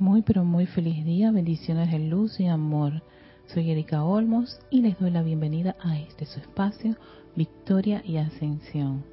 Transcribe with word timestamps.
Muy 0.00 0.22
pero 0.22 0.44
muy 0.44 0.64
feliz 0.64 1.04
día, 1.04 1.30
bendiciones 1.30 1.90
de 1.92 1.98
luz 1.98 2.40
y 2.40 2.46
amor. 2.46 3.02
Soy 3.48 3.70
Erika 3.70 4.02
Olmos 4.02 4.58
y 4.70 4.80
les 4.80 4.98
doy 4.98 5.10
la 5.10 5.22
bienvenida 5.22 5.76
a 5.78 5.98
este 5.98 6.24
su 6.24 6.40
espacio, 6.40 6.96
Victoria 7.36 8.00
y 8.02 8.16
Ascensión. 8.16 9.04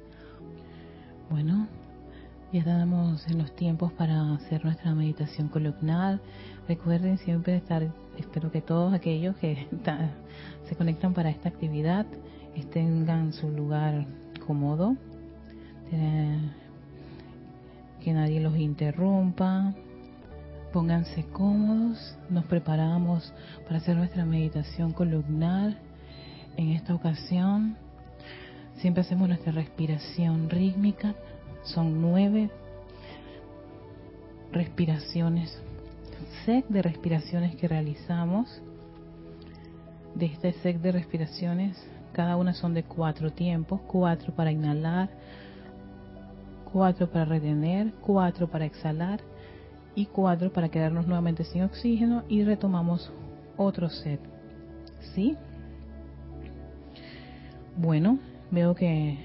Bueno, 1.28 1.68
ya 2.54 2.60
estamos 2.60 3.28
en 3.28 3.36
los 3.36 3.54
tiempos 3.54 3.92
para 3.92 4.32
hacer 4.32 4.64
nuestra 4.64 4.94
meditación 4.94 5.48
columnal. 5.48 6.22
Recuerden 6.66 7.18
siempre 7.18 7.56
estar, 7.56 7.86
espero 8.16 8.50
que 8.50 8.62
todos 8.62 8.94
aquellos 8.94 9.36
que 9.36 9.68
se 10.70 10.74
conectan 10.74 11.12
para 11.12 11.28
esta 11.28 11.50
actividad 11.50 12.06
tengan 12.72 13.34
su 13.34 13.50
lugar 13.50 14.06
cómodo, 14.46 14.96
que 18.00 18.12
nadie 18.14 18.40
los 18.40 18.56
interrumpa, 18.56 19.74
pónganse 20.72 21.24
cómodos, 21.24 22.16
nos 22.28 22.44
preparamos 22.44 23.32
para 23.64 23.78
hacer 23.78 23.96
nuestra 23.96 24.24
meditación 24.24 24.92
columnar. 24.92 25.76
En 26.56 26.70
esta 26.70 26.94
ocasión 26.94 27.76
siempre 28.76 29.02
hacemos 29.02 29.28
nuestra 29.28 29.52
respiración 29.52 30.50
rítmica, 30.50 31.14
son 31.62 32.00
nueve 32.00 32.50
respiraciones, 34.52 35.56
set 36.44 36.66
de 36.68 36.82
respiraciones 36.82 37.56
que 37.56 37.68
realizamos. 37.68 38.62
De 40.14 40.26
este 40.26 40.52
set 40.54 40.80
de 40.80 40.90
respiraciones, 40.90 41.76
cada 42.12 42.36
una 42.36 42.52
son 42.54 42.74
de 42.74 42.82
cuatro 42.82 43.30
tiempos, 43.30 43.80
cuatro 43.86 44.34
para 44.34 44.50
inhalar, 44.50 45.10
cuatro 46.72 47.08
para 47.10 47.24
retener, 47.24 47.92
cuatro 48.00 48.48
para 48.48 48.64
exhalar 48.64 49.20
y 49.98 50.06
cuatro 50.06 50.52
para 50.52 50.68
quedarnos 50.68 51.08
nuevamente 51.08 51.42
sin 51.42 51.64
oxígeno 51.64 52.22
y 52.28 52.44
retomamos 52.44 53.12
otro 53.56 53.90
set. 53.90 54.20
¿Sí? 55.12 55.36
Bueno, 57.76 58.20
veo 58.52 58.76
que 58.76 59.18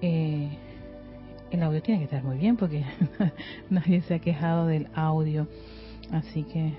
eh, 0.00 0.48
el 1.50 1.62
audio 1.64 1.82
tiene 1.82 1.98
que 1.98 2.04
estar 2.04 2.22
muy 2.22 2.38
bien 2.38 2.56
porque 2.56 2.84
nadie 3.70 4.00
se 4.02 4.14
ha 4.14 4.18
quejado 4.20 4.68
del 4.68 4.86
audio. 4.94 5.48
Así 6.12 6.44
que 6.44 6.74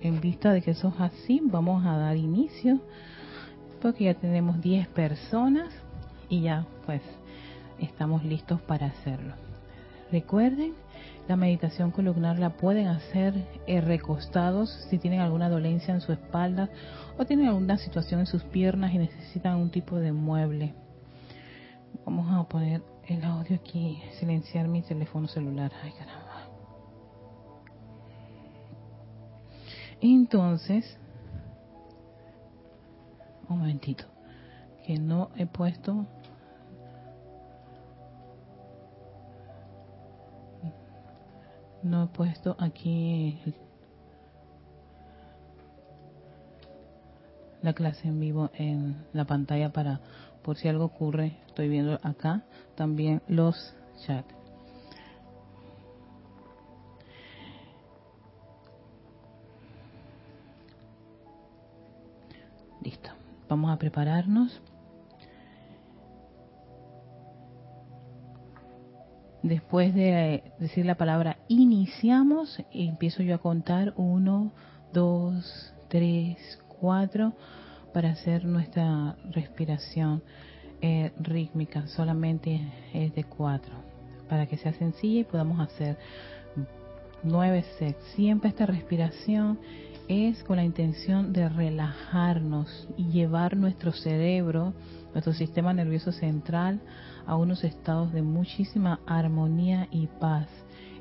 en 0.00 0.20
vista 0.20 0.52
de 0.52 0.60
que 0.60 0.72
eso 0.72 0.88
es 0.88 1.00
así, 1.00 1.40
vamos 1.44 1.86
a 1.86 1.96
dar 1.96 2.16
inicio 2.16 2.80
porque 3.80 4.04
ya 4.06 4.14
tenemos 4.14 4.60
10 4.60 4.88
personas 4.88 5.72
y 6.28 6.40
ya 6.40 6.66
pues 6.84 7.02
estamos 7.78 8.24
listos 8.24 8.60
para 8.62 8.86
hacerlo. 8.86 9.34
Recuerden, 10.10 10.72
la 11.28 11.36
meditación 11.36 11.90
columnar 11.90 12.38
la 12.38 12.56
pueden 12.56 12.86
hacer 12.86 13.34
eh, 13.66 13.82
recostados 13.82 14.70
si 14.88 14.98
tienen 14.98 15.20
alguna 15.20 15.50
dolencia 15.50 15.92
en 15.92 16.00
su 16.00 16.10
espalda 16.12 16.70
o 17.18 17.26
tienen 17.26 17.48
alguna 17.48 17.76
situación 17.76 18.20
en 18.20 18.26
sus 18.26 18.42
piernas 18.44 18.94
y 18.94 18.98
necesitan 18.98 19.56
un 19.56 19.70
tipo 19.70 19.96
de 19.96 20.12
mueble. 20.12 20.74
Vamos 22.06 22.26
a 22.32 22.48
poner 22.48 22.82
el 23.06 23.22
audio 23.24 23.56
aquí, 23.56 24.00
silenciar 24.18 24.68
mi 24.68 24.80
teléfono 24.80 25.28
celular. 25.28 25.70
Ay, 25.82 25.92
caramba. 25.92 26.48
Entonces, 30.00 30.98
un 33.50 33.58
momentito, 33.58 34.04
que 34.86 34.98
no 34.98 35.30
he 35.36 35.44
puesto 35.44 36.06
no 41.82 42.04
he 42.04 42.06
puesto 42.08 42.56
aquí 42.58 43.38
la 47.62 47.72
clase 47.72 48.08
en 48.08 48.20
vivo 48.20 48.50
en 48.54 49.04
la 49.12 49.24
pantalla 49.24 49.72
para 49.72 50.00
por 50.42 50.56
si 50.56 50.68
algo 50.68 50.84
ocurre 50.84 51.36
estoy 51.46 51.68
viendo 51.68 51.98
acá 52.02 52.42
también 52.76 53.22
los 53.28 53.74
chats 54.04 54.34
listo 62.82 63.10
Vamos 63.48 63.70
a 63.70 63.78
prepararnos. 63.78 64.60
Después 69.48 69.94
de 69.94 70.42
decir 70.58 70.84
la 70.84 70.96
palabra 70.96 71.38
iniciamos, 71.48 72.62
empiezo 72.70 73.22
yo 73.22 73.34
a 73.34 73.38
contar 73.38 73.94
uno, 73.96 74.52
dos, 74.92 75.72
tres, 75.88 76.36
cuatro 76.68 77.32
para 77.94 78.10
hacer 78.10 78.44
nuestra 78.44 79.16
respiración 79.30 80.22
eh, 80.82 81.12
rítmica. 81.18 81.86
Solamente 81.86 82.60
es 82.92 83.14
de 83.14 83.24
cuatro 83.24 83.72
para 84.28 84.44
que 84.44 84.58
sea 84.58 84.74
sencilla 84.74 85.20
y 85.20 85.24
podamos 85.24 85.60
hacer 85.60 85.96
nueve 87.22 87.64
sets. 87.78 88.04
Siempre 88.16 88.50
esta 88.50 88.66
respiración 88.66 89.58
es 90.08 90.44
con 90.44 90.56
la 90.56 90.64
intención 90.64 91.32
de 91.32 91.48
relajarnos 91.48 92.86
y 92.98 93.06
llevar 93.12 93.56
nuestro 93.56 93.92
cerebro, 93.92 94.74
nuestro 95.14 95.32
sistema 95.32 95.72
nervioso 95.72 96.12
central 96.12 96.80
a 97.28 97.36
unos 97.36 97.62
estados 97.62 98.12
de 98.12 98.22
muchísima 98.22 99.00
armonía 99.06 99.86
y 99.90 100.06
paz. 100.06 100.48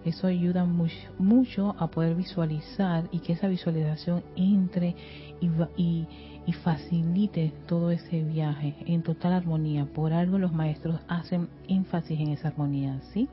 Eso 0.04 0.28
ayuda 0.28 0.66
mucho, 0.66 1.76
a 1.80 1.88
poder 1.88 2.16
visualizar 2.16 3.06
y 3.12 3.20
que 3.20 3.34
esa 3.34 3.48
visualización 3.48 4.24
entre 4.36 4.96
y, 5.42 6.08
y 6.46 6.54
facilite 6.54 7.54
todo 7.66 7.92
ese 7.92 8.24
viaje 8.24 8.76
en 8.86 9.04
total 9.04 9.34
armonía. 9.34 9.86
Por 9.86 10.14
algo 10.14 10.38
los 10.38 10.54
maestros 10.54 11.00
hacen 11.08 11.48
énfasis 11.68 12.20
en 12.20 12.30
esa 12.30 12.50
armonía, 12.50 13.00
¿sí? 13.14 13.30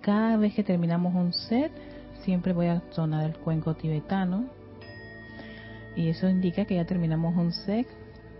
Cada 0.00 0.36
vez 0.36 0.54
que 0.54 0.64
terminamos 0.64 1.14
un 1.14 1.32
set, 1.32 1.72
siempre 2.24 2.52
voy 2.52 2.66
a 2.66 2.82
sonar 2.90 3.30
el 3.30 3.36
cuenco 3.36 3.74
tibetano 3.74 4.44
y 5.96 6.08
eso 6.08 6.28
indica 6.28 6.64
que 6.64 6.74
ya 6.74 6.84
terminamos 6.84 7.36
un 7.36 7.52
set 7.52 7.86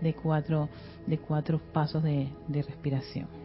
de 0.01 0.13
cuatro, 0.13 0.67
de 1.07 1.17
cuatro 1.17 1.59
pasos 1.73 2.03
de 2.03 2.29
respiración. 2.49 3.44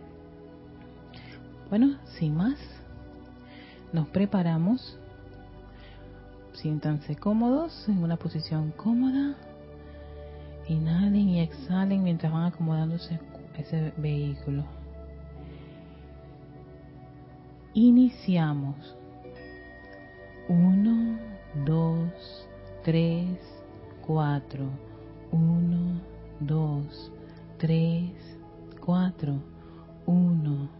Bueno, 1.70 1.97
sin 2.19 2.34
más, 2.34 2.58
nos 3.92 4.08
preparamos. 4.08 4.98
Siéntanse 6.53 7.14
cómodos, 7.14 7.88
en 7.88 8.03
una 8.03 8.16
posición 8.16 8.72
cómoda. 8.72 9.36
Inhalen 10.69 11.28
y 11.28 11.41
exhalen 11.41 12.03
mientras 12.03 12.32
van 12.32 12.53
acomodándose 12.53 13.20
ese 13.56 13.92
vehículo. 13.97 14.64
Iniciamos. 17.72 18.97
Uno, 20.48 21.20
dos, 21.64 22.48
tres, 22.82 23.38
cuatro, 24.04 24.64
uno, 25.30 26.00
dos, 26.41 27.12
tres, 27.59 28.10
cuatro, 28.80 29.36
uno, 30.06 30.79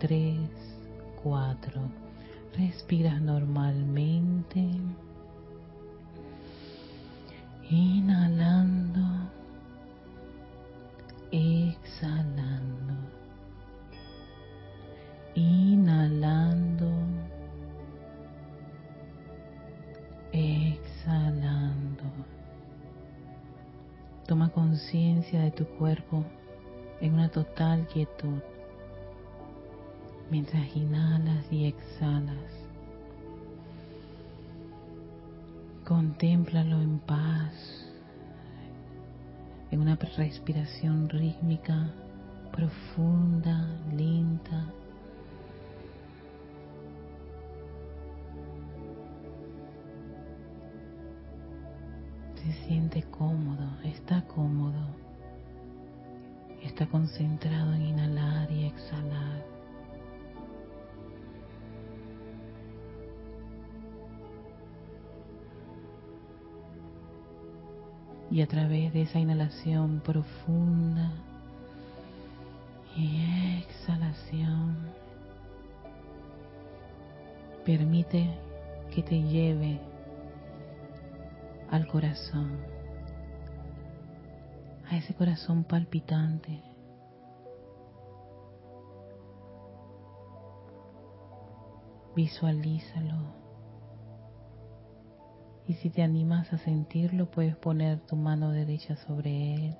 tres, 0.00 0.40
cuatro. 1.22 1.82
Respiras 2.56 3.20
normalmente. 3.20 4.66
Inhalando. 7.68 9.06
Exhalando. 11.30 12.94
Inhalando. 15.34 16.90
Exhalando. 20.32 22.04
Toma 24.26 24.48
conciencia 24.48 25.42
de 25.42 25.50
tu 25.50 25.66
cuerpo 25.66 26.24
en 27.00 27.14
una 27.14 27.28
total 27.28 27.86
quietud 27.86 28.40
mientras 30.30 30.74
inhalas 30.76 31.44
y 31.50 31.66
exhalas. 31.66 32.36
Contémplalo 35.84 36.80
en 36.80 37.00
paz, 37.00 37.86
en 39.72 39.80
una 39.80 39.96
respiración 39.96 41.08
rítmica, 41.08 41.90
profunda, 42.52 43.66
lenta. 43.92 44.72
Se 52.36 52.52
siente 52.66 53.02
cómodo, 53.02 53.68
está 53.84 54.22
cómodo, 54.22 54.86
está 56.62 56.86
concentrado 56.86 57.74
en 57.74 57.82
inhalar 57.82 58.50
y 58.50 58.66
exhalar. 58.66 59.59
Y 68.30 68.42
a 68.42 68.46
través 68.46 68.92
de 68.92 69.02
esa 69.02 69.18
inhalación 69.18 70.00
profunda 70.04 71.10
y 72.96 73.58
exhalación 73.64 74.76
permite 77.64 78.30
que 78.94 79.02
te 79.02 79.22
lleve 79.22 79.80
al 81.70 81.86
corazón, 81.86 82.58
a 84.88 84.96
ese 84.96 85.14
corazón 85.14 85.64
palpitante. 85.64 86.62
Visualízalo 92.16 93.49
y 95.70 95.74
si 95.74 95.88
te 95.88 96.02
animas 96.02 96.52
a 96.52 96.58
sentirlo, 96.58 97.30
puedes 97.30 97.54
poner 97.54 98.00
tu 98.00 98.16
mano 98.16 98.50
derecha 98.50 98.96
sobre 98.96 99.54
él 99.54 99.76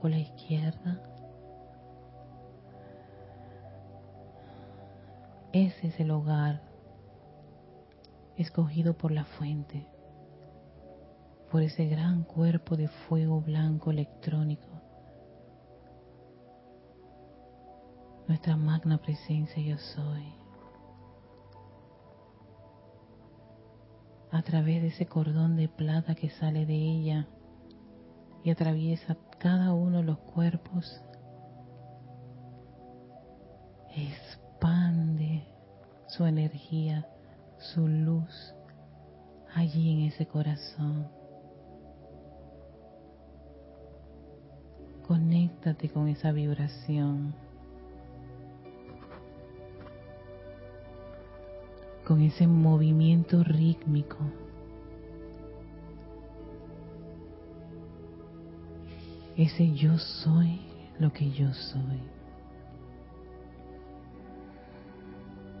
o 0.00 0.08
la 0.08 0.16
izquierda. 0.16 1.02
Ese 5.52 5.88
es 5.88 6.00
el 6.00 6.10
hogar 6.10 6.62
escogido 8.38 8.96
por 8.96 9.12
la 9.12 9.26
fuente, 9.26 9.86
por 11.50 11.62
ese 11.62 11.84
gran 11.84 12.22
cuerpo 12.22 12.78
de 12.78 12.88
fuego 12.88 13.42
blanco 13.42 13.90
electrónico. 13.90 14.80
Nuestra 18.28 18.56
magna 18.56 18.96
presencia 18.96 19.62
yo 19.62 19.76
soy. 19.76 20.45
A 24.36 24.42
través 24.42 24.82
de 24.82 24.88
ese 24.88 25.06
cordón 25.06 25.56
de 25.56 25.68
plata 25.68 26.14
que 26.14 26.28
sale 26.28 26.66
de 26.66 26.74
ella 26.74 27.26
y 28.44 28.50
atraviesa 28.50 29.16
cada 29.38 29.72
uno 29.72 29.98
de 29.98 30.04
los 30.04 30.18
cuerpos, 30.18 31.00
expande 33.94 35.44
su 36.08 36.26
energía, 36.26 37.08
su 37.58 37.88
luz 37.88 38.54
allí 39.54 39.92
en 39.92 40.08
ese 40.08 40.26
corazón. 40.26 41.08
Conéctate 45.06 45.88
con 45.88 46.08
esa 46.08 46.30
vibración. 46.32 47.34
Con 52.06 52.20
ese 52.20 52.46
movimiento 52.46 53.42
rítmico. 53.42 54.16
Ese 59.36 59.72
yo 59.72 59.98
soy 59.98 60.60
lo 61.00 61.12
que 61.12 61.30
yo 61.32 61.52
soy. 61.52 62.00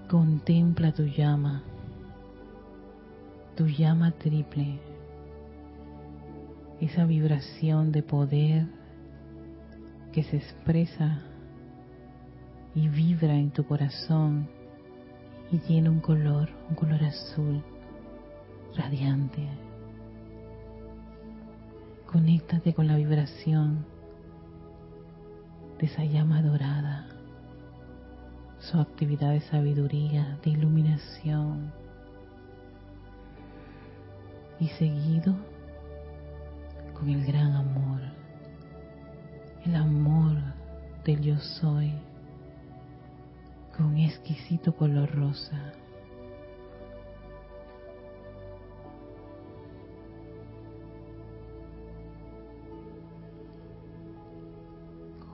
Contempla 0.08 0.92
tu 0.92 1.02
llama, 1.02 1.64
tu 3.56 3.66
llama 3.66 4.12
triple, 4.12 4.78
esa 6.80 7.04
vibración 7.06 7.90
de 7.90 8.04
poder 8.04 8.66
que 10.12 10.22
se 10.22 10.36
expresa 10.36 11.22
y 12.72 12.88
vibra 12.88 13.34
en 13.34 13.50
tu 13.50 13.66
corazón 13.66 14.55
y 15.50 15.58
tiene 15.58 15.88
un 15.88 16.00
color, 16.00 16.48
un 16.68 16.74
color 16.74 17.02
azul, 17.04 17.62
radiante. 18.76 19.46
Conéctate 22.10 22.74
con 22.74 22.86
la 22.86 22.96
vibración 22.96 23.84
de 25.78 25.86
esa 25.86 26.04
llama 26.04 26.42
dorada, 26.42 27.06
su 28.58 28.78
actividad 28.78 29.32
de 29.32 29.40
sabiduría, 29.40 30.38
de 30.42 30.50
iluminación. 30.50 31.72
Y 34.58 34.68
seguido 34.68 35.36
con 36.94 37.10
el 37.10 37.24
gran 37.26 37.52
amor, 37.54 38.00
el 39.66 39.76
amor 39.76 40.38
del 41.04 41.20
yo 41.20 41.38
soy 41.38 41.92
con 43.76 43.98
exquisito 43.98 44.74
color 44.74 45.10
rosa. 45.14 45.72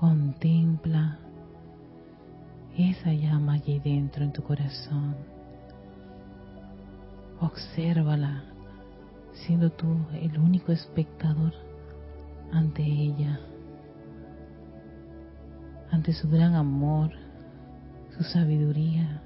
Contempla 0.00 1.18
esa 2.76 3.12
llama 3.12 3.54
allí 3.54 3.78
dentro 3.78 4.24
en 4.24 4.32
tu 4.32 4.42
corazón. 4.42 5.14
Obsérvala, 7.40 8.44
siendo 9.32 9.70
tú 9.70 9.96
el 10.14 10.38
único 10.38 10.72
espectador 10.72 11.52
ante 12.52 12.82
ella, 12.82 13.40
ante 15.90 16.12
su 16.12 16.28
gran 16.28 16.54
amor, 16.54 17.21
su 18.22 18.28
sabiduría, 18.28 19.20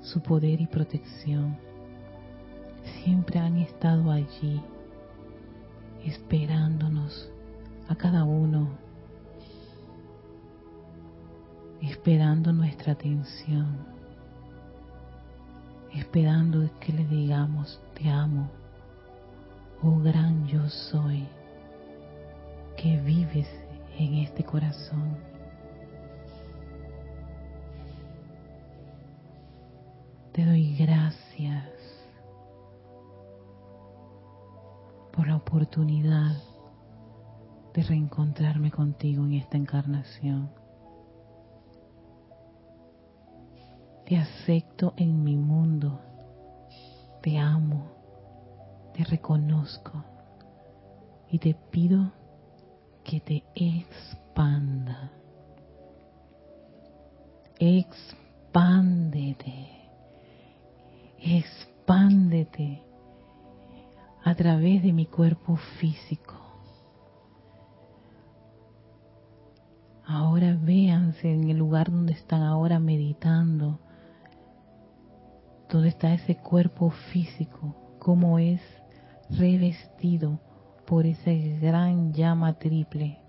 su 0.00 0.22
poder 0.22 0.60
y 0.60 0.66
protección. 0.66 1.58
Siempre 3.02 3.38
han 3.38 3.58
estado 3.58 4.10
allí, 4.10 4.62
esperándonos 6.02 7.30
a 7.88 7.94
cada 7.94 8.24
uno, 8.24 8.70
esperando 11.82 12.54
nuestra 12.54 12.94
atención, 12.94 13.76
esperando 15.92 16.70
que 16.80 16.92
le 16.94 17.04
digamos, 17.04 17.82
te 17.92 18.08
amo, 18.08 18.48
oh 19.82 19.98
gran 19.98 20.46
yo 20.46 20.66
soy, 20.70 21.26
que 22.78 22.98
vives 23.02 23.48
en 23.98 24.14
este 24.14 24.42
corazón. 24.42 25.31
Te 30.32 30.44
doy 30.46 30.74
gracias 30.76 31.68
por 35.12 35.26
la 35.26 35.36
oportunidad 35.36 36.34
de 37.74 37.82
reencontrarme 37.82 38.70
contigo 38.70 39.26
en 39.26 39.34
esta 39.34 39.58
encarnación. 39.58 40.50
Te 44.06 44.16
acepto 44.16 44.94
en 44.96 45.22
mi 45.22 45.36
mundo, 45.36 46.00
te 47.20 47.36
amo, 47.38 47.90
te 48.94 49.04
reconozco 49.04 50.02
y 51.30 51.38
te 51.38 51.54
pido 51.54 52.10
que 53.04 53.20
te 53.20 53.44
expanda. 53.54 55.12
Expándete, 57.58 59.02
expándete 61.22 62.82
a 64.24 64.34
través 64.34 64.82
de 64.82 64.92
mi 64.92 65.06
cuerpo 65.06 65.56
físico 65.80 66.42
Ahora 70.12 70.58
véanse 70.60 71.32
en 71.32 71.48
el 71.48 71.56
lugar 71.56 71.90
donde 71.90 72.12
están 72.12 72.42
ahora 72.42 72.78
meditando, 72.78 73.78
donde 75.70 75.88
está 75.88 76.12
ese 76.12 76.36
cuerpo 76.36 76.90
físico, 76.90 77.74
cómo 77.98 78.38
es 78.38 78.60
revestido 79.30 80.38
por 80.86 81.06
esa 81.06 81.30
gran 81.30 82.12
llama 82.12 82.58
triple. 82.58 83.21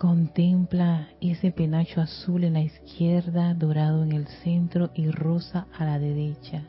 Contempla 0.00 1.08
ese 1.20 1.50
penacho 1.50 2.00
azul 2.00 2.44
en 2.44 2.54
la 2.54 2.62
izquierda, 2.62 3.52
dorado 3.52 4.02
en 4.02 4.12
el 4.12 4.28
centro 4.28 4.88
y 4.94 5.10
rosa 5.10 5.66
a 5.76 5.84
la 5.84 5.98
derecha 5.98 6.62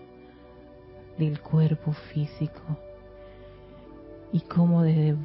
del 1.18 1.40
cuerpo 1.40 1.94
físico. 1.94 2.62
Y 4.34 4.42
cómo 4.42 4.84
desde 4.84 5.16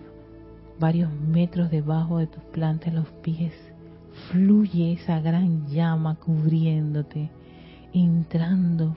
varios 0.79 1.13
metros 1.15 1.69
debajo 1.73 2.19
de 2.19 2.29
tus 2.29 2.45
plantas 2.45 2.95
los 2.95 3.09
pies, 3.25 3.53
fluye 4.31 4.93
esa 4.93 5.21
gran 5.21 5.67
llama 5.67 6.15
cubriéndote, 6.15 7.29
entrando, 7.93 8.95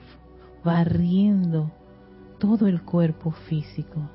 barriendo 0.62 1.68
todo 2.38 2.68
el 2.68 2.80
cuerpo 2.82 3.32
físico. 3.32 4.08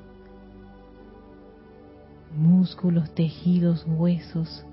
Músculos, 2.34 3.14
tejidos, 3.14 3.84
huesos, 3.86 4.64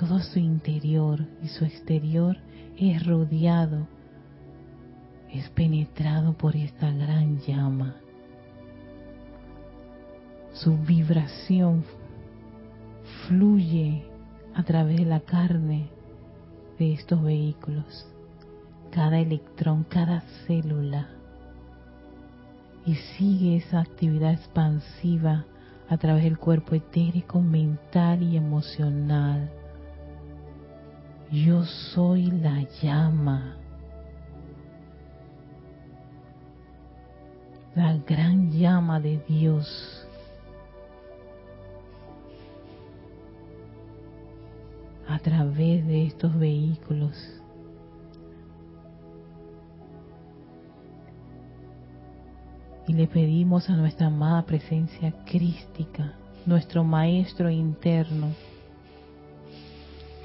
todo 0.00 0.18
su 0.18 0.38
interior 0.38 1.26
y 1.42 1.48
su 1.48 1.66
exterior 1.66 2.38
es 2.78 3.06
rodeado, 3.06 3.86
es 5.30 5.50
penetrado 5.50 6.32
por 6.32 6.56
esta 6.56 6.90
gran 6.90 7.38
llama. 7.40 7.96
Su 10.54 10.78
vibración 10.78 11.84
fluye 13.26 14.02
a 14.54 14.62
través 14.62 14.96
de 14.96 15.04
la 15.04 15.20
carne 15.20 15.90
de 16.78 16.94
estos 16.94 17.22
vehículos, 17.22 18.06
cada 18.90 19.18
electrón, 19.18 19.84
cada 19.84 20.22
célula, 20.46 21.10
y 22.86 22.94
sigue 22.94 23.56
esa 23.56 23.80
actividad 23.80 24.32
expansiva 24.32 25.44
a 25.90 25.98
través 25.98 26.24
del 26.24 26.38
cuerpo 26.38 26.74
etérico, 26.74 27.42
mental 27.42 28.22
y 28.22 28.38
emocional. 28.38 29.59
Yo 31.30 31.64
soy 31.64 32.26
la 32.26 32.62
llama, 32.82 33.56
la 37.76 37.96
gran 37.98 38.50
llama 38.50 38.98
de 38.98 39.18
Dios 39.28 40.08
a 45.08 45.20
través 45.20 45.86
de 45.86 46.06
estos 46.06 46.36
vehículos. 46.36 47.16
Y 52.88 52.92
le 52.92 53.06
pedimos 53.06 53.70
a 53.70 53.76
nuestra 53.76 54.08
amada 54.08 54.44
presencia 54.46 55.12
crística, 55.24 56.12
nuestro 56.44 56.82
maestro 56.82 57.48
interno, 57.48 58.34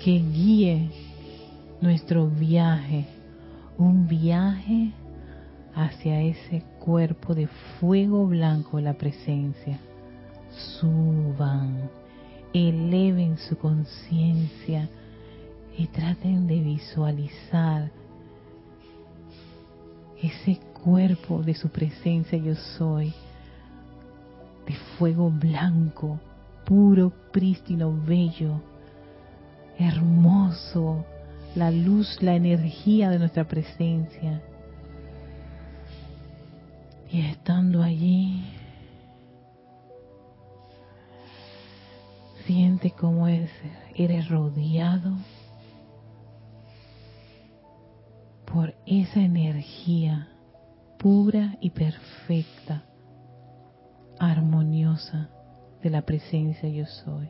que 0.06 0.20
guíe 0.20 0.88
nuestro 1.82 2.28
viaje, 2.28 3.08
un 3.76 4.08
viaje 4.08 4.92
hacia 5.74 6.22
ese 6.22 6.62
cuerpo 6.78 7.34
de 7.34 7.48
fuego 7.80 8.28
blanco, 8.28 8.80
la 8.80 8.94
presencia. 8.94 9.80
Suban 10.80 11.90
eleven 12.54 13.40
su 13.40 13.58
conciencia 13.58 14.88
y 15.76 15.88
traten 15.88 16.46
de 16.46 16.60
visualizar 16.60 17.90
ese 20.22 20.60
cuerpo 20.84 21.42
de 21.42 21.56
su 21.56 21.70
presencia 21.70 22.38
yo 22.38 22.54
soy, 22.78 23.12
de 24.68 24.76
fuego 25.00 25.32
blanco, 25.32 26.20
puro, 26.64 27.12
prístino, 27.32 27.92
bello, 28.06 28.62
hermoso, 29.80 31.06
la 31.56 31.72
luz, 31.72 32.22
la 32.22 32.36
energía 32.36 33.10
de 33.10 33.20
nuestra 33.20 33.46
presencia. 33.46 34.42
Y 37.12 37.22
estando 37.22 37.82
allí, 37.82 38.44
Siente 42.46 42.92
cómo 42.92 43.28
es, 43.28 43.50
eres 43.96 44.30
rodeado 44.30 45.18
por 48.46 48.76
esa 48.86 49.20
energía 49.20 50.28
pura 51.00 51.58
y 51.60 51.72
perfecta, 51.72 52.84
armoniosa 54.20 55.30
de 55.82 55.90
la 55.90 56.04
presencia 56.04 56.70
yo 56.70 56.86
soy. 56.86 57.30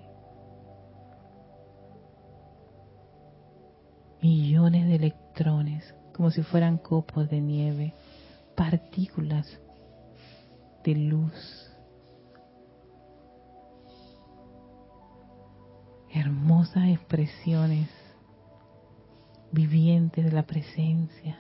Millones 4.26 4.88
de 4.88 4.96
electrones, 4.96 5.94
como 6.12 6.32
si 6.32 6.42
fueran 6.42 6.80
copos 6.80 7.30
de 7.30 7.42
nieve, 7.42 7.94
partículas 8.56 9.60
de 10.84 10.96
luz 10.96 11.72
hermosas 16.10 16.88
expresiones 16.88 17.88
vivientes 19.52 20.26
de 20.26 20.32
la 20.32 20.48
presencia. 20.48 21.38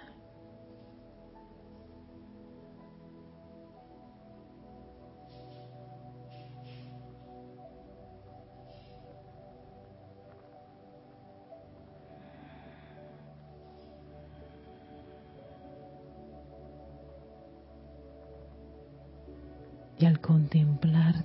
Contemplar 20.56 21.16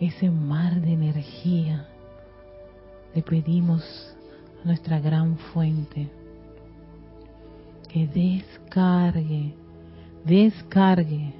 ese 0.00 0.30
mar 0.30 0.80
de 0.80 0.92
energía, 0.94 1.86
le 3.14 3.22
pedimos 3.22 3.82
a 4.62 4.66
nuestra 4.66 4.98
gran 4.98 5.36
fuente 5.36 6.08
que 7.88 8.06
descargue, 8.06 9.54
descargue 10.24 11.34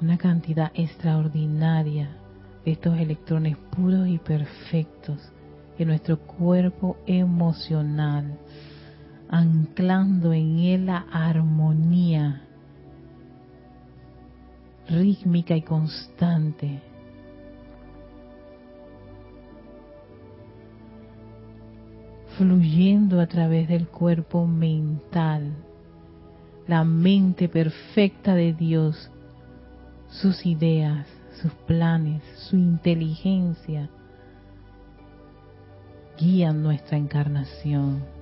una 0.00 0.16
cantidad 0.16 0.72
extraordinaria 0.74 2.08
de 2.64 2.72
estos 2.72 2.98
electrones 2.98 3.54
puros 3.76 4.08
y 4.08 4.16
perfectos 4.16 5.30
en 5.78 5.88
nuestro 5.88 6.18
cuerpo 6.18 6.96
emocional, 7.06 8.38
anclando 9.28 10.32
en 10.32 10.58
él 10.58 10.86
la 10.86 11.06
armonía 11.10 12.42
rítmica 14.88 15.54
y 15.54 15.62
constante. 15.62 16.82
fluyendo 22.38 23.20
a 23.20 23.26
través 23.26 23.66
del 23.66 23.88
cuerpo 23.88 24.46
mental, 24.46 25.52
la 26.68 26.84
mente 26.84 27.48
perfecta 27.48 28.36
de 28.36 28.52
Dios, 28.52 29.10
sus 30.08 30.46
ideas, 30.46 31.08
sus 31.42 31.52
planes, 31.66 32.22
su 32.36 32.54
inteligencia, 32.54 33.90
guían 36.16 36.62
nuestra 36.62 36.96
encarnación. 36.96 38.17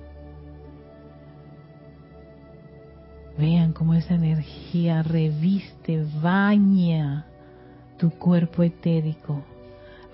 Vean 3.67 3.73
cómo 3.73 3.95
esa 3.95 4.13
energía 4.13 5.03
reviste, 5.03 6.05
baña 6.21 7.25
tu 7.97 8.11
cuerpo 8.11 8.63
etérico, 8.63 9.43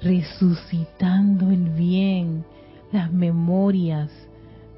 resucitando 0.01 1.51
el 1.51 1.69
bien, 1.69 2.45
las 2.91 3.12
memorias 3.12 4.10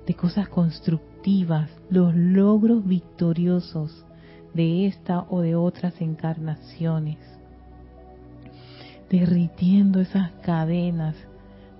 de 0.05 0.13
cosas 0.13 0.49
constructivas, 0.49 1.69
los 1.89 2.13
logros 2.15 2.85
victoriosos 2.85 4.05
de 4.53 4.87
esta 4.87 5.25
o 5.29 5.39
de 5.39 5.55
otras 5.55 6.01
encarnaciones, 6.01 7.17
derritiendo 9.09 10.01
esas 10.01 10.31
cadenas 10.43 11.15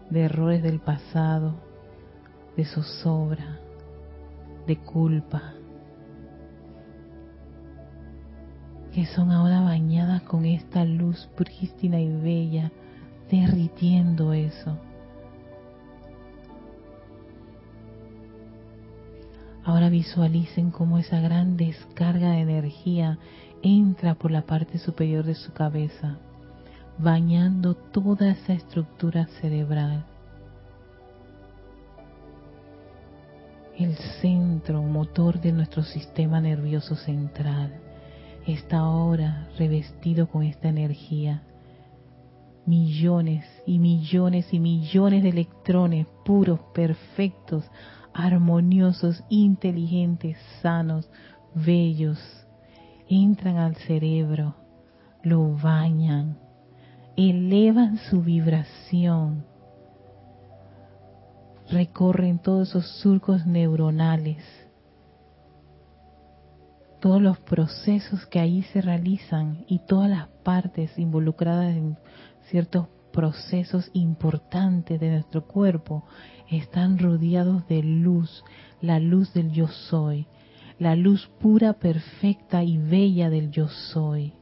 de 0.10 0.22
errores 0.22 0.64
del 0.64 0.80
pasado, 0.80 1.56
de 2.56 2.64
zozobra, 2.64 3.60
de 4.66 4.78
culpa, 4.78 5.55
que 8.96 9.06
son 9.08 9.30
ahora 9.30 9.60
bañadas 9.60 10.22
con 10.22 10.46
esta 10.46 10.86
luz 10.86 11.28
prístina 11.36 12.00
y 12.00 12.10
bella, 12.10 12.72
derritiendo 13.30 14.32
eso. 14.32 14.78
Ahora 19.66 19.90
visualicen 19.90 20.72
cómo 20.72 20.98
esa 20.98 21.20
gran 21.20 21.58
descarga 21.58 22.30
de 22.32 22.40
energía 22.40 23.18
entra 23.62 24.16
por 24.16 24.32
la 24.32 24.44
parte 24.44 24.78
superior 24.78 25.26
de 25.26 25.36
su 25.36 25.52
cabeza, 25.52 26.16
bañando 26.98 27.74
toda 27.76 28.30
esa 28.30 28.54
estructura 28.54 29.28
cerebral. 29.42 30.06
El 33.78 33.98
centro 34.22 34.82
motor 34.84 35.42
de 35.42 35.52
nuestro 35.52 35.84
sistema 35.84 36.40
nervioso 36.40 36.96
central 36.96 37.82
está 38.48 38.78
ahora 38.80 39.48
revestido 39.58 40.28
con 40.28 40.44
esta 40.44 40.70
energía. 40.70 41.44
Millones 42.66 43.46
y 43.66 43.80
millones 43.80 44.54
y 44.54 44.60
millones 44.60 45.24
de 45.24 45.30
electrones 45.30 46.08
puros, 46.24 46.60
perfectos, 46.74 47.64
armoniosos, 48.14 49.24
inteligentes, 49.30 50.38
sanos, 50.62 51.10
bellos, 51.54 52.20
entran 53.08 53.58
al 53.58 53.76
cerebro, 53.76 54.56
lo 55.22 55.56
bañan, 55.56 56.38
elevan 57.16 57.98
su 58.10 58.22
vibración, 58.22 59.46
recorren 61.70 62.40
todos 62.40 62.70
esos 62.70 62.88
surcos 63.00 63.46
neuronales 63.46 64.65
todos 67.06 67.22
los 67.22 67.38
procesos 67.38 68.26
que 68.26 68.40
ahí 68.40 68.64
se 68.74 68.82
realizan 68.82 69.64
y 69.68 69.78
todas 69.78 70.10
las 70.10 70.28
partes 70.44 70.98
involucradas 70.98 71.76
en 71.76 72.00
ciertos 72.50 72.88
procesos 73.14 73.92
importantes 73.94 75.00
de 75.00 75.12
nuestro 75.12 75.46
cuerpo 75.46 76.04
están 76.50 76.98
rodeados 76.98 77.68
de 77.68 77.84
luz, 77.84 78.44
la 78.82 78.98
luz 78.98 79.32
del 79.36 79.52
yo 79.52 79.68
soy, 79.68 80.26
la 80.80 80.96
luz 80.96 81.30
pura, 81.40 81.74
perfecta 81.74 82.64
y 82.64 82.80
bella 82.80 83.30
del 83.30 83.52
yo 83.52 83.68
soy. 83.68 84.34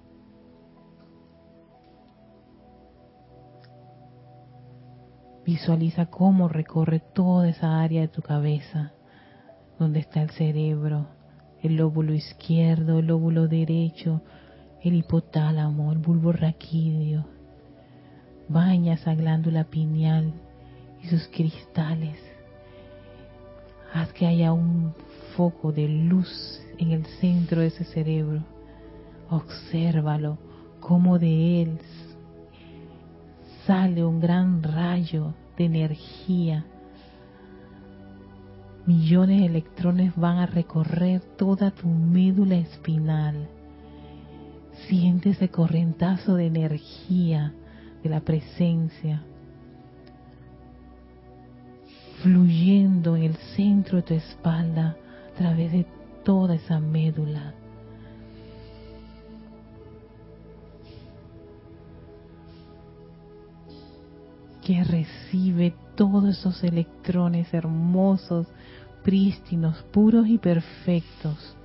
Visualiza 5.45 6.05
cómo 6.05 6.47
recorre 6.47 7.01
toda 7.01 7.49
esa 7.49 7.81
área 7.81 7.99
de 7.99 8.07
tu 8.07 8.21
cabeza, 8.21 8.93
donde 9.77 9.99
está 9.99 10.21
el 10.21 10.29
cerebro, 10.29 11.12
el 11.63 11.77
lóbulo 11.77 12.13
izquierdo, 12.13 12.99
el 12.99 13.07
lóbulo 13.07 13.47
derecho, 13.47 14.21
el 14.83 14.95
hipotálamo, 14.95 15.93
el 15.93 15.97
bulbo 15.97 16.33
raquídeo. 16.33 17.25
Baña 18.49 18.95
esa 18.95 19.15
glándula 19.15 19.63
pineal 19.63 20.33
y 21.01 21.07
sus 21.07 21.27
cristales. 21.29 22.17
Haz 23.93 24.11
que 24.11 24.27
haya 24.27 24.51
un 24.51 24.93
foco 25.37 25.71
de 25.71 25.87
luz 25.87 26.61
en 26.77 26.91
el 26.91 27.05
centro 27.21 27.61
de 27.61 27.67
ese 27.67 27.85
cerebro. 27.85 28.43
Obsérvalo, 29.29 30.37
como 30.81 31.17
de 31.17 31.61
él 31.61 31.79
sale 33.65 34.03
un 34.03 34.19
gran 34.19 34.61
rayo 34.61 35.33
de 35.57 35.65
energía 35.65 36.65
Millones 38.85 39.39
de 39.39 39.45
electrones 39.45 40.13
van 40.15 40.37
a 40.37 40.45
recorrer 40.45 41.21
toda 41.37 41.71
tu 41.71 41.87
médula 41.87 42.55
espinal. 42.55 43.47
Siente 44.87 45.29
ese 45.29 45.49
corrientazo 45.49 46.35
de 46.35 46.47
energía 46.47 47.53
de 48.03 48.09
la 48.09 48.19
presencia 48.19 49.23
fluyendo 52.23 53.17
en 53.17 53.23
el 53.23 53.35
centro 53.55 53.97
de 53.97 54.03
tu 54.03 54.13
espalda 54.13 54.95
a 55.33 55.37
través 55.37 55.71
de 55.73 55.85
toda 56.23 56.55
esa 56.55 56.79
médula. 56.79 57.53
que 64.65 64.81
recibe 64.81 65.73
todos 65.95 66.25
esos 66.25 66.63
electrones 66.63 67.53
hermosos 67.53 68.47
prístinos, 69.03 69.83
puros 69.91 70.27
y 70.27 70.37
perfectos. 70.37 71.55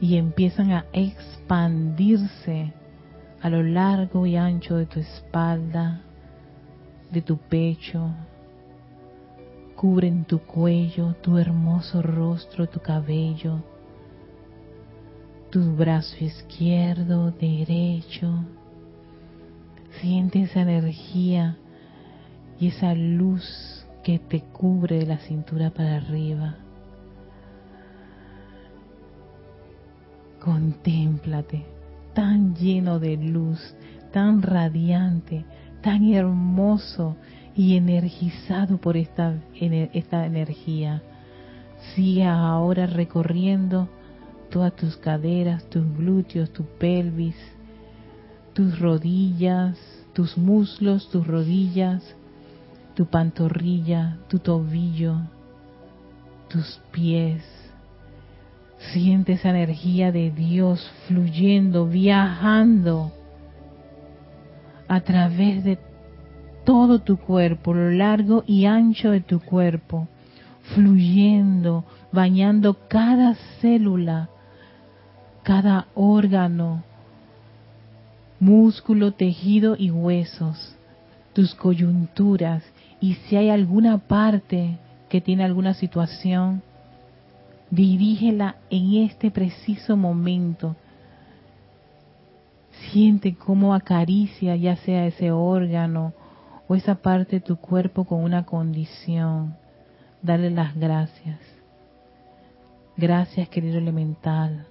Y 0.00 0.16
empiezan 0.16 0.72
a 0.72 0.84
expandirse 0.92 2.72
a 3.40 3.48
lo 3.48 3.62
largo 3.62 4.26
y 4.26 4.36
ancho 4.36 4.76
de 4.76 4.86
tu 4.86 5.00
espalda, 5.00 6.02
de 7.10 7.22
tu 7.22 7.36
pecho. 7.38 8.10
Cubren 9.76 10.24
tu 10.24 10.40
cuello, 10.40 11.14
tu 11.22 11.38
hermoso 11.38 12.02
rostro, 12.02 12.68
tu 12.68 12.80
cabello, 12.80 13.62
tu 15.50 15.74
brazo 15.76 16.16
izquierdo, 16.24 17.30
derecho. 17.30 18.44
Siente 20.00 20.42
esa 20.42 20.60
energía 20.60 21.56
y 22.60 22.68
esa 22.68 22.94
luz 22.94 23.86
que 24.02 24.18
te 24.18 24.40
cubre 24.40 24.98
de 24.98 25.06
la 25.06 25.18
cintura 25.18 25.70
para 25.70 25.96
arriba. 25.96 26.56
Contémplate 30.40 31.78
tan 32.18 32.56
lleno 32.56 32.98
de 32.98 33.16
luz, 33.16 33.60
tan 34.12 34.42
radiante, 34.42 35.44
tan 35.82 36.12
hermoso 36.12 37.16
y 37.54 37.76
energizado 37.76 38.78
por 38.78 38.96
esta, 38.96 39.36
esta 39.60 40.26
energía. 40.26 41.00
Sigue 41.94 42.24
ahora 42.24 42.86
recorriendo 42.86 43.88
todas 44.50 44.74
tus 44.74 44.96
caderas, 44.96 45.70
tus 45.70 45.84
glúteos, 45.96 46.52
tu 46.52 46.64
pelvis, 46.64 47.36
tus 48.52 48.80
rodillas, 48.80 49.78
tus 50.12 50.36
muslos, 50.36 51.08
tus 51.10 51.24
rodillas, 51.24 52.16
tu 52.98 53.06
pantorrilla, 53.06 54.16
tu 54.26 54.40
tobillo, 54.40 55.20
tus 56.48 56.80
pies. 56.90 57.44
Siente 58.92 59.34
esa 59.34 59.50
energía 59.50 60.10
de 60.10 60.32
Dios 60.32 60.84
fluyendo, 61.06 61.86
viajando 61.86 63.12
a 64.88 65.00
través 65.02 65.62
de 65.62 65.78
todo 66.64 66.98
tu 66.98 67.18
cuerpo, 67.18 67.72
lo 67.72 67.88
largo 67.92 68.42
y 68.48 68.64
ancho 68.64 69.12
de 69.12 69.20
tu 69.20 69.38
cuerpo, 69.38 70.08
fluyendo, 70.74 71.84
bañando 72.10 72.88
cada 72.88 73.36
célula, 73.60 74.28
cada 75.44 75.86
órgano, 75.94 76.82
músculo, 78.40 79.12
tejido 79.12 79.76
y 79.78 79.92
huesos, 79.92 80.74
tus 81.32 81.54
coyunturas, 81.54 82.64
y 83.00 83.14
si 83.14 83.36
hay 83.36 83.50
alguna 83.50 83.98
parte 83.98 84.78
que 85.08 85.20
tiene 85.20 85.44
alguna 85.44 85.74
situación, 85.74 86.62
dirígela 87.70 88.56
en 88.70 89.04
este 89.04 89.30
preciso 89.30 89.96
momento. 89.96 90.76
Siente 92.90 93.34
cómo 93.34 93.74
acaricia 93.74 94.56
ya 94.56 94.76
sea 94.76 95.06
ese 95.06 95.30
órgano 95.30 96.12
o 96.66 96.74
esa 96.74 96.96
parte 96.96 97.36
de 97.36 97.40
tu 97.40 97.56
cuerpo 97.56 98.04
con 98.04 98.22
una 98.22 98.44
condición. 98.44 99.56
Dale 100.22 100.50
las 100.50 100.74
gracias. 100.76 101.38
Gracias, 102.96 103.48
querido 103.48 103.78
elemental. 103.78 104.66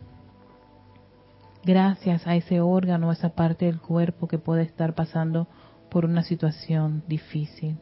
Gracias 1.64 2.26
a 2.28 2.36
ese 2.36 2.62
órgano, 2.62 3.10
a 3.10 3.14
esa 3.14 3.30
parte 3.30 3.66
del 3.66 3.80
cuerpo 3.80 4.28
que 4.28 4.38
puede 4.38 4.64
estar 4.64 4.96
pasando 4.96 5.48
por 5.90 6.06
una 6.06 6.24
situación 6.24 7.04
difícil. 7.08 7.78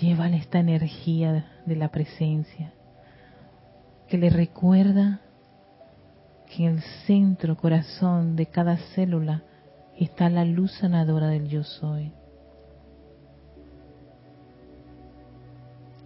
Llévale 0.00 0.36
esta 0.36 0.58
energía 0.58 1.46
de 1.64 1.76
la 1.76 1.88
presencia 1.88 2.72
que 4.08 4.18
le 4.18 4.30
recuerda 4.30 5.20
que 6.46 6.64
en 6.64 6.74
el 6.74 6.82
centro, 7.06 7.56
corazón 7.56 8.36
de 8.36 8.46
cada 8.46 8.76
célula 8.94 9.42
está 9.98 10.28
la 10.28 10.44
luz 10.44 10.72
sanadora 10.72 11.28
del 11.28 11.48
yo 11.48 11.64
soy. 11.64 12.12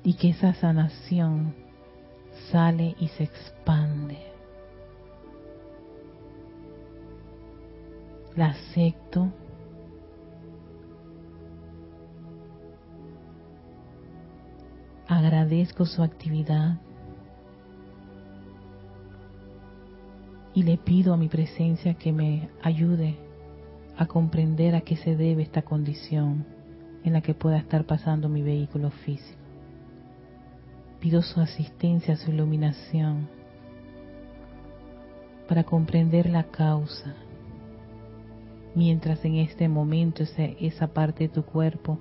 Y 0.02 0.14
que 0.14 0.30
esa 0.30 0.54
sanación 0.54 1.54
sale 2.50 2.94
y 2.98 3.08
se 3.08 3.24
expande. 3.24 4.18
La 8.34 8.46
acepto. 8.46 9.30
Agradezco 15.10 15.86
su 15.86 16.04
actividad. 16.04 16.78
Y 20.54 20.62
le 20.62 20.78
pido 20.78 21.12
a 21.12 21.16
mi 21.16 21.28
presencia 21.28 21.94
que 21.94 22.12
me 22.12 22.48
ayude 22.62 23.16
a 23.96 24.06
comprender 24.06 24.76
a 24.76 24.82
qué 24.82 24.94
se 24.94 25.16
debe 25.16 25.42
esta 25.42 25.62
condición 25.62 26.46
en 27.02 27.14
la 27.14 27.22
que 27.22 27.34
pueda 27.34 27.58
estar 27.58 27.86
pasando 27.86 28.28
mi 28.28 28.42
vehículo 28.42 28.90
físico. 28.90 29.40
Pido 31.00 31.22
su 31.22 31.40
asistencia, 31.40 32.14
su 32.14 32.30
iluminación, 32.30 33.28
para 35.48 35.64
comprender 35.64 36.30
la 36.30 36.44
causa, 36.44 37.16
mientras 38.76 39.24
en 39.24 39.38
este 39.38 39.68
momento 39.68 40.22
esa, 40.22 40.44
esa 40.44 40.86
parte 40.86 41.24
de 41.24 41.34
tu 41.34 41.42
cuerpo 41.42 41.98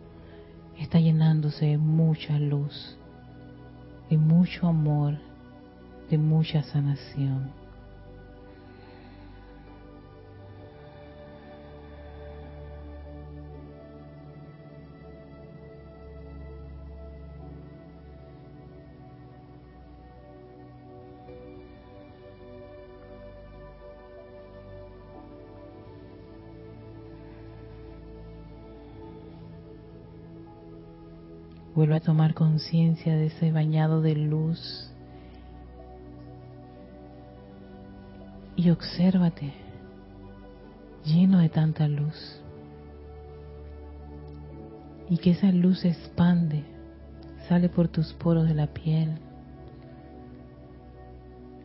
está 0.79 0.99
llenándose 0.99 1.65
de 1.65 1.77
mucha 1.77 2.37
luz, 2.37 2.98
de 4.09 4.17
mucho 4.17 4.67
amor, 4.67 5.17
de 6.09 6.17
mucha 6.17 6.63
sanación. 6.63 7.51
Vuelve 31.79 31.95
a 31.95 32.01
tomar 32.01 32.33
conciencia 32.33 33.15
de 33.15 33.27
ese 33.27 33.53
bañado 33.53 34.01
de 34.01 34.13
luz. 34.13 34.91
Y 38.57 38.69
obsérvate 38.69 39.53
lleno 41.05 41.39
de 41.39 41.47
tanta 41.47 41.87
luz. 41.87 42.41
Y 45.09 45.19
que 45.19 45.31
esa 45.31 45.53
luz 45.53 45.79
se 45.79 45.91
expande, 45.91 46.65
sale 47.47 47.69
por 47.69 47.87
tus 47.87 48.11
poros 48.11 48.45
de 48.45 48.55
la 48.55 48.67
piel. 48.67 49.17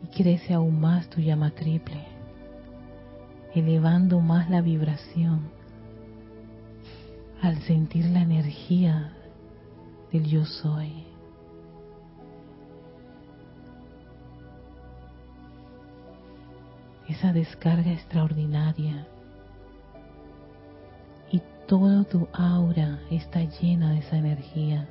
Y 0.05 0.16
crece 0.16 0.55
aún 0.55 0.81
más 0.81 1.11
tu 1.11 1.22
llama 1.22 1.50
triple, 1.50 2.05
elevando 3.53 4.20
más 4.20 4.48
la 4.48 4.61
vibración. 4.61 5.40
Al 7.42 7.61
sentir 7.62 8.05
la 8.05 8.22
energía 8.22 9.12
el 10.18 10.27
yo 10.27 10.44
soy. 10.44 11.05
Esa 17.09 17.33
descarga 17.33 17.92
extraordinaria 17.92 19.07
y 21.31 21.42
toda 21.66 22.05
tu 22.05 22.29
aura 22.33 23.00
está 23.11 23.40
llena 23.42 23.90
de 23.92 23.98
esa 23.98 24.16
energía, 24.16 24.88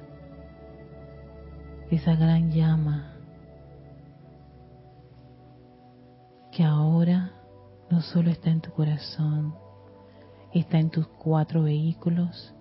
de 1.89 1.95
esa 1.95 2.15
gran 2.15 2.51
llama 2.51 3.13
que 6.51 6.63
ahora 6.63 7.31
no 7.89 8.01
solo 8.01 8.29
está 8.29 8.51
en 8.51 8.61
tu 8.61 8.71
corazón, 8.71 9.55
está 10.53 10.79
en 10.79 10.91
tus 10.91 11.07
cuatro 11.07 11.63
vehículos 11.63 12.53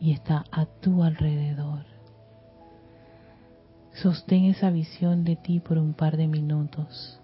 y 0.00 0.12
está 0.12 0.44
a 0.50 0.66
tu 0.66 1.04
alrededor. 1.04 1.89
Sostén 4.02 4.46
esa 4.46 4.70
visión 4.70 5.24
de 5.24 5.36
ti 5.36 5.60
por 5.60 5.76
un 5.76 5.92
par 5.92 6.16
de 6.16 6.26
minutos. 6.26 7.19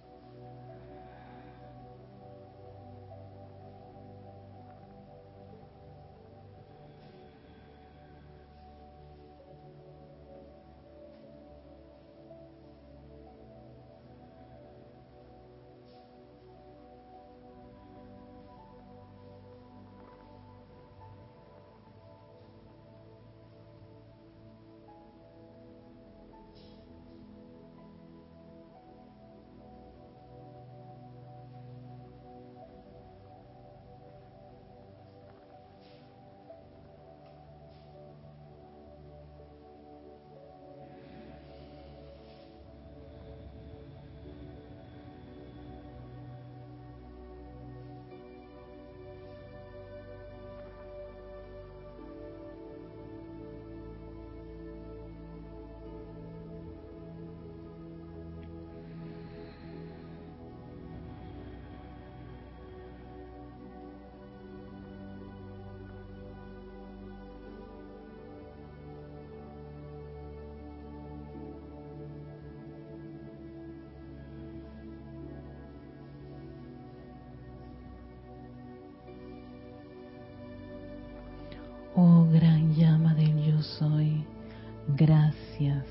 Gracias. 84.97 85.85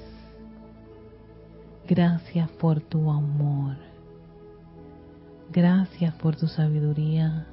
Gracias 1.87 2.49
por 2.51 2.81
tu 2.81 3.11
amor. 3.11 3.75
Gracias 5.51 6.13
por 6.15 6.35
tu 6.35 6.47
sabiduría. 6.47 7.45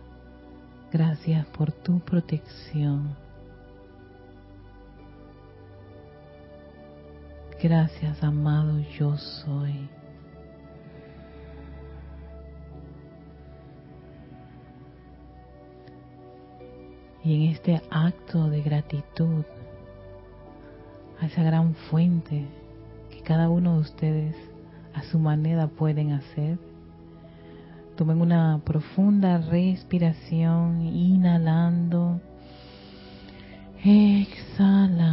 Gracias 0.90 1.46
por 1.46 1.70
tu 1.70 2.00
protección. 2.00 3.14
Gracias, 7.62 8.22
amado 8.24 8.80
yo 8.98 9.16
soy. 9.16 9.88
Y 17.24 17.34
en 17.36 17.52
este 17.52 17.80
acto 17.88 18.50
de 18.50 18.62
gratitud 18.62 19.44
esa 21.26 21.42
gran 21.42 21.74
fuente 21.74 22.46
que 23.10 23.20
cada 23.22 23.48
uno 23.48 23.74
de 23.74 23.80
ustedes 23.80 24.36
a 24.94 25.02
su 25.04 25.18
manera 25.18 25.68
pueden 25.68 26.12
hacer, 26.12 26.58
tomen 27.96 28.20
una 28.20 28.60
profunda 28.64 29.38
respiración, 29.38 30.80
inhalando, 30.82 32.20
exhalando. 33.84 35.11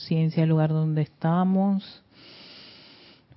Conciencia 0.00 0.42
del 0.42 0.50
lugar 0.50 0.70
donde 0.70 1.02
estamos. 1.02 2.02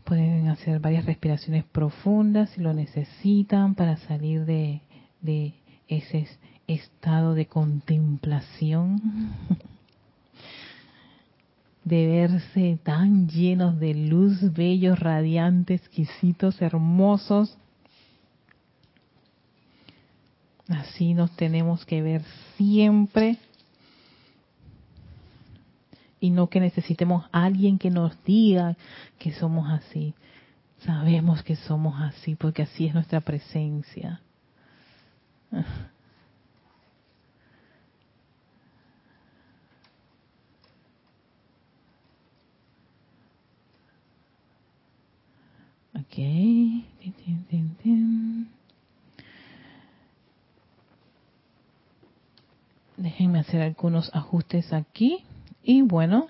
Pueden 0.06 0.48
hacer 0.48 0.80
varias 0.80 1.06
respiraciones 1.06 1.66
profundas 1.66 2.52
si 2.52 2.62
lo 2.62 2.74
necesitan 2.74 3.76
para 3.76 3.98
salir 3.98 4.46
de, 4.46 4.82
de 5.20 5.56
ese 5.90 6.26
estado 6.68 7.34
de 7.34 7.48
contemplación, 7.48 9.02
de 11.84 12.08
verse 12.08 12.80
tan 12.82 13.28
llenos 13.28 13.78
de 13.78 13.96
luz, 13.96 14.54
bellos, 14.54 15.00
radiantes, 15.00 15.82
exquisitos, 15.82 16.62
hermosos. 16.62 17.58
Así 20.70 21.14
nos 21.14 21.36
tenemos 21.36 21.86
que 21.86 22.02
ver 22.02 22.22
siempre 22.56 23.38
y 26.24 26.30
no 26.30 26.48
que 26.48 26.62
necesitemos 26.62 27.26
a 27.34 27.44
alguien 27.44 27.78
que 27.78 27.90
nos 27.90 28.24
diga 28.24 28.78
que 29.20 29.34
somos 29.34 29.70
así. 29.70 30.14
Sabemos 30.86 31.44
que 31.44 31.58
somos 31.58 32.00
así 32.00 32.36
porque 32.36 32.62
así 32.62 32.88
es 32.88 32.94
nuestra 32.94 33.20
presencia. 33.20 34.22
Ok. 45.96 46.20
Déjenme 52.98 53.40
hacer 53.40 53.62
algunos 53.62 54.10
ajustes 54.14 54.72
aquí. 54.72 55.26
Y 55.64 55.82
bueno, 55.82 56.28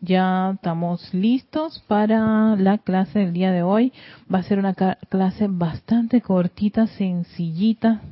ya 0.00 0.52
estamos 0.54 1.12
listos 1.12 1.82
para 1.88 2.54
la 2.56 2.78
clase 2.78 3.18
del 3.20 3.32
día 3.32 3.50
de 3.50 3.62
hoy. 3.62 3.92
Va 4.32 4.38
a 4.38 4.44
ser 4.44 4.58
una 4.58 4.74
clase 4.74 5.48
bastante 5.48 6.20
cortita, 6.20 6.86
sencillita. 6.86 8.02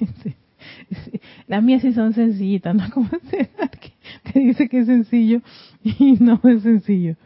Las 1.46 1.62
mías 1.62 1.82
sí 1.82 1.92
son 1.92 2.12
sencillitas, 2.12 2.74
¿no? 2.74 2.90
Como 2.94 3.08
que 3.08 3.48
te 4.32 4.40
dice 4.40 4.68
que 4.68 4.80
es 4.80 4.86
sencillo 4.86 5.40
y 5.82 6.16
no 6.18 6.40
es 6.44 6.62
sencillo. 6.62 7.16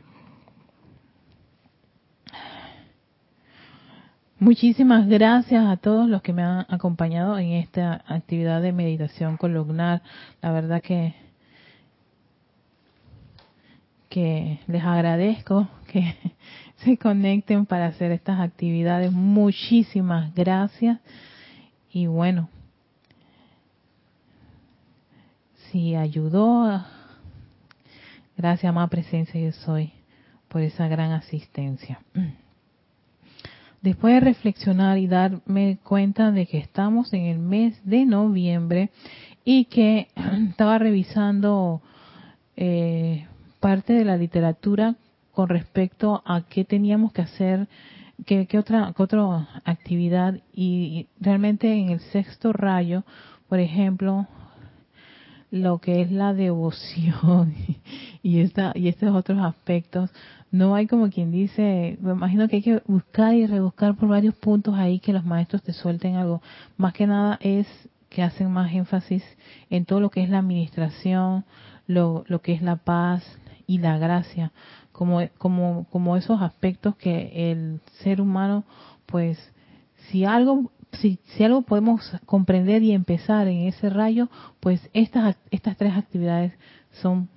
Muchísimas 4.46 5.08
gracias 5.08 5.66
a 5.66 5.76
todos 5.76 6.08
los 6.08 6.22
que 6.22 6.32
me 6.32 6.44
han 6.44 6.66
acompañado 6.68 7.36
en 7.36 7.50
esta 7.50 8.04
actividad 8.06 8.62
de 8.62 8.70
meditación 8.70 9.36
columnar. 9.36 10.02
La 10.40 10.52
verdad 10.52 10.80
que 10.80 11.16
que 14.08 14.60
les 14.68 14.84
agradezco 14.84 15.68
que 15.88 16.14
se 16.76 16.96
conecten 16.96 17.66
para 17.66 17.86
hacer 17.86 18.12
estas 18.12 18.38
actividades. 18.38 19.10
Muchísimas 19.10 20.32
gracias. 20.32 21.00
Y 21.90 22.06
bueno, 22.06 22.48
si 25.72 25.96
ayudó, 25.96 26.84
gracias, 28.36 28.72
más 28.72 28.88
presencia 28.90 29.40
yo 29.40 29.50
soy, 29.50 29.92
por 30.46 30.62
esa 30.62 30.86
gran 30.86 31.10
asistencia. 31.10 31.98
después 33.86 34.14
de 34.14 34.20
reflexionar 34.20 34.98
y 34.98 35.06
darme 35.06 35.78
cuenta 35.84 36.32
de 36.32 36.46
que 36.46 36.58
estamos 36.58 37.12
en 37.12 37.26
el 37.26 37.38
mes 37.38 37.78
de 37.84 38.04
noviembre 38.04 38.90
y 39.44 39.66
que 39.66 40.08
estaba 40.50 40.76
revisando 40.78 41.80
eh, 42.56 43.28
parte 43.60 43.92
de 43.92 44.04
la 44.04 44.16
literatura 44.16 44.96
con 45.30 45.48
respecto 45.48 46.20
a 46.26 46.42
qué 46.48 46.64
teníamos 46.64 47.12
que 47.12 47.22
hacer, 47.22 47.68
qué, 48.24 48.48
otra, 48.58 48.92
otra 48.98 49.48
actividad 49.64 50.40
y 50.52 51.06
realmente 51.20 51.72
en 51.72 51.90
el 51.90 52.00
sexto 52.00 52.52
rayo, 52.52 53.04
por 53.48 53.60
ejemplo, 53.60 54.26
lo 55.52 55.78
que 55.78 56.00
es 56.00 56.10
la 56.10 56.34
devoción 56.34 57.54
y 58.24 58.40
esta 58.40 58.72
y 58.74 58.88
estos 58.88 59.14
otros 59.14 59.38
aspectos 59.38 60.10
no 60.50 60.74
hay 60.74 60.86
como 60.86 61.10
quien 61.10 61.32
dice, 61.32 61.98
me 62.00 62.12
imagino 62.12 62.48
que 62.48 62.56
hay 62.56 62.62
que 62.62 62.82
buscar 62.86 63.34
y 63.34 63.46
rebuscar 63.46 63.96
por 63.96 64.08
varios 64.08 64.34
puntos 64.34 64.74
ahí 64.74 65.00
que 65.00 65.12
los 65.12 65.24
maestros 65.24 65.62
te 65.62 65.72
suelten 65.72 66.16
algo. 66.16 66.40
Más 66.76 66.92
que 66.92 67.06
nada 67.06 67.38
es 67.40 67.66
que 68.08 68.22
hacen 68.22 68.50
más 68.50 68.72
énfasis 68.72 69.24
en 69.70 69.84
todo 69.84 70.00
lo 70.00 70.10
que 70.10 70.22
es 70.22 70.30
la 70.30 70.38
administración, 70.38 71.44
lo, 71.86 72.24
lo 72.28 72.40
que 72.40 72.52
es 72.52 72.62
la 72.62 72.76
paz 72.76 73.24
y 73.66 73.78
la 73.78 73.98
gracia, 73.98 74.52
como, 74.92 75.20
como, 75.38 75.86
como 75.90 76.16
esos 76.16 76.40
aspectos 76.40 76.96
que 76.96 77.50
el 77.50 77.80
ser 78.02 78.20
humano, 78.20 78.64
pues, 79.06 79.38
si 80.08 80.24
algo 80.24 80.70
si, 80.92 81.18
si, 81.24 81.44
algo 81.44 81.62
podemos 81.62 82.10
comprender 82.24 82.82
y 82.82 82.92
empezar 82.92 83.48
en 83.48 83.66
ese 83.66 83.90
rayo, 83.90 84.30
pues 84.60 84.88
estas, 84.94 85.36
estas 85.50 85.76
tres 85.76 85.94
actividades 85.94 86.52
son 87.02 87.28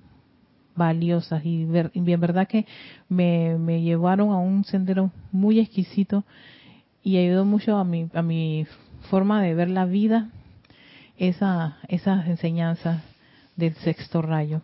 valiosas. 0.80 1.44
Y 1.44 1.66
bien 1.66 2.20
verdad 2.20 2.48
que 2.48 2.66
me, 3.08 3.58
me 3.58 3.82
llevaron 3.82 4.30
a 4.30 4.38
un 4.38 4.64
sendero 4.64 5.10
muy 5.30 5.60
exquisito 5.60 6.24
y 7.02 7.18
ayudó 7.18 7.44
mucho 7.44 7.76
a 7.76 7.84
mi, 7.84 8.08
a 8.14 8.22
mi 8.22 8.66
forma 9.10 9.42
de 9.42 9.54
ver 9.54 9.68
la 9.68 9.84
vida 9.84 10.30
esa, 11.18 11.76
esas 11.88 12.26
enseñanzas 12.26 13.02
del 13.56 13.74
sexto 13.74 14.22
rayo 14.22 14.62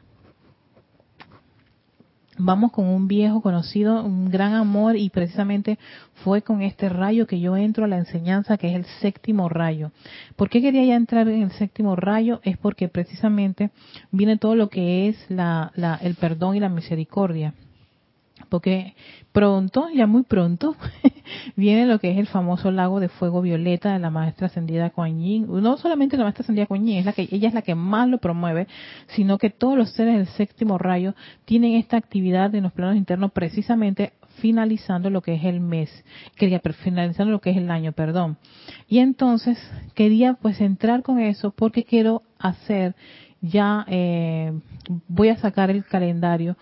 vamos 2.39 2.73
con 2.73 2.87
un 2.87 3.09
viejo 3.09 3.41
conocido, 3.41 4.03
un 4.05 4.31
gran 4.31 4.55
amor 4.55 4.97
y 4.97 5.11
precisamente 5.11 5.79
fue 6.25 6.43
con 6.43 6.63
este 6.63 6.89
rayo 6.89 7.27
que 7.27 7.41
yo 7.41 7.57
entro 7.57 7.85
a 7.85 7.89
la 7.89 7.99
enseñanza 7.99 8.57
que 8.57 8.69
es 8.69 8.77
el 8.77 8.85
séptimo 9.01 9.49
rayo. 9.49 9.91
¿Por 10.37 10.49
qué 10.49 10.61
quería 10.61 10.85
ya 10.85 10.95
entrar 10.95 11.29
en 11.29 11.43
el 11.43 11.53
séptimo 11.53 11.97
rayo? 11.97 12.41
Es 12.45 12.57
porque 12.57 12.89
precisamente 12.89 13.71
viene 14.11 14.39
todo 14.39 14.55
lo 14.55 14.69
que 14.69 15.09
es 15.09 15.17
la, 15.29 15.73
la, 15.75 15.97
el 15.97 16.15
perdón 16.15 16.57
y 16.57 16.61
la 16.61 16.69
misericordia 16.69 17.55
porque 18.49 18.95
pronto, 19.33 19.89
ya 19.95 20.07
muy 20.07 20.23
pronto, 20.23 20.77
viene 21.57 21.87
lo 21.87 21.99
que 21.99 22.11
es 22.11 22.19
el 22.19 22.27
famoso 22.27 22.71
lago 22.71 23.01
de 23.01 23.09
fuego 23.09 23.43
violeta 23.43 23.93
de 23.93 23.99
la 23.99 24.11
maestra 24.11 24.47
ascendida 24.47 24.91
Kuan. 24.91 25.17
No 25.47 25.77
solamente 25.77 26.17
la 26.17 26.25
maestra 26.25 26.43
ascendida 26.43 26.67
Kuan 26.67 26.89
es 26.89 27.05
la 27.05 27.13
que, 27.13 27.29
ella 27.31 27.49
es 27.49 27.55
la 27.55 27.63
que 27.63 27.75
más 27.75 28.09
lo 28.09 28.19
promueve, 28.19 28.67
sino 29.09 29.39
que 29.39 29.51
todos 29.51 29.77
los 29.77 29.91
seres 29.93 30.17
del 30.17 30.27
séptimo 30.29 30.79
rayo 30.79 31.15
tienen 31.45 31.75
esta 31.75 31.97
actividad 31.97 32.55
en 32.55 32.65
los 32.65 32.73
planos 32.73 32.97
internos 32.97 33.33
precisamente 33.33 34.13
finalizando 34.39 35.11
lo 35.11 35.23
que 35.23 35.35
es 35.35 35.45
el 35.45 35.61
mes, 35.61 36.05
quería 36.37 36.61
finalizando 36.83 37.33
lo 37.33 37.41
que 37.41 37.51
es 37.51 37.57
el 37.57 37.71
año, 37.71 37.93
perdón. 37.93 38.37
Y 38.89 38.99
entonces 38.99 39.59
quería 39.95 40.35
pues 40.35 40.61
entrar 40.61 41.03
con 41.03 41.21
eso 41.21 41.51
porque 41.51 41.85
quiero 41.85 42.23
hacer 42.39 42.95
ya, 43.41 43.85
eh, 43.89 44.53
voy 45.09 45.29
a 45.29 45.37
sacar 45.37 45.71
el 45.71 45.85
calendario 45.85 46.57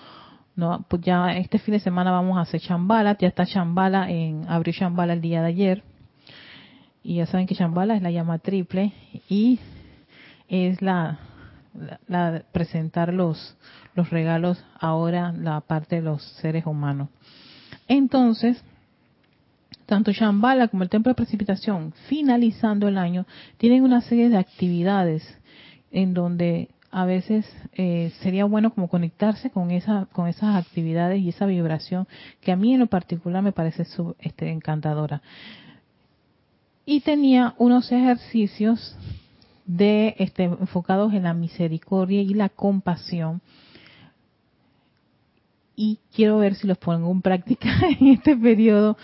no, 0.56 0.84
pues 0.88 1.02
ya 1.02 1.36
este 1.36 1.58
fin 1.58 1.72
de 1.72 1.80
semana 1.80 2.10
vamos 2.10 2.38
a 2.38 2.42
hacer 2.42 2.60
chambala, 2.60 3.16
ya 3.18 3.28
está 3.28 3.44
chambala 3.44 4.10
en 4.10 4.46
abrió 4.48 4.72
chambala 4.72 5.12
el 5.12 5.20
día 5.20 5.40
de 5.40 5.48
ayer. 5.48 5.82
Y 7.02 7.16
ya 7.16 7.26
saben 7.26 7.46
que 7.46 7.54
chambala 7.54 7.96
es 7.96 8.02
la 8.02 8.10
llama 8.10 8.38
triple 8.38 8.92
y 9.28 9.58
es 10.48 10.80
la 10.80 11.18
la, 12.08 12.42
presentar 12.52 13.12
los, 13.12 13.56
los 13.94 14.10
regalos 14.10 14.62
ahora 14.78 15.32
la 15.32 15.60
parte 15.60 15.96
de 15.96 16.02
los 16.02 16.22
seres 16.40 16.66
humanos. 16.66 17.08
Entonces, 17.88 18.62
tanto 19.86 20.12
Shambhala 20.12 20.68
como 20.68 20.82
el 20.82 20.88
Templo 20.88 21.10
de 21.10 21.16
Precipitación, 21.16 21.92
finalizando 22.08 22.88
el 22.88 22.98
año, 22.98 23.26
tienen 23.58 23.82
una 23.82 24.00
serie 24.00 24.28
de 24.28 24.38
actividades 24.38 25.22
en 25.90 26.14
donde 26.14 26.70
a 26.94 27.04
veces 27.06 27.44
eh, 27.72 28.12
sería 28.20 28.44
bueno 28.44 28.72
como 28.72 28.88
conectarse 28.88 29.50
con 29.50 29.72
esa 29.72 30.06
con 30.12 30.28
esas 30.28 30.54
actividades 30.54 31.20
y 31.20 31.30
esa 31.30 31.44
vibración 31.44 32.06
que 32.40 32.52
a 32.52 32.56
mí 32.56 32.72
en 32.72 32.78
lo 32.78 32.86
particular 32.86 33.42
me 33.42 33.50
parece 33.50 33.84
este, 34.20 34.52
encantadora. 34.52 35.20
Y 36.86 37.00
tenía 37.00 37.54
unos 37.58 37.90
ejercicios 37.90 38.96
de 39.66 40.14
este, 40.18 40.44
enfocados 40.44 41.12
en 41.14 41.24
la 41.24 41.34
misericordia 41.34 42.22
y 42.22 42.32
la 42.32 42.48
compasión. 42.48 43.40
Y 45.74 45.98
quiero 46.14 46.38
ver 46.38 46.54
si 46.54 46.68
los 46.68 46.78
pongo 46.78 47.10
en 47.10 47.22
práctica 47.22 47.70
en 48.00 48.06
este 48.06 48.36
periodo 48.36 48.96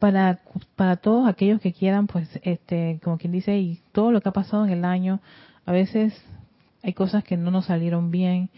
para 0.00 0.40
para 0.74 0.96
todos 0.96 1.28
aquellos 1.28 1.60
que 1.60 1.72
quieran 1.72 2.08
pues 2.08 2.28
este 2.42 2.98
como 3.04 3.18
quien 3.18 3.32
dice 3.32 3.56
y 3.56 3.80
todo 3.92 4.10
lo 4.10 4.20
que 4.20 4.30
ha 4.30 4.32
pasado 4.32 4.64
en 4.64 4.72
el 4.72 4.84
año 4.84 5.20
a 5.64 5.70
veces 5.70 6.12
hay 6.86 6.92
cosas 6.92 7.24
que 7.24 7.36
no 7.36 7.50
nos 7.50 7.66
salieron 7.66 8.12
bien 8.12 8.48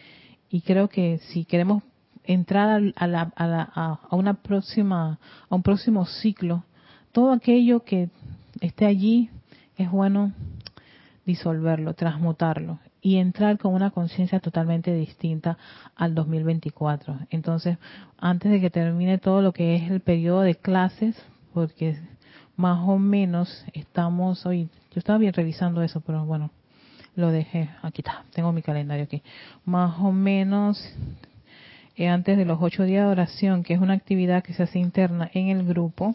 y 0.50 0.60
creo 0.60 0.88
que 0.88 1.16
si 1.32 1.46
queremos 1.46 1.82
entrar 2.24 2.68
a, 2.94 3.06
la, 3.06 3.32
a, 3.34 3.46
la, 3.46 3.62
a 3.62 4.14
una 4.14 4.34
próxima 4.34 5.18
a 5.48 5.54
un 5.54 5.62
próximo 5.62 6.04
ciclo 6.04 6.64
todo 7.12 7.32
aquello 7.32 7.84
que 7.84 8.10
esté 8.60 8.84
allí 8.84 9.30
es 9.78 9.90
bueno 9.90 10.34
disolverlo, 11.24 11.94
transmutarlo 11.94 12.80
y 13.00 13.16
entrar 13.16 13.56
con 13.56 13.72
una 13.72 13.92
conciencia 13.92 14.40
totalmente 14.40 14.92
distinta 14.94 15.56
al 15.96 16.14
2024. 16.14 17.18
Entonces, 17.30 17.78
antes 18.18 18.50
de 18.50 18.60
que 18.60 18.70
termine 18.70 19.18
todo 19.18 19.40
lo 19.40 19.52
que 19.52 19.76
es 19.76 19.90
el 19.90 20.00
periodo 20.00 20.40
de 20.40 20.56
clases, 20.56 21.16
porque 21.54 21.98
más 22.56 22.86
o 22.86 22.98
menos 22.98 23.64
estamos 23.72 24.44
hoy, 24.44 24.68
yo 24.90 24.98
estaba 24.98 25.18
bien 25.18 25.32
revisando 25.32 25.82
eso, 25.82 26.00
pero 26.00 26.24
bueno, 26.24 26.50
lo 27.18 27.32
dejé, 27.32 27.68
aquí 27.82 28.00
está, 28.00 28.24
tengo 28.32 28.52
mi 28.52 28.62
calendario 28.62 29.04
aquí, 29.04 29.22
más 29.64 29.98
o 29.98 30.12
menos 30.12 30.80
eh, 31.96 32.06
antes 32.06 32.38
de 32.38 32.44
los 32.44 32.58
ocho 32.62 32.84
días 32.84 33.04
de 33.04 33.10
oración, 33.10 33.64
que 33.64 33.74
es 33.74 33.80
una 33.80 33.94
actividad 33.94 34.44
que 34.44 34.54
se 34.54 34.62
hace 34.62 34.78
interna 34.78 35.28
en 35.34 35.48
el 35.48 35.66
grupo, 35.66 36.14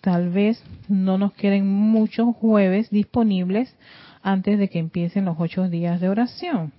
tal 0.00 0.30
vez 0.30 0.62
no 0.88 1.18
nos 1.18 1.32
queden 1.32 1.66
muchos 1.66 2.36
jueves 2.36 2.90
disponibles 2.90 3.74
antes 4.22 4.56
de 4.56 4.68
que 4.68 4.78
empiecen 4.78 5.24
los 5.24 5.36
ocho 5.40 5.68
días 5.68 6.00
de 6.00 6.08
oración 6.08 6.72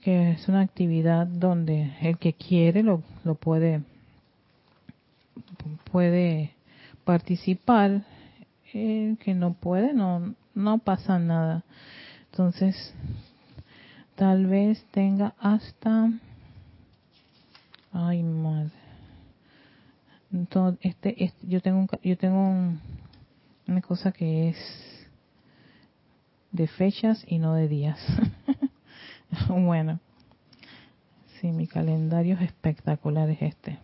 que 0.00 0.30
es 0.30 0.48
una 0.48 0.60
actividad 0.60 1.26
donde 1.26 1.92
el 2.00 2.18
que 2.18 2.32
quiere 2.32 2.82
lo, 2.82 3.02
lo 3.24 3.34
puede 3.34 3.82
puede 5.90 6.52
participar 7.04 8.02
que 8.72 9.34
no 9.34 9.54
puede 9.54 9.92
no 9.92 10.34
no 10.54 10.78
pasa 10.78 11.18
nada 11.18 11.64
entonces 12.30 12.94
tal 14.14 14.46
vez 14.46 14.84
tenga 14.92 15.34
hasta 15.38 16.10
ay 17.92 18.22
madre 18.22 18.80
entonces, 20.32 20.78
este, 20.82 21.24
este, 21.24 21.46
yo 21.46 21.60
tengo, 21.60 21.86
yo 22.02 22.16
tengo 22.16 22.76
una 23.66 23.82
cosa 23.82 24.12
que 24.12 24.50
es 24.50 24.56
de 26.52 26.68
fechas 26.68 27.24
y 27.26 27.38
no 27.38 27.54
de 27.54 27.68
días. 27.68 27.98
bueno, 29.48 29.98
sí, 31.40 31.50
mi 31.50 31.66
calendario 31.66 32.36
es 32.36 32.42
espectacular, 32.42 33.28
es 33.30 33.42
este. 33.42 33.78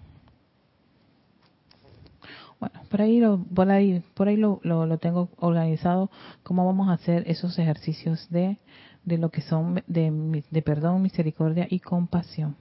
Por 2.88 3.02
ahí 3.02 3.20
lo, 3.20 3.38
por 3.38 3.70
ahí, 3.70 4.02
por 4.14 4.29
ahí 4.29 4.37
lo, 4.37 4.61
lo, 4.62 4.98
tengo 4.98 5.29
organizado, 5.38 6.11
cómo 6.42 6.64
vamos 6.64 6.88
a 6.88 6.92
hacer 6.92 7.24
esos 7.26 7.59
ejercicios 7.59 8.29
de, 8.31 8.59
de 9.05 9.18
lo 9.18 9.31
que 9.31 9.40
son 9.42 9.83
de, 9.87 10.42
de 10.50 10.62
perdón, 10.62 11.02
misericordia 11.02 11.66
y 11.68 11.81
compasión. 11.81 12.57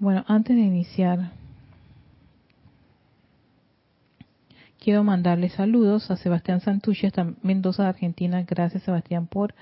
Bueno, 0.00 0.24
antes 0.28 0.56
de 0.56 0.62
iniciar, 0.62 1.30
quiero 4.78 5.02
mandarle 5.02 5.48
saludos 5.48 6.10
a 6.10 6.16
Sebastián 6.16 6.60
Santucci, 6.60 7.06
hasta 7.06 7.32
Mendoza, 7.42 7.88
Argentina. 7.88 8.42
Gracias, 8.42 8.82
Sebastián, 8.82 9.26
por 9.26 9.54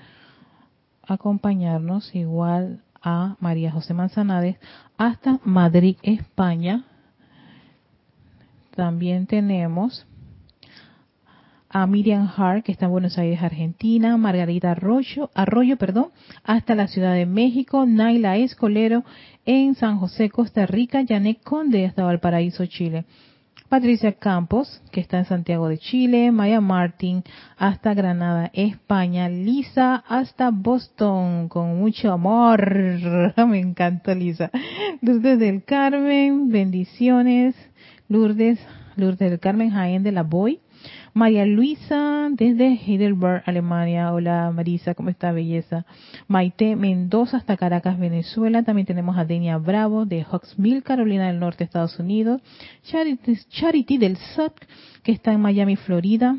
acompañarnos. 1.07 2.13
Igual 2.13 2.81
a 3.01 3.37
María 3.39 3.71
José 3.71 3.93
Manzanades, 3.93 4.57
hasta 4.97 5.39
Madrid, 5.43 5.97
España. 6.03 6.85
También 8.75 9.27
tenemos 9.27 10.07
a 11.69 11.87
Miriam 11.87 12.29
Hart, 12.35 12.63
que 12.63 12.71
está 12.71 12.85
en 12.85 12.91
Buenos 12.91 13.17
Aires, 13.17 13.41
Argentina, 13.41 14.15
Margarita 14.17 14.71
Arroyo, 14.71 15.31
Arroyo, 15.33 15.77
perdón, 15.77 16.09
hasta 16.43 16.75
la 16.75 16.87
Ciudad 16.87 17.13
de 17.13 17.25
México, 17.25 17.85
Naila 17.85 18.37
Escolero 18.37 19.03
en 19.45 19.75
San 19.75 19.97
José, 19.99 20.29
Costa 20.29 20.65
Rica, 20.65 21.03
Janet 21.07 21.41
Conde 21.43 21.85
hasta 21.85 22.03
Valparaíso, 22.03 22.65
Chile. 22.67 23.05
Patricia 23.69 24.11
Campos, 24.11 24.83
que 24.91 25.01
está 25.01 25.17
en 25.17 25.25
Santiago 25.25 25.67
de 25.67 25.79
Chile, 25.79 26.31
Maya 26.31 26.61
Martín 26.61 27.23
hasta 27.57 27.95
Granada, 27.95 28.51
España, 28.53 29.29
Lisa 29.29 30.03
hasta 30.07 30.51
Boston, 30.51 31.49
con 31.49 31.79
mucho 31.79 32.11
amor, 32.11 32.71
me 33.47 33.59
encanta 33.59 34.13
Lisa. 34.13 34.51
Lourdes 35.01 35.39
del 35.39 35.63
Carmen, 35.63 36.49
bendiciones, 36.49 37.55
Lourdes, 38.13 38.59
Lourdes 38.95 39.31
del 39.31 39.39
Carmen 39.39 39.71
Jaén 39.71 40.03
de 40.03 40.11
la 40.11 40.21
Boy, 40.21 40.59
María 41.15 41.47
Luisa 41.47 42.29
desde 42.29 42.67
Heidelberg, 42.67 43.41
Alemania. 43.47 44.13
Hola 44.13 44.51
Marisa, 44.53 44.93
¿cómo 44.93 45.09
está 45.09 45.31
belleza? 45.31 45.87
Maite 46.27 46.75
Mendoza 46.75 47.37
hasta 47.37 47.57
Caracas, 47.57 47.97
Venezuela. 47.97 48.61
También 48.61 48.85
tenemos 48.85 49.17
a 49.17 49.25
Denia 49.25 49.57
Bravo 49.57 50.05
de 50.05 50.21
Hawksmill, 50.21 50.83
Carolina 50.83 51.25
del 51.25 51.39
Norte, 51.39 51.63
Estados 51.63 51.97
Unidos. 51.97 52.39
Charity, 52.83 53.35
Charity 53.49 53.97
del 53.97 54.17
SOT, 54.17 54.59
que 55.01 55.11
está 55.11 55.33
en 55.33 55.41
Miami, 55.41 55.75
Florida. 55.75 56.35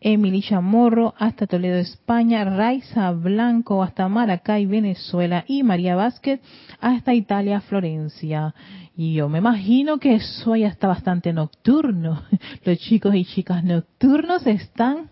Emily 0.00 0.42
Chamorro 0.42 1.14
hasta 1.18 1.46
Toledo, 1.46 1.76
España, 1.76 2.44
Raiza 2.44 3.10
Blanco 3.12 3.82
hasta 3.82 4.08
Maracay, 4.08 4.64
Venezuela 4.66 5.44
y 5.46 5.62
María 5.62 5.94
Vázquez 5.94 6.40
hasta 6.80 7.14
Italia, 7.14 7.60
Florencia. 7.60 8.54
Y 8.96 9.14
yo 9.14 9.28
me 9.28 9.38
imagino 9.38 9.98
que 9.98 10.14
eso 10.14 10.56
ya 10.56 10.68
está 10.68 10.88
bastante 10.88 11.32
nocturno. 11.32 12.22
Los 12.64 12.78
chicos 12.78 13.14
y 13.14 13.24
chicas 13.24 13.62
nocturnos 13.62 14.46
están, 14.46 15.10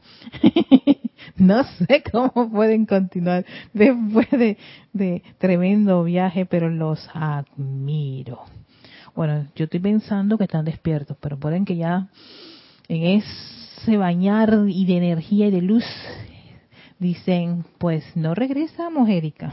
no 1.37 1.65
sé 1.65 2.03
cómo 2.11 2.51
pueden 2.51 2.87
continuar 2.87 3.45
después 3.73 4.31
de, 4.31 4.57
de 4.93 5.23
tremendo 5.39 6.03
viaje, 6.05 6.47
pero 6.47 6.71
los 6.71 7.09
admiro. 7.13 8.45
Bueno, 9.15 9.49
yo 9.57 9.65
estoy 9.65 9.81
pensando 9.81 10.39
que 10.39 10.45
están 10.45 10.65
despiertos, 10.65 11.17
pero 11.21 11.39
pueden 11.39 11.65
que 11.65 11.77
ya 11.77 12.09
en 12.89 13.03
ese 13.79 13.97
bañar 13.97 14.65
y 14.69 14.87
de 14.87 14.97
energía 14.97 15.47
y 15.47 15.51
de 15.51 15.63
luz, 15.63 15.85
dicen, 16.99 17.65
pues 17.79 18.05
no 18.17 18.35
regresamos, 18.35 19.09
Erika. 19.09 19.53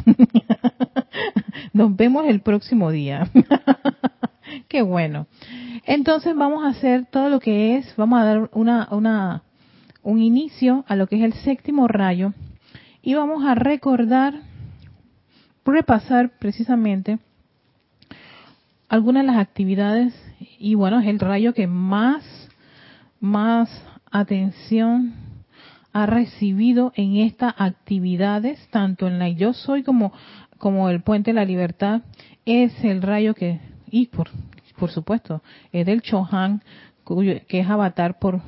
Nos 1.74 1.96
vemos 1.96 2.26
el 2.28 2.42
próximo 2.42 2.92
día. 2.92 3.30
Qué 4.68 4.82
bueno. 4.82 5.28
Entonces 5.86 6.36
vamos 6.36 6.64
a 6.64 6.70
hacer 6.70 7.06
todo 7.06 7.30
lo 7.30 7.40
que 7.40 7.78
es, 7.78 7.96
vamos 7.96 8.20
a 8.20 8.26
dar 8.26 8.50
una, 8.54 8.88
una, 8.92 9.44
un 10.02 10.22
inicio 10.22 10.84
a 10.88 10.96
lo 10.96 11.08
que 11.08 11.18
es 11.18 11.24
el 11.24 11.34
séptimo 11.34 11.88
rayo 11.88 12.34
y 13.02 13.14
vamos 13.14 13.46
a 13.46 13.54
recordar, 13.54 14.34
repasar 15.66 16.32
precisamente 16.40 17.20
algunas 18.90 19.24
de 19.24 19.28
las 19.28 19.38
actividades 19.38 20.14
y 20.58 20.74
bueno, 20.76 21.00
es 21.00 21.08
el 21.08 21.20
rayo 21.20 21.54
que 21.54 21.68
más, 21.68 22.24
más 23.20 23.70
atención 24.20 25.14
ha 25.94 26.06
recibido 26.06 26.92
en 26.96 27.18
estas 27.18 27.54
actividades, 27.58 28.60
tanto 28.70 29.08
en 29.08 29.20
la 29.20 29.30
Yo 29.30 29.54
Soy 29.54 29.84
como, 29.84 30.12
como 30.58 30.90
el 30.90 31.02
Puente 31.02 31.32
de 31.32 31.36
la 31.36 31.46
Libertad, 31.46 32.02
es 32.46 32.72
el 32.84 33.02
rayo 33.02 33.34
que, 33.34 33.60
y 33.90 34.08
por, 34.08 34.30
por 34.78 34.92
supuesto, 34.92 35.42
es 35.72 35.86
del 35.86 36.02
Chohan, 36.02 36.62
que 37.48 37.60
es 37.60 37.70
avatar 37.70 38.20
por, 38.20 38.42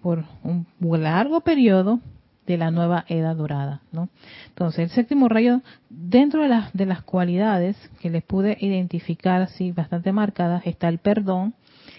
por 0.00 0.24
un 0.44 0.66
largo 1.02 1.40
periodo 1.40 2.00
de 2.46 2.56
la 2.56 2.70
nueva 2.70 3.04
edad 3.08 3.34
dorada, 3.34 3.82
¿no? 3.90 4.08
Entonces, 4.48 4.78
el 4.78 4.90
séptimo 4.90 5.28
rayo, 5.28 5.62
dentro 5.88 6.42
de 6.42 6.48
las, 6.48 6.72
de 6.72 6.86
las 6.86 7.02
cualidades 7.02 7.76
que 8.00 8.10
les 8.10 8.22
pude 8.22 8.56
identificar 8.60 9.42
así 9.42 9.72
bastante 9.72 10.12
marcadas, 10.12 10.64
está 10.64 10.88
el 10.88 10.98
perdón, 10.98 11.54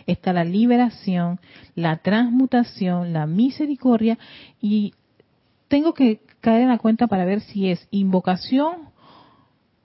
está 0.08 0.34
la 0.34 0.44
liberación, 0.44 1.40
la 1.76 1.98
transmutación, 1.98 3.14
la 3.14 3.28
misericordia 3.28 4.18
y 4.62 4.94
tengo 5.68 5.94
que 5.94 6.22
caer 6.42 6.62
en 6.62 6.70
la 6.70 6.78
cuenta 6.78 7.08
para 7.08 7.26
ver 7.26 7.42
si 7.42 7.70
es 7.70 7.88
invocación 7.92 8.90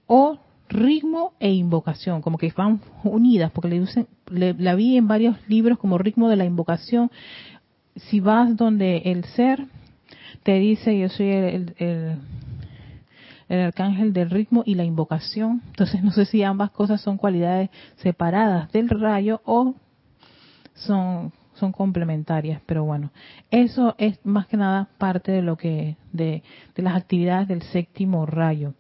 o 0.07 0.39
ritmo 0.69 1.33
e 1.39 1.53
invocación, 1.53 2.23
como 2.23 2.39
que 2.39 2.53
van 2.57 2.81
unidas, 3.05 3.51
porque 3.51 3.85
le, 4.31 4.55
la 4.55 4.75
vi 4.75 4.97
en 4.97 5.09
varios 5.09 5.37
libros 5.49 5.79
como 5.79 5.99
ritmo 5.99 6.29
de 6.29 6.37
la 6.37 6.45
invocación. 6.45 7.11
Si 7.97 8.21
vas 8.21 8.57
donde 8.57 8.99
el 9.05 9.25
ser 9.25 9.67
te 10.43 10.59
dice 10.59 10.99
yo 10.99 11.09
soy 11.09 11.29
el, 11.29 11.75
el, 11.79 12.17
el 13.49 13.61
arcángel 13.61 14.13
del 14.13 14.31
ritmo 14.31 14.63
y 14.65 14.75
la 14.75 14.85
invocación, 14.85 15.63
entonces 15.67 16.03
no 16.03 16.11
sé 16.11 16.25
si 16.25 16.43
ambas 16.43 16.71
cosas 16.71 17.01
son 17.01 17.19
cualidades 17.19 17.71
separadas 17.97 18.73
del 18.73 18.89
rayo 18.89 19.43
o 19.45 19.75
son 20.75 21.33
son 21.55 21.73
complementarias, 21.73 22.63
pero 22.67 22.85
bueno, 22.85 23.11
eso 23.51 23.95
es 23.99 24.19
más 24.25 24.47
que 24.47 24.57
nada 24.57 24.89
parte 24.99 25.33
de 25.33 25.43
lo 25.43 25.57
que 25.57 25.97
de, 26.13 26.43
de 26.75 26.83
las 26.83 26.97
actividades 26.97 27.49
del 27.49 27.63
séptimo 27.63 28.27
rayo. 28.27 28.75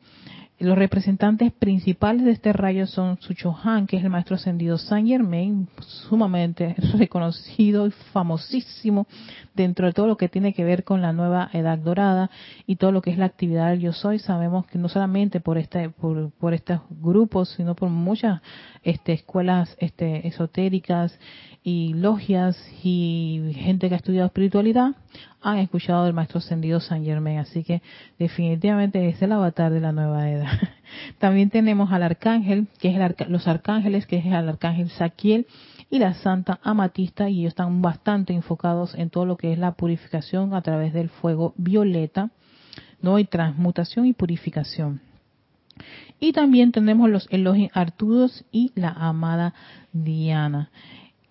Los 0.62 0.78
representantes 0.78 1.50
principales 1.52 2.24
de 2.24 2.30
este 2.30 2.52
rayo 2.52 2.86
son 2.86 3.18
Suchohan, 3.20 3.88
que 3.88 3.96
es 3.96 4.04
el 4.04 4.10
maestro 4.10 4.36
ascendido 4.36 4.78
Saint 4.78 5.08
Germain, 5.08 5.66
sumamente 5.80 6.76
reconocido 6.98 7.88
y 7.88 7.90
famosísimo 8.12 9.08
dentro 9.54 9.86
de 9.86 9.92
todo 9.92 10.06
lo 10.06 10.16
que 10.16 10.28
tiene 10.28 10.54
que 10.54 10.62
ver 10.62 10.84
con 10.84 11.02
la 11.02 11.12
nueva 11.12 11.50
edad 11.52 11.78
dorada 11.78 12.30
y 12.64 12.76
todo 12.76 12.92
lo 12.92 13.02
que 13.02 13.10
es 13.10 13.18
la 13.18 13.24
actividad 13.24 13.70
del 13.70 13.80
yo 13.80 13.92
soy. 13.92 14.20
Sabemos 14.20 14.64
que 14.66 14.78
no 14.78 14.88
solamente 14.88 15.40
por 15.40 15.58
este, 15.58 15.90
por, 15.90 16.30
por 16.30 16.54
estos 16.54 16.80
grupos, 16.90 17.48
sino 17.56 17.74
por 17.74 17.88
muchas 17.88 18.40
este, 18.84 19.14
escuelas 19.14 19.74
este, 19.80 20.28
esotéricas 20.28 21.18
y 21.64 21.94
logias 21.94 22.56
y 22.82 23.52
gente 23.54 23.88
que 23.88 23.94
ha 23.94 23.98
estudiado 23.98 24.26
espiritualidad 24.26 24.96
han 25.40 25.58
escuchado 25.58 26.04
del 26.04 26.14
maestro 26.14 26.38
ascendido 26.38 26.80
San 26.80 27.04
Germain, 27.04 27.38
así 27.38 27.64
que 27.64 27.82
definitivamente 28.18 29.08
es 29.08 29.20
el 29.22 29.32
avatar 29.32 29.72
de 29.72 29.80
la 29.80 29.92
nueva 29.92 30.28
edad. 30.28 30.48
También 31.18 31.50
tenemos 31.50 31.92
al 31.92 32.02
arcángel, 32.02 32.68
que 32.78 32.88
es 32.88 32.96
el 32.96 33.32
los 33.32 33.46
arcángeles, 33.48 34.06
que 34.06 34.16
es 34.16 34.26
el 34.26 34.34
arcángel 34.34 34.90
Saquiel 34.90 35.46
y 35.90 35.98
la 35.98 36.14
santa 36.14 36.58
amatista, 36.62 37.28
y 37.28 37.40
ellos 37.40 37.50
están 37.52 37.82
bastante 37.82 38.32
enfocados 38.32 38.94
en 38.94 39.10
todo 39.10 39.26
lo 39.26 39.36
que 39.36 39.52
es 39.52 39.58
la 39.58 39.72
purificación 39.72 40.54
a 40.54 40.62
través 40.62 40.92
del 40.92 41.10
fuego 41.10 41.54
violeta, 41.56 42.30
no 43.00 43.18
y 43.18 43.24
transmutación 43.24 44.06
y 44.06 44.12
purificación. 44.12 45.00
Y 46.20 46.32
también 46.32 46.70
tenemos 46.70 47.10
los 47.10 47.26
elogios 47.30 47.70
Artudos 47.74 48.44
y 48.52 48.70
la 48.74 48.90
amada 48.90 49.54
Diana. 49.92 50.70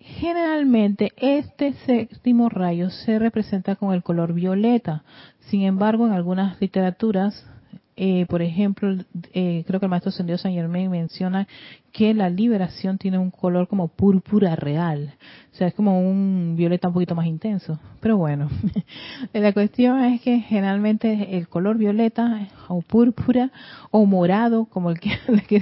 Generalmente 0.04 1.12
este 1.16 1.74
séptimo 1.86 2.48
rayo 2.48 2.90
se 2.90 3.18
representa 3.18 3.76
con 3.76 3.94
el 3.94 4.02
color 4.02 4.32
violeta. 4.32 5.04
Sin 5.38 5.62
embargo, 5.62 6.06
en 6.06 6.12
algunas 6.12 6.60
literaturas 6.60 7.46
eh, 7.94 8.24
por 8.26 8.40
ejemplo, 8.40 8.96
eh, 9.34 9.64
creo 9.66 9.78
que 9.78 9.86
el 9.86 9.90
maestro 9.90 10.10
Sendido 10.10 10.38
San 10.38 10.52
Germain 10.52 10.90
menciona 10.90 11.46
que 11.92 12.14
la 12.14 12.30
liberación 12.30 12.96
tiene 12.96 13.18
un 13.18 13.30
color 13.30 13.68
como 13.68 13.88
púrpura 13.88 14.56
real. 14.56 15.14
O 15.52 15.56
sea, 15.56 15.68
es 15.68 15.74
como 15.74 16.00
un 16.00 16.54
violeta 16.56 16.88
un 16.88 16.94
poquito 16.94 17.14
más 17.14 17.26
intenso. 17.26 17.78
Pero 18.00 18.16
bueno, 18.16 18.48
la 19.34 19.52
cuestión 19.52 20.02
es 20.04 20.22
que 20.22 20.40
generalmente 20.40 21.36
el 21.36 21.48
color 21.48 21.76
violeta 21.76 22.48
o 22.68 22.80
púrpura 22.80 23.52
o 23.90 24.06
morado, 24.06 24.64
como 24.64 24.90
el 24.90 24.98
que, 24.98 25.12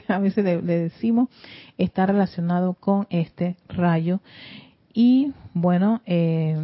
a 0.08 0.18
veces 0.20 0.44
le 0.44 0.60
decimos, 0.60 1.28
está 1.78 2.06
relacionado 2.06 2.74
con 2.74 3.08
este 3.10 3.56
rayo. 3.68 4.20
Y 4.92 5.32
bueno, 5.52 6.00
eh, 6.06 6.56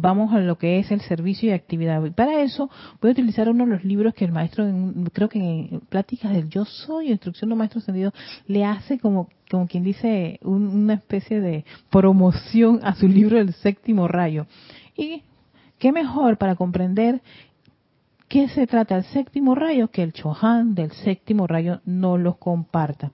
vamos 0.00 0.32
a 0.32 0.38
lo 0.38 0.56
que 0.56 0.78
es 0.78 0.90
el 0.92 1.00
servicio 1.00 1.50
y 1.50 1.52
actividad. 1.52 2.04
Y 2.04 2.10
para 2.10 2.42
eso 2.42 2.70
voy 3.00 3.10
a 3.10 3.12
utilizar 3.12 3.48
uno 3.48 3.64
de 3.64 3.72
los 3.72 3.84
libros 3.84 4.14
que 4.14 4.24
el 4.24 4.32
maestro, 4.32 4.64
creo 5.12 5.28
que 5.28 5.40
en 5.40 5.80
Pláticas 5.88 6.32
del 6.32 6.48
Yo 6.48 6.64
Soy, 6.64 7.10
Instrucción 7.10 7.50
de 7.50 7.56
Maestro 7.56 7.80
Ascendido, 7.80 8.12
le 8.46 8.64
hace 8.64 8.98
como, 8.98 9.28
como 9.50 9.66
quien 9.66 9.82
dice 9.82 10.38
una 10.42 10.94
especie 10.94 11.40
de 11.40 11.64
promoción 11.90 12.80
a 12.84 12.94
su 12.94 13.08
libro 13.08 13.38
El 13.38 13.52
Séptimo 13.54 14.06
Rayo. 14.06 14.46
Y 14.96 15.24
qué 15.78 15.90
mejor 15.90 16.38
para 16.38 16.54
comprender 16.54 17.20
qué 18.28 18.48
se 18.48 18.66
trata 18.66 18.96
el 18.96 19.04
séptimo 19.04 19.54
rayo 19.54 19.88
que 19.88 20.02
el 20.02 20.12
Chohan 20.12 20.74
del 20.74 20.92
séptimo 20.92 21.46
rayo 21.46 21.80
no 21.86 22.18
los 22.18 22.36
comparta. 22.36 23.10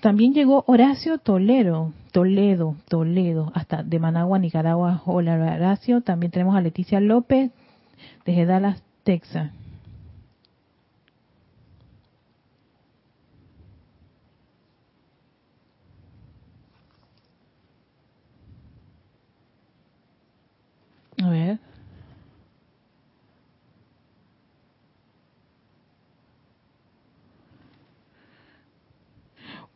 También 0.00 0.34
llegó 0.34 0.64
Horacio 0.66 1.18
Toledo, 1.18 1.92
Toledo, 2.12 2.76
Toledo, 2.88 3.50
hasta 3.54 3.82
de 3.82 3.98
Managua, 3.98 4.38
Nicaragua. 4.38 5.02
Hola 5.06 5.34
Horacio. 5.34 6.00
También 6.02 6.30
tenemos 6.30 6.54
a 6.54 6.60
Leticia 6.60 7.00
López, 7.00 7.50
desde 8.24 8.46
Dallas, 8.46 8.82
Texas. 9.04 9.50
A 21.22 21.30
ver. 21.30 21.65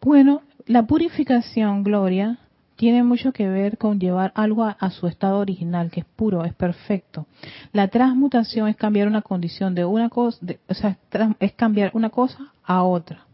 Bueno, 0.03 0.41
la 0.67 0.87
purificación, 0.87 1.83
Gloria, 1.83 2.39
tiene 2.77 3.03
mucho 3.03 3.33
que 3.33 3.47
ver 3.47 3.77
con 3.77 4.01
llevar 4.01 4.33
algo 4.35 4.65
a, 4.65 4.91
su 4.91 5.07
estado 5.07 5.39
original, 5.39 5.91
que 5.91 6.01
es 6.01 6.07
puro, 6.07 6.47
es 6.47 6.55
perfecto. 6.55 7.27
La 7.75 7.89
transmutación 7.89 8.69
es 8.69 8.77
cambiar 8.77 9.09
una 9.09 9.21
condición 9.21 9.75
de 9.75 9.85
una 9.85 10.09
cosa, 10.09 10.39
o 10.69 10.75
sea, 10.75 10.97
es 11.39 11.53
cambiar 11.53 11.91
una 11.93 12.09
cosa 12.09 12.51
a 12.65 12.83
otra. 12.83 13.27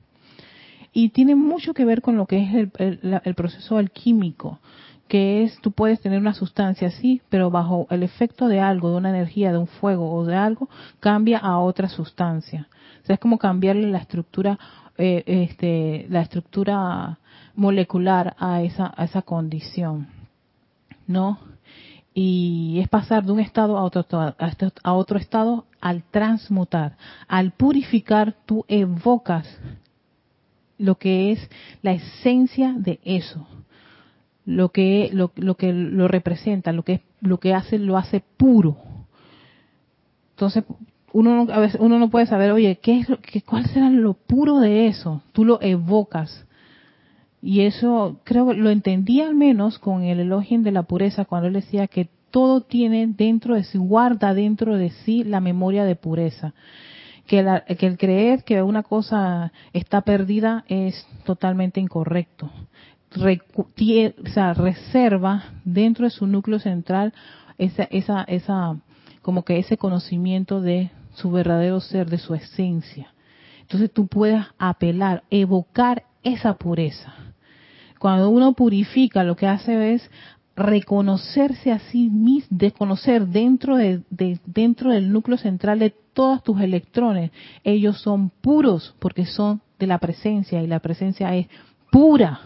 Y 0.93 1.11
tiene 1.11 1.37
mucho 1.37 1.73
que 1.73 1.85
ver 1.85 2.03
con 2.03 2.17
lo 2.17 2.27
que 2.27 2.43
es 2.43 2.71
el, 2.79 3.21
el 3.23 3.35
proceso 3.37 3.77
alquímico, 3.77 4.59
que 5.07 5.45
es, 5.45 5.61
tú 5.61 5.71
puedes 5.71 6.01
tener 6.01 6.19
una 6.19 6.35
sustancia 6.35 6.89
así, 6.89 7.23
pero 7.29 7.49
bajo 7.49 7.87
el 7.91 8.03
efecto 8.03 8.49
de 8.49 8.59
algo, 8.59 8.91
de 8.91 8.97
una 8.97 9.11
energía, 9.11 9.53
de 9.53 9.59
un 9.59 9.69
fuego 9.69 10.13
o 10.13 10.25
de 10.25 10.35
algo, 10.35 10.69
cambia 10.99 11.39
a 11.39 11.59
otra 11.59 11.89
sustancia. 11.89 12.69
O 13.05 13.07
sea, 13.07 13.15
es 13.15 13.21
como 13.21 13.39
cambiarle 13.39 13.89
la 13.89 13.99
estructura 13.99 14.59
eh, 14.99 15.23
este, 15.27 16.07
la 16.09 16.23
estructura 16.23 17.19
molecular 17.55 18.35
a 18.39 18.63
esa, 18.63 18.93
a 18.97 19.05
esa 19.05 19.23
condición, 19.23 20.09
¿no? 21.07 21.39
Y 22.15 22.79
es 22.81 22.89
pasar 22.89 23.25
de 23.25 23.33
un 23.33 23.41
estado 23.41 23.77
a 23.77 23.83
otro, 23.83 24.07
a 24.11 24.93
otro 24.95 25.19
estado 25.19 25.67
al 25.81 26.03
transmutar, 26.11 26.97
al 27.29 27.53
purificar, 27.53 28.35
tú 28.47 28.65
evocas 28.69 29.47
lo 30.79 30.97
que 30.97 31.33
es 31.33 31.51
la 31.83 31.93
esencia 31.93 32.75
de 32.77 33.01
eso, 33.05 33.47
lo 34.45 34.71
que 34.71 35.11
lo, 35.13 35.33
lo 35.37 35.57
que 35.57 35.73
lo 35.73 36.09
representa, 36.09 36.73
lo 36.73 36.85
que 36.85 37.03
lo 37.21 37.39
que 37.39 37.55
hace 37.55 37.79
lo 37.79 37.97
hace 37.97 38.23
puro. 38.37 38.77
Entonces 40.31 40.65
uno 41.17 41.47
no, 41.47 41.53
a 41.53 41.61
veces 41.61 41.81
uno 41.81 41.99
no 41.99 42.11
puede 42.11 42.27
saber, 42.27 42.53
oye, 42.53 42.79
¿qué 42.83 43.01
es 43.01 43.09
lo, 43.09 43.19
qué, 43.23 43.41
¿cuál 43.41 43.65
será 43.71 43.89
lo 43.89 44.13
puro 44.13 44.61
de 44.61 44.87
eso? 44.87 45.23
Tú 45.33 45.47
lo 45.47 45.63
evocas. 45.63 46.45
Y 47.41 47.63
eso 47.63 48.21
creo 48.25 48.53
lo 48.53 48.69
entendí 48.69 49.23
al 49.23 49.35
menos 49.35 49.79
con 49.79 50.03
el 50.03 50.21
elogio 50.21 50.61
de 50.61 50.73
la 50.73 50.83
pureza 50.83 51.25
cuando 51.25 51.49
él 51.49 51.55
decía 51.55 51.87
que 51.87 52.11
todo 52.31 52.61
tiene 52.61 53.07
dentro 53.07 53.55
de 53.55 53.65
sí, 53.65 53.79
guarda 53.79 54.35
dentro 54.35 54.77
de 54.77 54.91
sí 54.91 55.25
la 55.25 55.41
memoria 55.41 55.85
de 55.85 55.97
pureza. 55.97 56.53
Que, 57.27 57.63
que 57.79 57.87
el 57.87 57.97
creer 57.97 58.45
que 58.45 58.63
una 58.63 58.83
cosa 58.83 59.53
está 59.73 60.03
perdida 60.03 60.67
es 60.69 61.07
totalmente 61.25 61.81
incorrecto. 61.81 62.51
o 63.57 64.29
sea, 64.35 64.53
reserva 64.53 65.45
dentro 65.65 66.05
de 66.05 66.11
su 66.11 66.27
núcleo 66.27 66.59
central 66.59 67.15
esa, 67.57 67.85
esa, 67.85 68.23
esa, 68.25 68.77
como 69.23 69.45
que 69.45 69.59
ese 69.59 69.79
conocimiento 69.79 70.61
de 70.61 70.91
su 71.17 71.31
verdadero 71.31 71.81
ser, 71.81 72.09
de 72.09 72.19
su 72.19 72.35
esencia. 72.35 73.13
Entonces 73.63 73.91
tú 73.93 74.07
puedes 74.07 74.45
apelar, 74.59 75.25
evocar 75.31 76.05
esa 76.23 76.55
pureza. 76.55 77.13
Cuando 77.99 78.31
uno 78.31 78.53
purifica, 78.53 79.25
lo 79.25 79.37
que 79.37 79.47
hace 79.47 79.95
es 79.95 80.11
reconocerse 80.55 81.73
a 81.73 81.79
sí 81.79 82.09
mismo, 82.09 82.49
desconocer 82.51 83.27
dentro, 83.27 83.77
de, 83.77 84.03
dentro 84.47 84.91
del 84.91 85.13
núcleo 85.13 85.37
central 85.37 85.79
de 85.79 85.95
todos 86.13 86.43
tus 86.43 86.61
electrones. 86.61 87.31
Ellos 87.65 88.01
son 88.01 88.31
puros 88.31 88.95
porque 88.99 89.27
son 89.27 89.61
de 89.79 89.87
la 89.87 89.99
presencia 89.99 90.63
y 90.63 90.67
la 90.67 90.81
presencia 90.81 91.35
es 91.35 91.49
pura. 91.91 92.41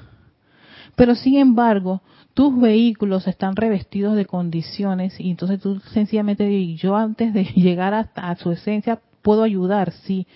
Pero 0.97 1.15
sin 1.15 1.39
embargo, 1.39 2.03
tus 2.35 2.59
vehículos 2.59 3.27
están 3.27 3.57
revestidos 3.57 4.17
de 4.17 4.27
condiciones 4.27 5.19
y 5.19 5.31
entonces 5.31 5.61
tú 5.61 5.81
sencillamente 5.93 6.75
yo 6.77 6.97
antes 6.97 7.33
de 7.35 7.45
llegar 7.57 7.95
hasta 7.95 8.31
a 8.31 8.37
su 8.37 8.53
esencia 8.53 9.01
puedo 9.23 9.43
ayudar, 9.43 9.93
sí. 9.93 10.27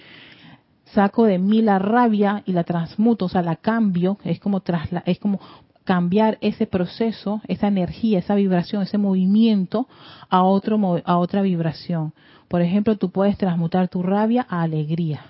Saco 0.84 1.24
de 1.24 1.38
mí 1.38 1.62
la 1.62 1.78
rabia 1.78 2.42
y 2.46 2.52
la 2.52 2.62
transmuto, 2.62 3.24
o 3.24 3.28
sea, 3.28 3.42
la 3.42 3.56
cambio, 3.56 4.18
es 4.22 4.38
como 4.38 4.62
es 5.06 5.18
como 5.18 5.40
cambiar 5.82 6.38
ese 6.40 6.66
proceso, 6.66 7.40
esa 7.48 7.68
energía, 7.68 8.18
esa 8.18 8.34
vibración, 8.34 8.82
ese 8.82 8.98
movimiento 8.98 9.88
a 10.28 10.42
otro 10.44 11.02
a 11.04 11.18
otra 11.18 11.42
vibración. 11.42 12.14
Por 12.48 12.62
ejemplo, 12.62 12.96
tú 12.96 13.10
puedes 13.10 13.36
transmutar 13.36 13.88
tu 13.88 14.02
rabia 14.02 14.46
a 14.48 14.62
alegría. 14.62 15.24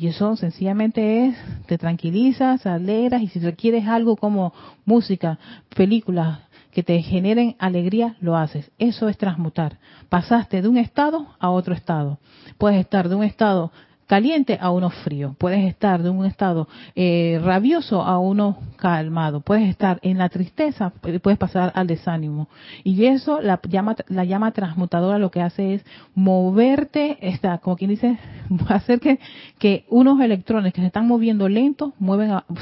Y 0.00 0.06
eso 0.06 0.34
sencillamente 0.34 1.26
es, 1.26 1.36
te 1.66 1.76
tranquilizas, 1.76 2.64
alegras 2.64 3.20
y 3.20 3.28
si 3.28 3.38
requieres 3.38 3.86
algo 3.86 4.16
como 4.16 4.54
música, 4.86 5.38
películas 5.76 6.38
que 6.70 6.82
te 6.82 7.02
generen 7.02 7.54
alegría, 7.58 8.16
lo 8.18 8.34
haces. 8.34 8.70
Eso 8.78 9.10
es 9.10 9.18
transmutar. 9.18 9.78
Pasaste 10.08 10.62
de 10.62 10.68
un 10.68 10.78
estado 10.78 11.26
a 11.38 11.50
otro 11.50 11.74
estado. 11.74 12.18
Puedes 12.56 12.80
estar 12.80 13.10
de 13.10 13.14
un 13.14 13.24
estado 13.24 13.72
caliente 14.10 14.58
a 14.60 14.72
uno 14.72 14.90
frío. 14.90 15.36
Puedes 15.38 15.64
estar 15.68 16.02
de 16.02 16.10
un 16.10 16.26
estado 16.26 16.66
eh, 16.96 17.40
rabioso 17.44 18.02
a 18.02 18.18
uno 18.18 18.58
calmado. 18.74 19.40
Puedes 19.40 19.68
estar 19.68 20.00
en 20.02 20.18
la 20.18 20.28
tristeza, 20.28 20.90
puedes 21.22 21.38
pasar 21.38 21.70
al 21.76 21.86
desánimo. 21.86 22.48
Y 22.82 23.04
eso, 23.04 23.40
la 23.40 23.60
llama, 23.68 23.94
la 24.08 24.24
llama 24.24 24.50
transmutadora 24.50 25.20
lo 25.20 25.30
que 25.30 25.40
hace 25.40 25.74
es 25.74 25.84
moverte, 26.12 27.18
está, 27.20 27.58
como 27.58 27.76
quien 27.76 27.90
dice, 27.90 28.18
hacer 28.68 28.98
que, 28.98 29.84
unos 29.88 30.20
electrones 30.20 30.72
que 30.72 30.80
se 30.80 30.88
están 30.88 31.06
moviendo 31.06 31.48
lentos 31.48 31.92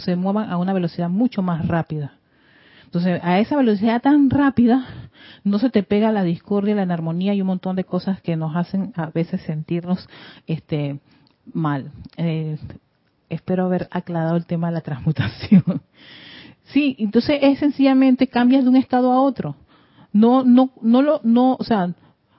se 0.00 0.16
muevan 0.16 0.50
a 0.50 0.58
una 0.58 0.74
velocidad 0.74 1.08
mucho 1.08 1.40
más 1.40 1.66
rápida. 1.66 2.12
Entonces, 2.84 3.20
a 3.24 3.38
esa 3.38 3.56
velocidad 3.56 4.02
tan 4.02 4.28
rápida, 4.28 4.84
no 5.44 5.58
se 5.58 5.70
te 5.70 5.82
pega 5.82 6.12
la 6.12 6.24
discordia, 6.24 6.74
la 6.74 6.82
inarmonía 6.82 7.32
y 7.32 7.40
un 7.40 7.46
montón 7.46 7.74
de 7.74 7.84
cosas 7.84 8.20
que 8.20 8.36
nos 8.36 8.54
hacen 8.54 8.92
a 8.96 9.06
veces 9.06 9.40
sentirnos 9.42 10.06
este, 10.46 11.00
mal. 11.52 11.92
Eh, 12.16 12.58
espero 13.28 13.64
haber 13.64 13.88
aclarado 13.90 14.36
el 14.36 14.46
tema 14.46 14.68
de 14.68 14.74
la 14.74 14.80
transmutación. 14.80 15.82
Sí, 16.72 16.96
entonces 16.98 17.38
es 17.40 17.60
sencillamente 17.60 18.26
cambias 18.26 18.62
de 18.62 18.68
un 18.68 18.76
estado 18.76 19.10
a 19.10 19.22
otro. 19.22 19.56
No, 20.12 20.44
no, 20.44 20.70
no 20.82 21.00
lo, 21.00 21.22
no, 21.24 21.56
o 21.58 21.64
sea, 21.64 21.94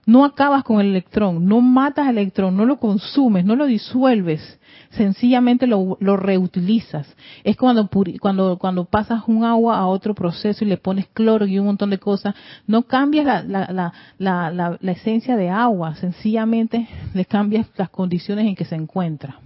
no 0.09 0.25
acabas 0.25 0.63
con 0.63 0.81
el 0.81 0.87
electrón, 0.87 1.45
no 1.45 1.61
matas 1.61 2.07
al 2.07 2.17
electrón, 2.17 2.57
no 2.57 2.65
lo 2.65 2.79
consumes, 2.79 3.45
no 3.45 3.55
lo 3.55 3.67
disuelves, 3.67 4.59
sencillamente 4.89 5.67
lo, 5.67 5.97
reutilizas. 5.99 7.15
Es 7.43 7.55
cuando, 7.55 7.87
cuando, 8.19 8.57
cuando 8.57 8.85
pasas 8.85 9.21
un 9.27 9.43
agua 9.43 9.77
a 9.77 9.85
otro 9.85 10.15
proceso 10.15 10.65
y 10.65 10.67
le 10.67 10.77
pones 10.77 11.05
cloro 11.13 11.45
y 11.45 11.59
un 11.59 11.67
montón 11.67 11.91
de 11.91 11.99
cosas, 11.99 12.33
no 12.65 12.81
cambias 12.87 13.23
la, 13.23 13.43
la, 13.43 13.93
la, 14.17 14.77
la 14.81 14.91
esencia 14.91 15.37
de 15.37 15.49
agua, 15.49 15.93
sencillamente 15.93 16.87
le 17.13 17.25
cambias 17.25 17.67
las 17.77 17.91
condiciones 17.91 18.47
en 18.47 18.55
que 18.55 18.65
se 18.65 18.73
encuentra. 18.73 19.39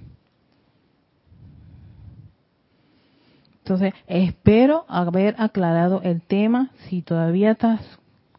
Entonces, 3.64 3.94
espero 4.08 4.86
haber 4.88 5.36
aclarado 5.40 6.02
el 6.04 6.22
tema. 6.22 6.70
Si 6.88 7.02
todavía 7.02 7.52
estás 7.52 7.82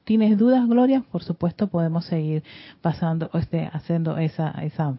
tienes 0.04 0.38
dudas, 0.38 0.66
Gloria, 0.68 1.02
por 1.10 1.22
supuesto 1.22 1.66
podemos 1.66 2.04
seguir 2.06 2.42
pasando, 2.80 3.30
este, 3.34 3.68
haciendo 3.72 4.16
esa, 4.18 4.50
esa, 4.62 4.96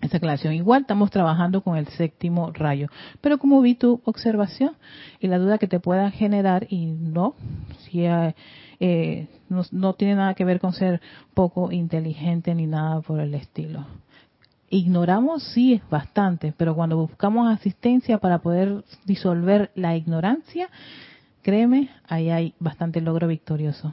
esa 0.00 0.16
aclaración. 0.16 0.54
Igual 0.54 0.82
estamos 0.82 1.10
trabajando 1.10 1.62
con 1.62 1.76
el 1.76 1.86
séptimo 1.88 2.50
rayo. 2.52 2.88
Pero 3.20 3.38
como 3.38 3.60
vi 3.60 3.74
tu 3.74 4.00
observación 4.04 4.72
y 5.20 5.26
la 5.26 5.38
duda 5.38 5.58
que 5.58 5.66
te 5.66 5.80
pueda 5.80 6.10
generar, 6.10 6.66
y 6.70 6.86
no, 6.86 7.34
si 7.80 8.04
eh, 8.04 8.34
eh, 8.78 9.28
no, 9.48 9.62
no, 9.72 9.94
tiene 9.94 10.14
nada 10.14 10.34
que 10.34 10.44
ver 10.44 10.60
con 10.60 10.72
ser 10.72 11.00
poco 11.34 11.72
inteligente 11.72 12.54
ni 12.54 12.66
nada 12.66 13.00
por 13.00 13.20
el 13.20 13.34
estilo. 13.34 13.84
Ignoramos, 14.72 15.42
sí, 15.42 15.74
es 15.74 15.90
bastante, 15.90 16.54
pero 16.56 16.76
cuando 16.76 16.96
buscamos 16.96 17.52
asistencia 17.52 18.18
para 18.18 18.38
poder 18.38 18.84
disolver 19.04 19.72
la 19.74 19.96
ignorancia, 19.96 20.68
créeme, 21.42 21.90
ahí 22.06 22.30
hay 22.30 22.54
bastante 22.58 23.00
logro 23.00 23.28
victorioso. 23.28 23.92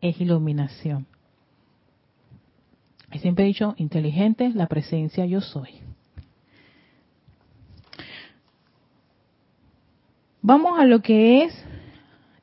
Es 0.00 0.20
iluminación. 0.20 1.06
Y 3.12 3.18
siempre 3.18 3.44
he 3.44 3.48
dicho, 3.48 3.74
inteligente, 3.78 4.50
la 4.54 4.66
presencia 4.66 5.24
yo 5.24 5.40
soy. 5.40 5.70
Vamos 10.42 10.78
a 10.78 10.84
lo 10.84 11.00
que 11.00 11.44
es 11.44 11.64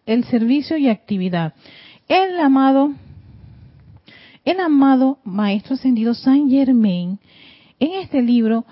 el 0.06 0.24
servicio 0.24 0.78
y 0.78 0.90
actividad. 0.90 1.54
El 2.08 2.40
amado, 2.40 2.94
el 4.44 4.60
amado 4.60 5.20
Maestro 5.24 5.76
Ascendido 5.76 6.14
San 6.14 6.50
Germain, 6.50 7.20
en 7.80 7.94
este 8.02 8.22
libro 8.22 8.66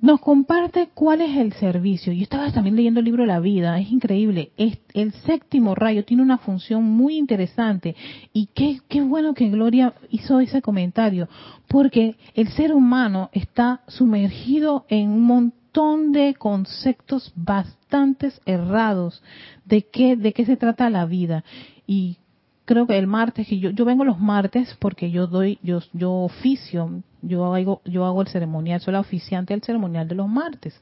nos 0.00 0.20
comparte 0.20 0.90
cuál 0.94 1.20
es 1.20 1.36
el 1.36 1.52
servicio. 1.54 2.12
Yo 2.12 2.22
estaba 2.22 2.52
también 2.52 2.76
leyendo 2.76 3.00
el 3.00 3.06
libro 3.06 3.26
la 3.26 3.40
vida, 3.40 3.78
es 3.80 3.90
increíble. 3.90 4.52
el 4.56 5.12
séptimo 5.24 5.74
rayo 5.74 6.04
tiene 6.04 6.22
una 6.22 6.38
función 6.38 6.84
muy 6.84 7.16
interesante 7.16 7.96
y 8.32 8.46
qué, 8.54 8.80
qué 8.88 9.02
bueno 9.02 9.34
que 9.34 9.48
Gloria 9.48 9.94
hizo 10.10 10.40
ese 10.40 10.62
comentario, 10.62 11.28
porque 11.66 12.16
el 12.34 12.48
ser 12.48 12.72
humano 12.72 13.30
está 13.32 13.80
sumergido 13.88 14.86
en 14.88 15.10
un 15.10 15.24
montón 15.24 16.12
de 16.12 16.34
conceptos 16.34 17.32
bastante 17.34 18.32
errados 18.46 19.22
de 19.64 19.82
qué, 19.82 20.16
de 20.16 20.32
qué 20.32 20.44
se 20.44 20.56
trata 20.56 20.90
la 20.90 21.06
vida. 21.06 21.44
Y 21.86 22.18
creo 22.64 22.86
que 22.86 22.98
el 22.98 23.06
martes, 23.06 23.48
yo, 23.48 23.70
yo 23.70 23.84
vengo 23.84 24.04
los 24.04 24.20
martes 24.20 24.76
porque 24.78 25.10
yo 25.10 25.26
doy, 25.26 25.58
yo, 25.62 25.80
yo 25.92 26.12
oficio, 26.12 27.02
yo 27.22 27.54
hago, 27.54 27.82
yo 27.84 28.04
hago 28.04 28.22
el 28.22 28.28
ceremonial, 28.28 28.80
soy 28.80 28.92
la 28.92 29.00
oficiante 29.00 29.54
del 29.54 29.62
ceremonial 29.62 30.08
de 30.08 30.14
los 30.14 30.28
martes. 30.28 30.80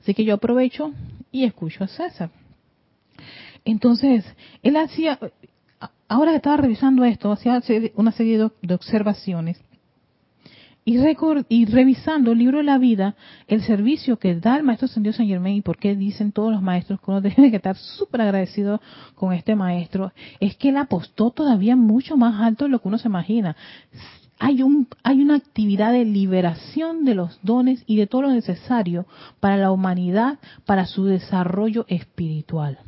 Así 0.00 0.14
que 0.14 0.24
yo 0.24 0.34
aprovecho 0.34 0.92
y 1.30 1.44
escucho 1.44 1.84
a 1.84 1.88
César. 1.88 2.30
Entonces, 3.64 4.24
él 4.62 4.76
hacía, 4.76 5.18
ahora 6.08 6.32
que 6.32 6.36
estaba 6.36 6.56
revisando 6.58 7.04
esto, 7.04 7.32
hacía 7.32 7.62
una 7.96 8.12
serie 8.12 8.50
de 8.62 8.74
observaciones 8.74 9.58
y, 10.84 10.98
y 11.48 11.64
revisando 11.64 12.32
el 12.32 12.38
libro 12.38 12.58
de 12.58 12.64
la 12.64 12.78
vida, 12.78 13.14
el 13.46 13.62
servicio 13.62 14.18
que 14.18 14.34
da 14.36 14.56
el 14.56 14.64
maestro 14.64 14.86
Ascendido 14.86 15.14
San 15.14 15.26
Germain 15.26 15.56
y 15.56 15.62
por 15.62 15.78
qué 15.78 15.96
dicen 15.96 16.32
todos 16.32 16.52
los 16.52 16.62
maestros 16.62 17.00
que 17.00 17.10
uno 17.10 17.22
tiene 17.34 17.50
que 17.50 17.56
estar 17.56 17.76
súper 17.76 18.20
agradecido 18.20 18.80
con 19.14 19.32
este 19.32 19.54
maestro, 19.54 20.12
es 20.40 20.56
que 20.56 20.68
él 20.68 20.76
apostó 20.76 21.30
todavía 21.30 21.76
mucho 21.76 22.16
más 22.16 22.40
alto 22.40 22.64
de 22.64 22.70
lo 22.70 22.80
que 22.80 22.88
uno 22.88 22.98
se 22.98 23.08
imagina. 23.08 23.56
Hay, 24.38 24.62
un, 24.62 24.88
hay 25.02 25.22
una 25.22 25.36
actividad 25.36 25.92
de 25.92 26.04
liberación 26.04 27.04
de 27.04 27.14
los 27.14 27.38
dones 27.42 27.82
y 27.86 27.96
de 27.96 28.06
todo 28.06 28.22
lo 28.22 28.30
necesario 28.30 29.06
para 29.40 29.56
la 29.56 29.70
humanidad, 29.70 30.38
para 30.66 30.86
su 30.86 31.04
desarrollo 31.04 31.86
espiritual. 31.88 32.78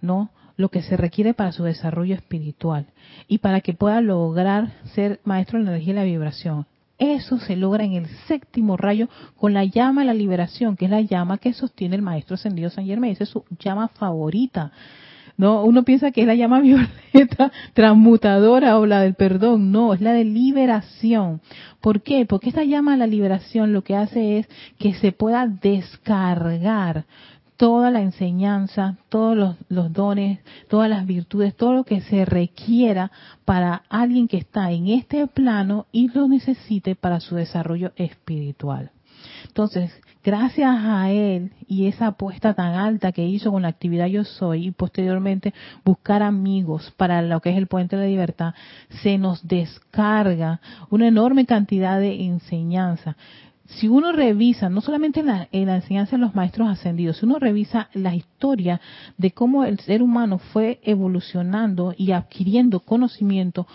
¿No? 0.00 0.30
lo 0.56 0.68
que 0.68 0.82
se 0.82 0.96
requiere 0.96 1.34
para 1.34 1.52
su 1.52 1.64
desarrollo 1.64 2.14
espiritual 2.14 2.86
y 3.26 3.38
para 3.38 3.60
que 3.62 3.74
pueda 3.74 4.00
lograr 4.00 4.72
ser 4.94 5.20
maestro 5.24 5.58
de 5.58 5.64
la 5.64 5.70
energía 5.72 5.92
y 5.92 5.96
la 5.96 6.04
vibración. 6.04 6.66
Eso 6.98 7.38
se 7.40 7.56
logra 7.56 7.84
en 7.84 7.94
el 7.94 8.06
séptimo 8.28 8.76
rayo 8.76 9.08
con 9.36 9.54
la 9.54 9.64
llama 9.64 10.02
de 10.02 10.06
la 10.06 10.14
liberación, 10.14 10.76
que 10.76 10.84
es 10.84 10.90
la 10.90 11.00
llama 11.00 11.38
que 11.38 11.52
sostiene 11.52 11.96
el 11.96 12.02
maestro 12.02 12.34
ascendido 12.34 12.70
San 12.70 12.86
Germain. 12.86 13.12
Esa 13.12 13.24
es 13.24 13.30
su 13.30 13.44
llama 13.58 13.88
favorita. 13.88 14.70
No, 15.36 15.64
uno 15.64 15.82
piensa 15.82 16.10
que 16.10 16.22
es 16.22 16.26
la 16.26 16.34
llama 16.34 16.60
violeta 17.12 17.52
transmutadora 17.72 18.78
o 18.78 18.86
la 18.86 19.00
del 19.00 19.14
perdón. 19.14 19.72
No, 19.72 19.94
es 19.94 20.00
la 20.00 20.12
de 20.12 20.24
liberación. 20.24 21.40
¿Por 21.80 22.02
qué? 22.02 22.26
Porque 22.26 22.48
esta 22.48 22.64
llama 22.64 22.92
de 22.92 22.98
la 22.98 23.06
liberación 23.06 23.72
lo 23.72 23.82
que 23.82 23.96
hace 23.96 24.38
es 24.38 24.48
que 24.78 24.94
se 24.94 25.12
pueda 25.12 25.46
descargar 25.46 27.06
toda 27.56 27.92
la 27.92 28.00
enseñanza, 28.00 28.96
todos 29.08 29.56
los, 29.68 29.92
dones, 29.92 30.40
todas 30.68 30.90
las 30.90 31.06
virtudes, 31.06 31.54
todo 31.54 31.72
lo 31.72 31.84
que 31.84 32.00
se 32.00 32.24
requiera 32.24 33.12
para 33.44 33.84
alguien 33.88 34.26
que 34.26 34.38
está 34.38 34.72
en 34.72 34.88
este 34.88 35.28
plano 35.28 35.86
y 35.92 36.08
lo 36.08 36.26
necesite 36.26 36.96
para 36.96 37.20
su 37.20 37.36
desarrollo 37.36 37.92
espiritual. 37.94 38.90
Entonces, 39.46 39.92
gracias 40.24 40.74
a 40.78 41.10
él 41.10 41.52
y 41.66 41.86
esa 41.86 42.08
apuesta 42.08 42.54
tan 42.54 42.74
alta 42.74 43.12
que 43.12 43.26
hizo 43.26 43.50
con 43.50 43.62
la 43.62 43.68
actividad 43.68 44.06
Yo 44.06 44.24
Soy 44.24 44.68
y 44.68 44.70
posteriormente 44.70 45.52
buscar 45.84 46.22
amigos 46.22 46.92
para 46.96 47.22
lo 47.22 47.40
que 47.40 47.50
es 47.50 47.56
el 47.56 47.66
puente 47.66 47.96
de 47.96 48.02
la 48.02 48.08
libertad, 48.08 48.54
se 49.02 49.18
nos 49.18 49.46
descarga 49.46 50.60
una 50.90 51.08
enorme 51.08 51.46
cantidad 51.46 51.98
de 51.98 52.24
enseñanza. 52.24 53.16
Si 53.66 53.88
uno 53.88 54.12
revisa, 54.12 54.68
no 54.68 54.80
solamente 54.80 55.20
en 55.20 55.26
la, 55.26 55.48
enseñanza 55.52 56.16
de 56.16 56.22
los 56.22 56.34
maestros 56.34 56.68
ascendidos, 56.68 57.18
si 57.18 57.26
uno 57.26 57.38
revisa 57.38 57.88
la 57.94 58.14
historia 58.14 58.80
de 59.16 59.30
cómo 59.30 59.64
el 59.64 59.78
ser 59.78 60.02
humano 60.02 60.38
fue 60.38 60.80
evolucionando 60.82 61.94
y 61.96 62.12
adquiriendo 62.12 62.80
conocimiento, 62.80 63.66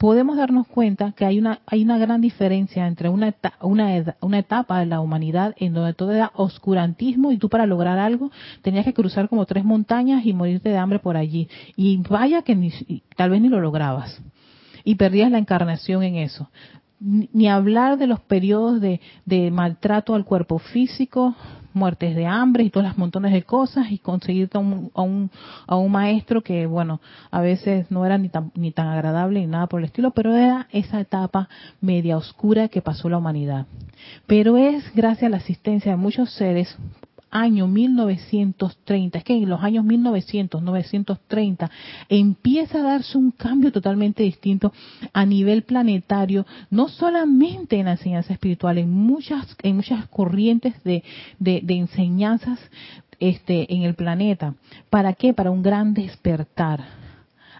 podemos 0.00 0.38
darnos 0.38 0.66
cuenta 0.66 1.12
que 1.12 1.26
hay 1.26 1.38
una, 1.38 1.60
hay 1.66 1.82
una 1.82 1.98
gran 1.98 2.22
diferencia 2.22 2.86
entre 2.86 3.10
una, 3.10 3.34
una, 3.60 4.16
una 4.22 4.38
etapa 4.38 4.80
de 4.80 4.86
la 4.86 4.98
humanidad 5.00 5.54
en 5.58 5.74
donde 5.74 5.92
todo 5.92 6.12
era 6.12 6.32
oscurantismo 6.36 7.32
y 7.32 7.36
tú 7.36 7.50
para 7.50 7.66
lograr 7.66 7.98
algo 7.98 8.30
tenías 8.62 8.86
que 8.86 8.94
cruzar 8.94 9.28
como 9.28 9.44
tres 9.44 9.62
montañas 9.62 10.24
y 10.24 10.32
morirte 10.32 10.70
de 10.70 10.78
hambre 10.78 11.00
por 11.00 11.18
allí. 11.18 11.50
Y 11.76 11.98
vaya 11.98 12.40
que 12.40 12.56
ni, 12.56 12.72
tal 13.14 13.28
vez 13.28 13.42
ni 13.42 13.50
lo 13.50 13.60
lograbas 13.60 14.22
y 14.84 14.94
perdías 14.94 15.30
la 15.30 15.36
encarnación 15.36 16.02
en 16.02 16.16
eso 16.16 16.48
ni 17.00 17.48
hablar 17.48 17.96
de 17.96 18.06
los 18.06 18.20
periodos 18.20 18.80
de, 18.80 19.50
maltrato 19.50 20.14
al 20.14 20.26
cuerpo 20.26 20.58
físico, 20.58 21.34
muertes 21.72 22.14
de 22.14 22.26
hambre 22.26 22.64
y 22.64 22.70
todas 22.70 22.88
las 22.88 22.98
montones 22.98 23.32
de 23.32 23.42
cosas 23.42 23.90
y 23.90 23.98
conseguir 23.98 24.50
a 24.52 24.58
un, 24.58 24.90
a 24.94 25.02
un, 25.02 25.30
a 25.66 25.76
un 25.76 25.92
maestro 25.92 26.42
que, 26.42 26.66
bueno, 26.66 27.00
a 27.30 27.40
veces 27.40 27.90
no 27.90 28.04
era 28.04 28.18
ni 28.18 28.28
tan, 28.28 28.52
ni 28.54 28.72
tan 28.72 28.88
agradable 28.88 29.40
ni 29.40 29.46
nada 29.46 29.66
por 29.66 29.80
el 29.80 29.86
estilo, 29.86 30.10
pero 30.10 30.34
era 30.34 30.66
esa 30.72 31.00
etapa 31.00 31.48
media 31.80 32.16
oscura 32.16 32.68
que 32.68 32.82
pasó 32.82 33.08
la 33.08 33.18
humanidad. 33.18 33.66
Pero 34.26 34.56
es 34.56 34.84
gracias 34.94 35.24
a 35.24 35.30
la 35.30 35.36
asistencia 35.38 35.92
de 35.92 35.96
muchos 35.96 36.32
seres 36.32 36.76
año 37.30 37.66
1930, 37.66 39.18
es 39.18 39.24
que 39.24 39.34
en 39.34 39.48
los 39.48 39.62
años 39.62 39.84
1900, 39.84 40.62
930, 40.62 41.70
empieza 42.08 42.78
a 42.78 42.82
darse 42.82 43.16
un 43.16 43.30
cambio 43.30 43.72
totalmente 43.72 44.22
distinto 44.22 44.72
a 45.12 45.24
nivel 45.24 45.62
planetario, 45.62 46.46
no 46.70 46.88
solamente 46.88 47.78
en 47.78 47.86
la 47.86 47.92
enseñanza 47.92 48.32
espiritual, 48.32 48.78
en 48.78 48.90
muchas, 48.90 49.56
en 49.62 49.76
muchas 49.76 50.06
corrientes 50.06 50.74
de, 50.84 51.02
enseñanzas 51.40 52.58
este, 53.18 53.72
en 53.72 53.82
el 53.82 53.94
planeta. 53.94 54.54
¿Para 54.88 55.12
qué? 55.12 55.32
Para 55.32 55.50
un 55.50 55.62
gran 55.62 55.94
despertar. 55.94 56.84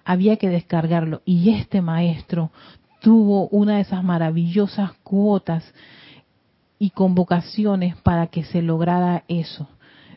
Había 0.05 0.37
que 0.37 0.49
descargarlo. 0.49 1.23
Y 1.25 1.51
este 1.51 1.83
maestro 1.83 2.51
tuvo 3.01 3.49
una 3.49 3.77
de 3.77 3.83
esas 3.83 4.03
maravillosas 4.05 4.93
cuotas 5.03 5.65
y 6.81 6.91
convocaciones 6.91 7.95
para 7.97 8.27
que 8.29 8.43
se 8.43 8.63
lograra 8.63 9.23
eso. 9.29 9.69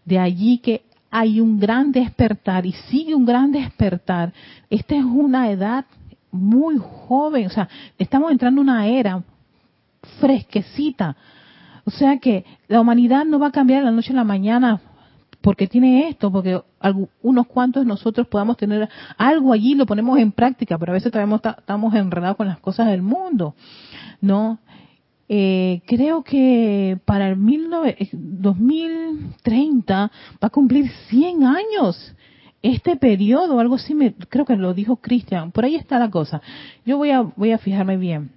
De 0.05 0.17
allí 0.17 0.59
que 0.59 0.85
hay 1.11 1.39
un 1.41 1.59
gran 1.59 1.91
despertar 1.91 2.65
y 2.65 2.71
sigue 2.71 3.13
un 3.13 3.25
gran 3.25 3.51
despertar. 3.51 4.33
Esta 4.69 4.95
es 4.95 5.03
una 5.03 5.51
edad 5.51 5.85
muy 6.31 6.77
joven, 6.79 7.45
o 7.45 7.49
sea, 7.49 7.67
estamos 7.99 8.31
entrando 8.31 8.61
en 8.61 8.69
una 8.69 8.87
era 8.87 9.21
fresquecita. 10.19 11.15
O 11.83 11.91
sea 11.91 12.17
que 12.17 12.45
la 12.69 12.79
humanidad 12.79 13.25
no 13.25 13.39
va 13.39 13.47
a 13.47 13.51
cambiar 13.51 13.81
de 13.81 13.85
la 13.85 13.91
noche 13.91 14.13
a 14.13 14.15
la 14.15 14.23
mañana 14.23 14.81
porque 15.41 15.67
tiene 15.67 16.07
esto, 16.07 16.31
porque 16.31 16.61
unos 17.21 17.47
cuantos 17.47 17.83
de 17.83 17.87
nosotros 17.89 18.25
podamos 18.27 18.55
tener 18.55 18.87
algo 19.17 19.51
allí, 19.51 19.75
lo 19.75 19.85
ponemos 19.85 20.17
en 20.17 20.31
práctica, 20.31 20.77
pero 20.77 20.93
a 20.93 20.95
veces 20.95 21.11
todavía 21.11 21.35
estamos 21.35 21.93
enredados 21.93 22.37
con 22.37 22.47
las 22.47 22.59
cosas 22.59 22.87
del 22.87 23.01
mundo, 23.01 23.53
¿no? 24.21 24.59
Eh, 25.29 25.81
creo 25.85 26.23
que 26.23 26.99
para 27.05 27.29
el 27.29 27.37
2030 28.11 29.95
va 29.95 30.11
a 30.41 30.49
cumplir 30.49 30.89
100 31.09 31.43
años 31.43 32.13
este 32.63 32.95
periodo, 32.95 33.59
algo 33.59 33.75
así, 33.75 33.93
me, 33.93 34.13
creo 34.13 34.45
que 34.45 34.55
lo 34.55 34.73
dijo 34.73 34.95
Cristian, 34.95 35.51
por 35.51 35.65
ahí 35.65 35.75
está 35.75 35.99
la 35.99 36.09
cosa. 36.09 36.41
Yo 36.85 36.97
voy 36.97 37.11
a, 37.11 37.21
voy 37.21 37.51
a 37.51 37.57
fijarme 37.57 37.97
bien 37.97 38.31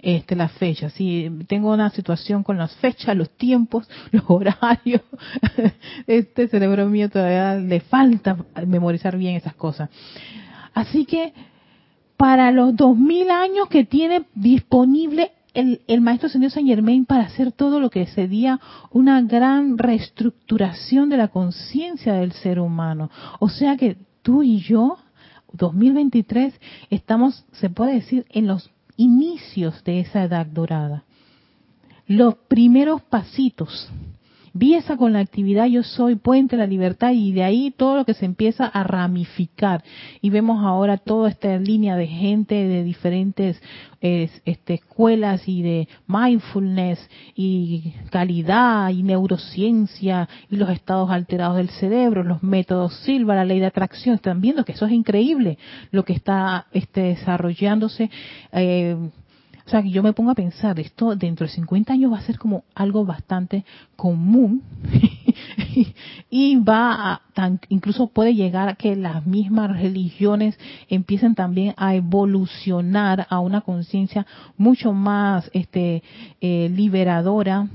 este, 0.00 0.36
las 0.36 0.52
fechas. 0.52 0.92
Si 0.92 1.28
tengo 1.48 1.72
una 1.72 1.90
situación 1.90 2.44
con 2.44 2.56
las 2.56 2.74
fechas, 2.76 3.16
los 3.16 3.30
tiempos, 3.30 3.88
los 4.12 4.22
horarios, 4.28 5.02
este 6.06 6.48
cerebro 6.48 6.86
mío 6.86 7.10
todavía 7.10 7.56
le 7.56 7.80
falta 7.80 8.36
memorizar 8.66 9.16
bien 9.16 9.34
esas 9.34 9.54
cosas. 9.54 9.90
Así 10.72 11.04
que 11.04 11.32
para 12.16 12.52
los 12.52 12.76
2000 12.76 13.30
años 13.30 13.68
que 13.68 13.84
tiene 13.84 14.24
disponible 14.34 15.32
el, 15.54 16.00
maestro 16.00 16.28
señor 16.28 16.50
Saint 16.50 16.68
Germain 16.68 17.04
para 17.04 17.24
hacer 17.24 17.52
todo 17.52 17.80
lo 17.80 17.90
que 17.90 18.06
sería 18.06 18.60
una 18.90 19.20
gran 19.22 19.78
reestructuración 19.78 21.08
de 21.08 21.16
la 21.16 21.28
conciencia 21.28 22.14
del 22.14 22.32
ser 22.32 22.58
humano. 22.58 23.10
O 23.38 23.48
sea 23.48 23.76
que 23.76 23.96
tú 24.22 24.42
y 24.42 24.60
yo, 24.60 24.98
2023, 25.52 26.54
estamos, 26.90 27.44
se 27.52 27.70
puede 27.70 27.94
decir, 27.94 28.26
en 28.30 28.46
los 28.46 28.70
inicios 28.96 29.82
de 29.84 30.00
esa 30.00 30.24
edad 30.24 30.46
dorada. 30.46 31.04
Los 32.06 32.34
primeros 32.48 33.02
pasitos 33.02 33.90
Viesa 34.54 34.96
con 34.96 35.14
la 35.14 35.20
actividad 35.20 35.66
yo 35.66 35.82
soy, 35.82 36.16
puente 36.16 36.56
la 36.56 36.66
libertad 36.66 37.12
y 37.12 37.32
de 37.32 37.42
ahí 37.42 37.70
todo 37.70 37.96
lo 37.96 38.04
que 38.04 38.12
se 38.12 38.26
empieza 38.26 38.66
a 38.66 38.84
ramificar. 38.84 39.82
Y 40.20 40.28
vemos 40.30 40.62
ahora 40.62 40.98
toda 40.98 41.30
esta 41.30 41.56
línea 41.58 41.96
de 41.96 42.06
gente 42.06 42.54
de 42.54 42.84
diferentes 42.84 43.62
este, 44.02 44.74
escuelas 44.74 45.48
y 45.48 45.62
de 45.62 45.88
mindfulness 46.06 46.98
y 47.34 47.94
calidad 48.10 48.90
y 48.90 49.02
neurociencia 49.02 50.28
y 50.50 50.56
los 50.56 50.68
estados 50.70 51.10
alterados 51.10 51.56
del 51.56 51.70
cerebro, 51.70 52.22
los 52.22 52.42
métodos 52.42 52.94
Silva, 53.04 53.36
la 53.36 53.44
ley 53.44 53.60
de 53.60 53.66
atracción. 53.66 54.16
Están 54.16 54.40
viendo 54.40 54.64
que 54.64 54.72
eso 54.72 54.86
es 54.86 54.92
increíble 54.92 55.56
lo 55.92 56.04
que 56.04 56.12
está 56.12 56.66
este, 56.72 57.00
desarrollándose. 57.00 58.10
Eh, 58.52 58.96
o 59.66 59.70
sea, 59.70 59.82
que 59.82 59.90
yo 59.90 60.02
me 60.02 60.12
pongo 60.12 60.30
a 60.30 60.34
pensar, 60.34 60.78
esto 60.80 61.14
dentro 61.14 61.46
de 61.46 61.52
50 61.52 61.92
años 61.92 62.12
va 62.12 62.18
a 62.18 62.22
ser 62.22 62.38
como 62.38 62.64
algo 62.74 63.04
bastante 63.04 63.64
común 63.96 64.62
y 66.30 66.56
va 66.56 67.22
a, 67.36 67.50
incluso 67.68 68.08
puede 68.08 68.34
llegar 68.34 68.68
a 68.68 68.74
que 68.74 68.96
las 68.96 69.26
mismas 69.26 69.78
religiones 69.80 70.58
empiecen 70.88 71.34
también 71.34 71.74
a 71.76 71.94
evolucionar 71.94 73.26
a 73.30 73.40
una 73.40 73.60
conciencia 73.60 74.26
mucho 74.56 74.92
más 74.92 75.50
este 75.52 76.02
eh, 76.40 76.70
liberadora, 76.74 77.68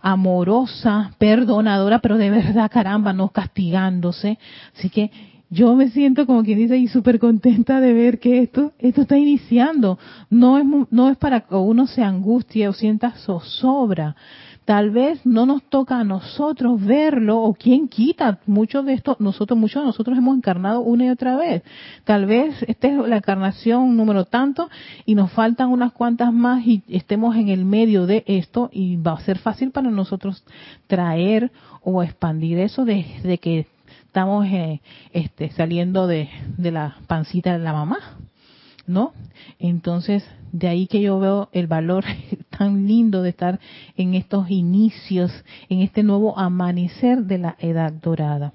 amorosa, 0.00 1.12
perdonadora, 1.18 2.00
pero 2.00 2.18
de 2.18 2.30
verdad, 2.30 2.70
caramba, 2.70 3.12
no 3.12 3.28
castigándose. 3.28 4.38
Así 4.76 4.90
que 4.90 5.10
yo 5.54 5.76
me 5.76 5.88
siento 5.90 6.26
como 6.26 6.42
quien 6.42 6.58
dice 6.58 6.76
y 6.76 6.88
súper 6.88 7.20
contenta 7.20 7.80
de 7.80 7.92
ver 7.92 8.18
que 8.18 8.42
esto 8.42 8.72
esto 8.80 9.02
está 9.02 9.16
iniciando. 9.16 10.00
No 10.28 10.58
es 10.58 10.64
no 10.90 11.08
es 11.08 11.16
para 11.16 11.42
que 11.42 11.54
uno 11.54 11.86
se 11.86 12.02
angustie 12.02 12.66
o 12.66 12.72
sienta 12.72 13.12
zozobra. 13.12 14.16
Tal 14.64 14.90
vez 14.90 15.24
no 15.24 15.46
nos 15.46 15.62
toca 15.62 16.00
a 16.00 16.04
nosotros 16.04 16.84
verlo 16.84 17.40
o 17.40 17.54
quién 17.54 17.86
quita. 17.86 18.40
Muchos 18.46 18.84
de 18.84 18.94
esto 18.94 19.16
nosotros 19.20 19.56
muchos 19.56 19.82
de 19.82 19.86
nosotros 19.86 20.18
hemos 20.18 20.36
encarnado 20.36 20.80
una 20.80 21.04
y 21.04 21.10
otra 21.10 21.36
vez. 21.36 21.62
Tal 22.02 22.26
vez 22.26 22.56
esta 22.66 22.88
es 22.88 23.08
la 23.08 23.18
encarnación 23.18 23.96
número 23.96 24.24
tanto 24.24 24.68
y 25.06 25.14
nos 25.14 25.30
faltan 25.30 25.68
unas 25.68 25.92
cuantas 25.92 26.32
más 26.32 26.66
y 26.66 26.82
estemos 26.88 27.36
en 27.36 27.48
el 27.48 27.64
medio 27.64 28.06
de 28.06 28.24
esto 28.26 28.70
y 28.72 28.96
va 28.96 29.12
a 29.12 29.20
ser 29.20 29.38
fácil 29.38 29.70
para 29.70 29.90
nosotros 29.90 30.42
traer 30.88 31.52
o 31.82 32.02
expandir 32.02 32.58
eso 32.58 32.84
desde 32.84 33.38
que 33.38 33.66
estamos 34.14 34.46
eh, 34.46 34.80
este, 35.12 35.50
saliendo 35.50 36.06
de, 36.06 36.28
de 36.56 36.70
la 36.70 36.98
pancita 37.08 37.52
de 37.52 37.58
la 37.58 37.72
mamá, 37.72 37.98
¿no? 38.86 39.12
Entonces, 39.58 40.24
de 40.52 40.68
ahí 40.68 40.86
que 40.86 41.02
yo 41.02 41.18
veo 41.18 41.48
el 41.50 41.66
valor 41.66 42.04
tan 42.56 42.86
lindo 42.86 43.22
de 43.22 43.30
estar 43.30 43.58
en 43.96 44.14
estos 44.14 44.48
inicios, 44.50 45.32
en 45.68 45.80
este 45.80 46.04
nuevo 46.04 46.38
amanecer 46.38 47.24
de 47.24 47.38
la 47.38 47.56
edad 47.58 47.92
dorada. 47.92 48.52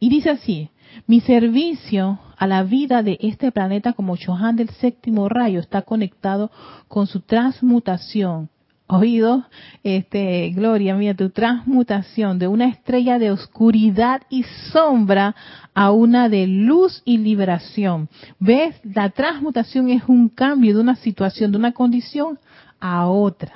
Y 0.00 0.08
dice 0.08 0.30
así, 0.30 0.70
mi 1.06 1.20
servicio 1.20 2.18
a 2.38 2.46
la 2.46 2.62
vida 2.62 3.02
de 3.02 3.18
este 3.20 3.52
planeta 3.52 3.92
como 3.92 4.16
Chohan 4.16 4.56
del 4.56 4.70
séptimo 4.70 5.28
rayo 5.28 5.60
está 5.60 5.82
conectado 5.82 6.50
con 6.88 7.06
su 7.06 7.20
transmutación 7.20 8.48
oído, 8.88 9.44
este, 9.82 10.50
Gloria 10.50 10.94
mía, 10.94 11.14
tu 11.14 11.30
transmutación 11.30 12.38
de 12.38 12.48
una 12.48 12.66
estrella 12.68 13.18
de 13.18 13.30
oscuridad 13.30 14.22
y 14.30 14.44
sombra 14.72 15.34
a 15.74 15.90
una 15.90 16.28
de 16.28 16.46
luz 16.46 17.02
y 17.04 17.18
liberación. 17.18 18.08
¿Ves? 18.38 18.76
La 18.84 19.10
transmutación 19.10 19.90
es 19.90 20.02
un 20.06 20.28
cambio 20.28 20.74
de 20.74 20.80
una 20.80 20.96
situación, 20.96 21.52
de 21.52 21.58
una 21.58 21.72
condición 21.72 22.38
a 22.80 23.08
otra. 23.08 23.52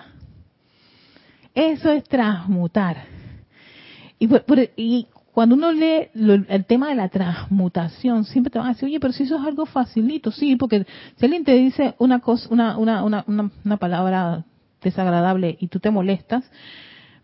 Eso 1.54 1.90
es 1.92 2.04
transmutar. 2.04 3.04
Y, 4.18 5.06
cuando 5.32 5.54
uno 5.54 5.72
lee 5.72 6.08
el 6.12 6.64
tema 6.66 6.88
de 6.88 6.96
la 6.96 7.08
transmutación, 7.08 8.24
siempre 8.24 8.50
te 8.50 8.58
van 8.58 8.66
a 8.66 8.72
decir, 8.72 8.86
oye, 8.86 8.98
pero 8.98 9.12
si 9.12 9.22
eso 9.22 9.36
es 9.36 9.46
algo 9.46 9.64
facilito, 9.64 10.32
sí, 10.32 10.56
porque 10.56 10.84
si 11.16 11.44
te 11.44 11.54
dice 11.54 11.94
una 11.98 12.18
cosa, 12.18 12.48
una, 12.50 12.76
una, 12.76 13.04
una, 13.04 13.24
una 13.64 13.76
palabra 13.76 14.44
desagradable 14.82 15.56
y 15.60 15.68
tú 15.68 15.80
te 15.80 15.90
molestas, 15.90 16.44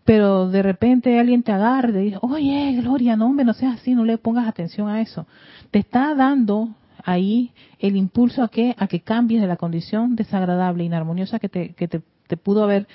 pero 0.05 0.49
de 0.49 0.63
repente 0.63 1.19
alguien 1.19 1.43
te 1.43 1.51
agarra 1.51 1.99
y 2.01 2.05
dice, 2.05 2.19
oye, 2.21 2.77
Gloria, 2.81 3.15
no, 3.15 3.25
hombre, 3.25 3.45
no 3.45 3.53
seas 3.53 3.75
así, 3.75 3.93
no 3.93 4.05
le 4.05 4.17
pongas 4.17 4.47
atención 4.47 4.87
a 4.87 5.01
eso. 5.01 5.27
Te 5.69 5.79
está 5.79 6.15
dando 6.15 6.69
ahí 7.03 7.51
el 7.79 7.95
impulso 7.95 8.43
a 8.43 8.49
que, 8.49 8.75
a 8.77 8.87
que 8.87 9.01
cambies 9.01 9.41
de 9.41 9.47
la 9.47 9.57
condición 9.57 10.15
desagradable, 10.15 10.83
inarmoniosa 10.83 11.39
que 11.39 11.49
te, 11.49 11.73
que 11.73 11.87
te, 11.87 12.01
te 12.27 12.37
pudo 12.37 12.63
haber 12.63 12.87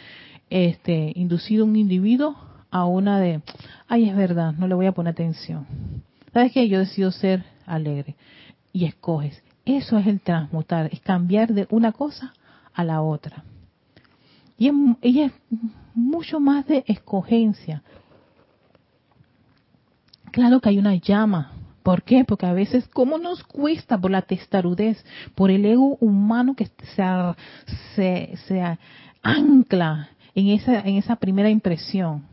este, 0.51 1.13
inducido 1.15 1.65
un 1.65 1.77
individuo 1.77 2.37
a 2.71 2.87
una 2.87 3.21
de, 3.21 3.43
ay, 3.89 4.09
es 4.09 4.17
verdad, 4.17 4.55
no 4.55 4.67
le 4.67 4.75
voy 4.75 4.87
a 4.87 4.93
poner 4.93 5.13
atención. 5.13 5.67
¿Sabes 6.33 6.53
qué? 6.53 6.69
Yo 6.69 6.79
decido 6.79 7.11
ser 7.11 7.45
alegre 7.67 8.17
y 8.73 8.87
escoges. 8.87 9.43
Eso 9.65 9.99
es 9.99 10.07
el 10.07 10.21
transmutar, 10.21 10.89
es 10.93 11.01
cambiar 11.01 11.53
de 11.53 11.67
una 11.71 11.93
cosa 11.93 12.33
a 12.75 12.85
la 12.85 13.03
otra. 13.03 13.45
Y 14.63 14.71
ella 15.01 15.27
es 15.27 15.33
mucho 15.93 16.39
más 16.39 16.65
de 16.69 16.85
escogencia. 16.87 17.83
Claro 20.31 20.61
que 20.61 20.69
hay 20.69 20.79
una 20.79 20.95
llama. 20.95 21.51
¿Por 21.83 22.05
qué? 22.05 22.25
Porque 22.25 22.47
a 22.47 22.53
veces, 22.53 22.87
¿cómo 22.87 23.19
nos 23.19 23.43
cuesta 23.43 23.99
por 23.99 24.13
la 24.13 24.23
testarudez, 24.23 25.05
por 25.35 25.51
el 25.51 25.65
ego 25.65 25.97
humano 25.99 26.55
que 26.55 26.71
se, 27.97 28.37
se, 28.47 28.79
ancla 29.21 30.11
en 30.33 30.51
esa, 30.51 30.79
en 30.79 30.95
esa 30.95 31.17
primera 31.17 31.51
impresión? 31.51 32.31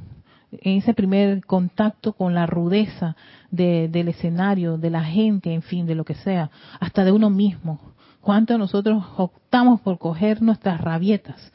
en 0.52 0.78
ese 0.78 0.94
primer 0.94 1.44
contacto 1.46 2.14
con 2.14 2.36
la 2.36 2.46
rudeza 2.46 3.16
del 3.50 4.08
escenario, 4.08 4.78
de 4.78 4.90
la 4.92 5.04
gente, 5.04 5.52
en 5.52 5.64
fin, 5.64 5.88
de 5.88 5.96
lo 5.96 6.06
que 6.06 6.16
sea, 6.16 6.52
hasta 6.80 7.04
de 7.04 7.12
uno 7.12 7.32
mismo. 7.32 7.80
¿Cuánto 8.22 8.58
nosotros 8.60 9.04
optamos 9.18 9.82
por 9.82 9.98
coger 9.98 10.44
nuestras 10.44 10.82
rabietas? 10.82 11.52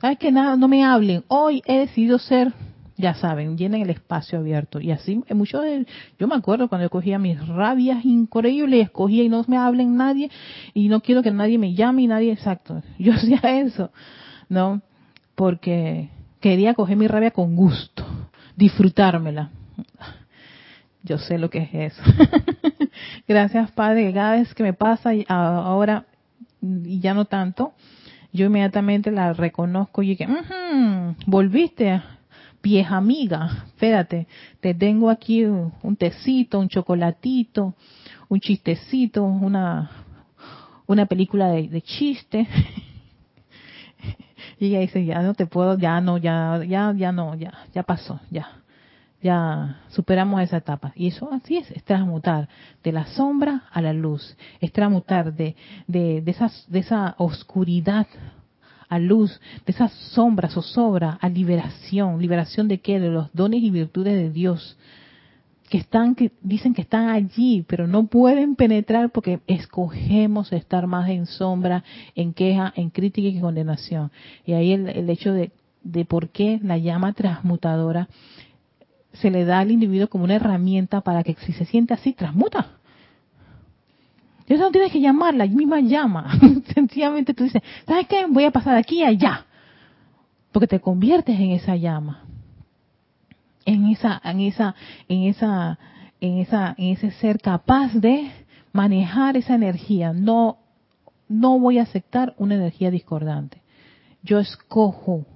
¿Sabes 0.00 0.18
que 0.18 0.30
nada? 0.30 0.56
No 0.56 0.68
me 0.68 0.84
hablen. 0.84 1.24
Hoy 1.26 1.60
he 1.66 1.78
decidido 1.78 2.20
ser, 2.20 2.52
ya 2.96 3.14
saben, 3.14 3.58
llenen 3.58 3.82
el 3.82 3.90
espacio 3.90 4.38
abierto. 4.38 4.80
Y 4.80 4.92
así, 4.92 5.24
muchos 5.30 5.64
yo 6.18 6.28
me 6.28 6.36
acuerdo 6.36 6.68
cuando 6.68 6.86
yo 6.86 6.90
cogía 6.90 7.18
mis 7.18 7.44
rabias 7.48 8.04
increíbles, 8.04 8.84
escogía 8.84 9.24
y 9.24 9.28
no 9.28 9.44
me 9.48 9.56
hablen 9.56 9.96
nadie, 9.96 10.30
y 10.72 10.88
no 10.88 11.00
quiero 11.00 11.24
que 11.24 11.32
nadie 11.32 11.58
me 11.58 11.74
llame 11.74 12.02
y 12.02 12.06
nadie, 12.06 12.32
exacto. 12.32 12.80
Yo 12.98 13.12
hacía 13.12 13.40
eso, 13.60 13.90
¿no? 14.48 14.82
Porque 15.34 16.10
quería 16.38 16.74
coger 16.74 16.96
mi 16.96 17.08
rabia 17.08 17.32
con 17.32 17.56
gusto, 17.56 18.06
disfrutármela. 18.54 19.50
Yo 21.02 21.18
sé 21.18 21.38
lo 21.38 21.50
que 21.50 21.58
es 21.58 21.92
eso. 21.92 22.02
Gracias, 23.28 23.72
Padre, 23.72 24.12
cada 24.12 24.32
vez 24.32 24.54
que 24.54 24.62
me 24.62 24.74
pasa, 24.74 25.10
ahora, 25.28 26.04
y 26.60 27.00
ya 27.00 27.14
no 27.14 27.24
tanto, 27.24 27.72
yo 28.32 28.46
inmediatamente 28.46 29.10
la 29.10 29.32
reconozco 29.32 30.02
y 30.02 30.10
dije, 30.10 30.28
volviste, 31.26 32.02
vieja 32.62 32.96
amiga, 32.96 33.64
espérate, 33.66 34.26
te 34.60 34.74
tengo 34.74 35.10
aquí 35.10 35.44
un 35.44 35.96
tecito, 35.96 36.58
un 36.58 36.68
chocolatito, 36.68 37.74
un 38.28 38.40
chistecito, 38.40 39.24
una, 39.24 39.90
una 40.86 41.06
película 41.06 41.48
de, 41.48 41.68
de 41.68 41.82
chiste. 41.82 42.46
y 44.58 44.66
ella 44.66 44.80
dice, 44.80 45.04
ya 45.04 45.22
no 45.22 45.34
te 45.34 45.46
puedo, 45.46 45.78
ya 45.78 46.00
no, 46.00 46.18
ya, 46.18 46.62
ya, 46.66 46.92
ya 46.96 47.12
no, 47.12 47.34
ya, 47.34 47.52
ya 47.74 47.82
pasó, 47.82 48.20
ya 48.30 48.58
ya 49.20 49.80
superamos 49.88 50.40
esa 50.42 50.58
etapa. 50.58 50.92
Y 50.94 51.08
eso 51.08 51.30
así 51.32 51.56
es, 51.56 51.70
es 51.70 51.82
transmutar 51.84 52.48
de 52.84 52.92
la 52.92 53.06
sombra 53.06 53.64
a 53.70 53.80
la 53.80 53.92
luz, 53.92 54.36
es 54.60 54.72
transmutar 54.72 55.34
de, 55.34 55.56
de, 55.86 56.20
de, 56.22 56.36
de 56.68 56.78
esa 56.78 57.14
oscuridad 57.18 58.06
a 58.88 58.98
luz, 58.98 59.40
de 59.66 59.72
esas 59.72 59.92
sombras 59.92 60.56
o 60.56 60.62
sobra 60.62 61.18
a 61.20 61.28
liberación. 61.28 62.20
¿Liberación 62.20 62.68
de 62.68 62.78
qué? 62.78 62.98
De 62.98 63.10
los 63.10 63.32
dones 63.32 63.62
y 63.62 63.70
virtudes 63.70 64.14
de 64.14 64.30
Dios. 64.30 64.78
Que 65.68 65.76
están, 65.76 66.14
que 66.14 66.32
dicen 66.40 66.72
que 66.72 66.80
están 66.80 67.08
allí, 67.08 67.62
pero 67.68 67.86
no 67.86 68.06
pueden 68.06 68.56
penetrar 68.56 69.10
porque 69.10 69.40
escogemos 69.46 70.50
estar 70.54 70.86
más 70.86 71.10
en 71.10 71.26
sombra, 71.26 71.84
en 72.14 72.32
queja, 72.32 72.72
en 72.74 72.88
crítica 72.88 73.28
y 73.28 73.38
condenación. 73.38 74.10
Y 74.46 74.54
ahí 74.54 74.72
el, 74.72 74.88
el 74.88 75.10
hecho 75.10 75.34
de, 75.34 75.50
de 75.82 76.06
por 76.06 76.30
qué 76.30 76.58
la 76.62 76.78
llama 76.78 77.12
transmutadora 77.12 78.08
se 79.20 79.30
le 79.30 79.44
da 79.44 79.60
al 79.60 79.70
individuo 79.70 80.08
como 80.08 80.24
una 80.24 80.36
herramienta 80.36 81.00
para 81.00 81.22
que 81.22 81.34
si 81.34 81.52
se 81.52 81.64
siente 81.64 81.94
así, 81.94 82.12
transmuta. 82.12 82.78
Eso 84.46 84.62
no 84.62 84.70
tienes 84.70 84.92
que 84.92 85.00
llamarla, 85.00 85.44
la 85.44 85.50
misma 85.50 85.80
llama. 85.80 86.38
Sencillamente 86.74 87.34
tú 87.34 87.44
dices, 87.44 87.62
¿sabes 87.86 88.06
qué? 88.06 88.26
Voy 88.26 88.44
a 88.44 88.50
pasar 88.50 88.74
de 88.74 88.80
aquí 88.80 89.02
a 89.02 89.08
allá. 89.08 89.44
Porque 90.52 90.66
te 90.66 90.80
conviertes 90.80 91.38
en 91.38 91.50
esa 91.50 91.76
llama. 91.76 92.24
En 93.66 93.86
esa, 93.86 94.20
en 94.24 94.40
esa, 94.40 94.74
en 95.08 95.24
esa, 95.24 95.78
en 96.20 96.38
esa, 96.38 96.74
en 96.78 96.92
ese 96.94 97.10
ser 97.12 97.40
capaz 97.40 97.92
de 97.92 98.30
manejar 98.72 99.36
esa 99.36 99.54
energía. 99.54 100.14
No, 100.14 100.56
no 101.28 101.58
voy 101.58 101.78
a 101.78 101.82
aceptar 101.82 102.34
una 102.38 102.54
energía 102.54 102.90
discordante. 102.90 103.60
Yo 104.22 104.38
escojo 104.38 105.26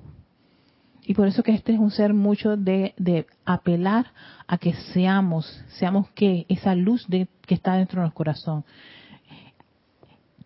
y 1.13 1.15
por 1.15 1.29
eso 1.29 1.43
que 1.43 1.53
este 1.53 1.75
es 1.75 1.79
un 1.79 1.91
ser 1.91 2.15
mucho 2.15 2.57
de, 2.57 3.27
apelar 3.45 4.07
a 4.47 4.57
que 4.57 4.73
seamos, 4.95 5.63
seamos 5.69 6.09
que 6.13 6.47
esa 6.49 6.75
luz 6.75 7.07
de, 7.07 7.29
que 7.43 7.53
está 7.53 7.75
dentro 7.75 8.01
de 8.01 8.05
nuestro 8.05 8.17
corazón. 8.17 8.65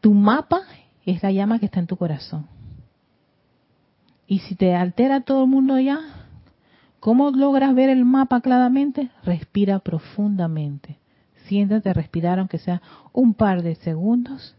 Tu 0.00 0.12
mapa 0.12 0.62
es 1.04 1.22
la 1.22 1.30
llama 1.30 1.60
que 1.60 1.66
está 1.66 1.78
en 1.78 1.86
tu 1.86 1.96
corazón. 1.96 2.48
Y 4.26 4.40
si 4.40 4.56
te 4.56 4.74
altera 4.74 5.20
todo 5.20 5.44
el 5.44 5.50
mundo 5.50 5.78
ya, 5.78 6.00
¿cómo 6.98 7.30
logras 7.30 7.72
ver 7.72 7.88
el 7.88 8.04
mapa 8.04 8.40
claramente? 8.40 9.10
Respira 9.22 9.78
profundamente. 9.78 10.98
Siéntate 11.46 11.90
a 11.90 11.92
respirar 11.92 12.40
aunque 12.40 12.58
sea 12.58 12.82
un 13.12 13.34
par 13.34 13.62
de 13.62 13.76
segundos 13.76 14.56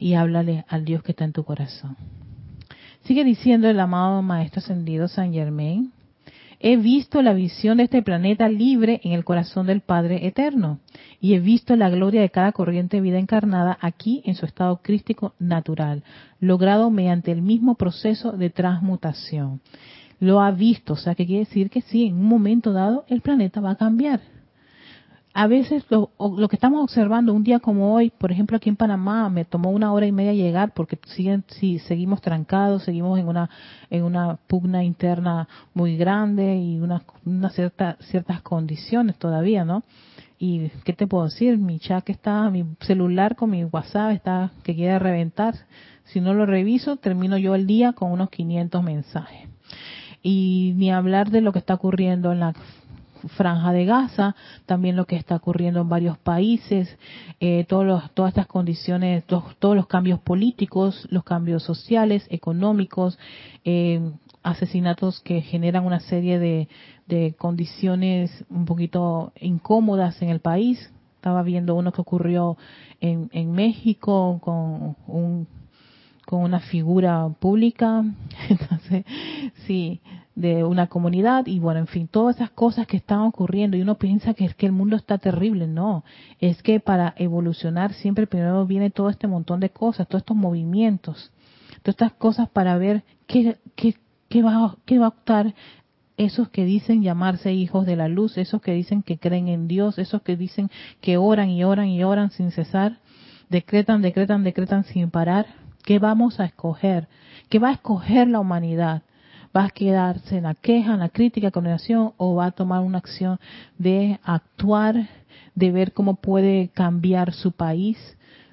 y 0.00 0.14
háblale 0.14 0.64
al 0.66 0.86
Dios 0.86 1.02
que 1.02 1.12
está 1.12 1.26
en 1.26 1.34
tu 1.34 1.44
corazón. 1.44 1.98
Sigue 3.04 3.24
diciendo 3.24 3.68
el 3.68 3.80
amado 3.80 4.22
Maestro 4.22 4.60
Ascendido 4.60 5.08
San 5.08 5.32
Germain, 5.32 5.92
he 6.60 6.76
visto 6.76 7.20
la 7.20 7.32
visión 7.32 7.78
de 7.78 7.84
este 7.84 8.00
planeta 8.00 8.48
libre 8.48 9.00
en 9.02 9.10
el 9.10 9.24
corazón 9.24 9.66
del 9.66 9.80
Padre 9.80 10.24
Eterno 10.24 10.78
y 11.20 11.34
he 11.34 11.40
visto 11.40 11.74
la 11.74 11.90
gloria 11.90 12.20
de 12.20 12.30
cada 12.30 12.52
corriente 12.52 12.98
de 12.98 13.00
vida 13.00 13.18
encarnada 13.18 13.76
aquí 13.80 14.22
en 14.24 14.36
su 14.36 14.46
estado 14.46 14.82
crístico 14.82 15.34
natural, 15.40 16.04
logrado 16.38 16.90
mediante 16.90 17.32
el 17.32 17.42
mismo 17.42 17.74
proceso 17.74 18.30
de 18.32 18.50
transmutación. 18.50 19.60
Lo 20.20 20.40
ha 20.40 20.52
visto, 20.52 20.92
o 20.92 20.96
sea 20.96 21.16
que 21.16 21.26
quiere 21.26 21.46
decir 21.46 21.70
que 21.70 21.80
sí, 21.80 22.06
en 22.06 22.14
un 22.14 22.26
momento 22.26 22.72
dado 22.72 23.04
el 23.08 23.20
planeta 23.20 23.60
va 23.60 23.72
a 23.72 23.76
cambiar 23.76 24.20
a 25.34 25.46
veces 25.46 25.84
lo, 25.88 26.10
lo, 26.18 26.48
que 26.48 26.56
estamos 26.56 26.82
observando 26.82 27.32
un 27.32 27.42
día 27.42 27.58
como 27.58 27.94
hoy, 27.94 28.10
por 28.10 28.30
ejemplo 28.32 28.56
aquí 28.56 28.68
en 28.68 28.76
Panamá, 28.76 29.30
me 29.30 29.44
tomó 29.44 29.70
una 29.70 29.92
hora 29.92 30.06
y 30.06 30.12
media 30.12 30.34
llegar 30.34 30.72
porque 30.74 30.98
siguen, 31.06 31.44
si 31.48 31.78
seguimos 31.78 32.20
trancados, 32.20 32.82
seguimos 32.82 33.18
en 33.18 33.28
una 33.28 33.48
en 33.88 34.04
una 34.04 34.36
pugna 34.46 34.84
interna 34.84 35.48
muy 35.74 35.96
grande 35.96 36.56
y 36.56 36.80
una, 36.80 37.02
una 37.24 37.50
cierta, 37.50 37.96
ciertas 38.00 38.42
condiciones 38.42 39.16
todavía, 39.16 39.64
¿no? 39.64 39.82
Y 40.38 40.70
qué 40.84 40.92
te 40.92 41.06
puedo 41.06 41.24
decir, 41.24 41.56
mi 41.56 41.78
chat 41.78 42.10
está, 42.10 42.50
mi 42.50 42.64
celular 42.80 43.36
con 43.36 43.50
mi 43.50 43.64
WhatsApp 43.64 44.10
está 44.10 44.50
que 44.64 44.74
quiere 44.74 44.98
reventar. 44.98 45.54
Si 46.04 46.20
no 46.20 46.34
lo 46.34 46.46
reviso, 46.46 46.96
termino 46.96 47.38
yo 47.38 47.54
el 47.54 47.66
día 47.66 47.92
con 47.92 48.10
unos 48.10 48.28
500 48.30 48.82
mensajes. 48.82 49.48
Y 50.20 50.72
ni 50.76 50.90
hablar 50.90 51.30
de 51.30 51.42
lo 51.42 51.52
que 51.52 51.60
está 51.60 51.74
ocurriendo 51.74 52.32
en 52.32 52.40
la 52.40 52.54
franja 53.28 53.72
de 53.72 53.84
Gaza, 53.84 54.34
también 54.66 54.96
lo 54.96 55.06
que 55.06 55.16
está 55.16 55.36
ocurriendo 55.36 55.80
en 55.80 55.88
varios 55.88 56.18
países, 56.18 56.96
eh, 57.40 57.64
todos 57.68 57.84
los, 57.84 58.10
todas 58.12 58.30
estas 58.30 58.46
condiciones, 58.46 59.24
todos, 59.24 59.76
los 59.76 59.86
cambios 59.86 60.20
políticos, 60.20 61.06
los 61.10 61.24
cambios 61.24 61.62
sociales, 61.62 62.26
económicos, 62.30 63.18
eh, 63.64 64.12
asesinatos 64.42 65.20
que 65.20 65.40
generan 65.40 65.86
una 65.86 66.00
serie 66.00 66.38
de, 66.38 66.68
de 67.06 67.34
condiciones 67.38 68.44
un 68.50 68.64
poquito 68.64 69.32
incómodas 69.40 70.20
en 70.22 70.30
el 70.30 70.40
país. 70.40 70.92
Estaba 71.16 71.42
viendo 71.42 71.76
uno 71.76 71.92
que 71.92 72.00
ocurrió 72.00 72.56
en, 73.00 73.30
en 73.32 73.52
México 73.52 74.40
con 74.42 74.96
un 75.06 75.46
con 76.24 76.42
una 76.42 76.60
figura 76.60 77.28
pública, 77.40 78.04
entonces 78.48 79.04
sí, 79.66 80.00
de 80.34 80.64
una 80.64 80.86
comunidad 80.86 81.46
y 81.46 81.58
bueno, 81.58 81.80
en 81.80 81.86
fin, 81.86 82.08
todas 82.08 82.36
esas 82.36 82.50
cosas 82.50 82.86
que 82.86 82.96
están 82.96 83.20
ocurriendo 83.20 83.76
y 83.76 83.82
uno 83.82 83.96
piensa 83.96 84.34
que 84.34 84.46
es 84.46 84.54
que 84.54 84.66
el 84.66 84.72
mundo 84.72 84.96
está 84.96 85.18
terrible, 85.18 85.66
no, 85.66 86.04
es 86.40 86.62
que 86.62 86.80
para 86.80 87.14
evolucionar 87.18 87.92
siempre 87.92 88.26
primero 88.26 88.66
viene 88.66 88.90
todo 88.90 89.10
este 89.10 89.26
montón 89.26 89.60
de 89.60 89.70
cosas, 89.70 90.08
todos 90.08 90.22
estos 90.22 90.36
movimientos, 90.36 91.30
todas 91.82 91.94
estas 91.94 92.12
cosas 92.12 92.48
para 92.48 92.78
ver 92.78 93.02
qué, 93.26 93.58
qué, 93.76 93.96
qué 94.28 94.42
va, 94.42 94.76
qué 94.86 94.98
va 94.98 95.06
a 95.06 95.10
optar 95.10 95.54
esos 96.16 96.48
que 96.48 96.64
dicen 96.64 97.02
llamarse 97.02 97.52
hijos 97.52 97.86
de 97.86 97.96
la 97.96 98.08
luz, 98.08 98.38
esos 98.38 98.62
que 98.62 98.72
dicen 98.72 99.02
que 99.02 99.18
creen 99.18 99.48
en 99.48 99.68
Dios, 99.68 99.98
esos 99.98 100.22
que 100.22 100.36
dicen 100.36 100.70
que 101.00 101.16
oran 101.16 101.50
y 101.50 101.64
oran 101.64 101.88
y 101.88 102.04
oran 102.04 102.30
sin 102.30 102.50
cesar, 102.52 102.98
decretan, 103.48 104.02
decretan, 104.02 104.44
decretan 104.44 104.84
sin 104.84 105.10
parar, 105.10 105.46
¿qué 105.84 105.98
vamos 105.98 106.40
a 106.40 106.44
escoger? 106.44 107.08
¿Qué 107.48 107.58
va 107.58 107.68
a 107.68 107.72
escoger 107.72 108.28
la 108.28 108.40
humanidad? 108.40 109.02
¿Va 109.54 109.64
a 109.64 109.70
quedarse 109.70 110.38
en 110.38 110.44
la 110.44 110.54
queja, 110.54 110.94
en 110.94 111.00
la 111.00 111.10
crítica, 111.10 111.50
condenación 111.50 112.12
o 112.16 112.34
va 112.34 112.46
a 112.46 112.50
tomar 112.52 112.80
una 112.80 112.98
acción 112.98 113.38
de 113.76 114.18
actuar, 114.22 115.08
de 115.54 115.70
ver 115.70 115.92
cómo 115.92 116.16
puede 116.16 116.68
cambiar 116.68 117.34
su 117.34 117.52
país, 117.52 117.98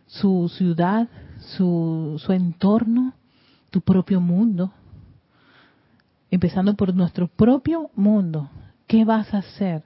su 0.08 0.50
ciudad, 0.50 1.08
su, 1.56 2.22
su 2.24 2.34
entorno, 2.34 3.14
tu 3.70 3.80
propio 3.82 4.20
mundo? 4.20 4.74
Empezando 6.32 6.74
por 6.76 6.94
nuestro 6.94 7.28
propio 7.28 7.90
mundo. 7.96 8.50
¿Qué 8.86 9.06
vas 9.06 9.34
a 9.34 9.40
hacer? 9.40 9.84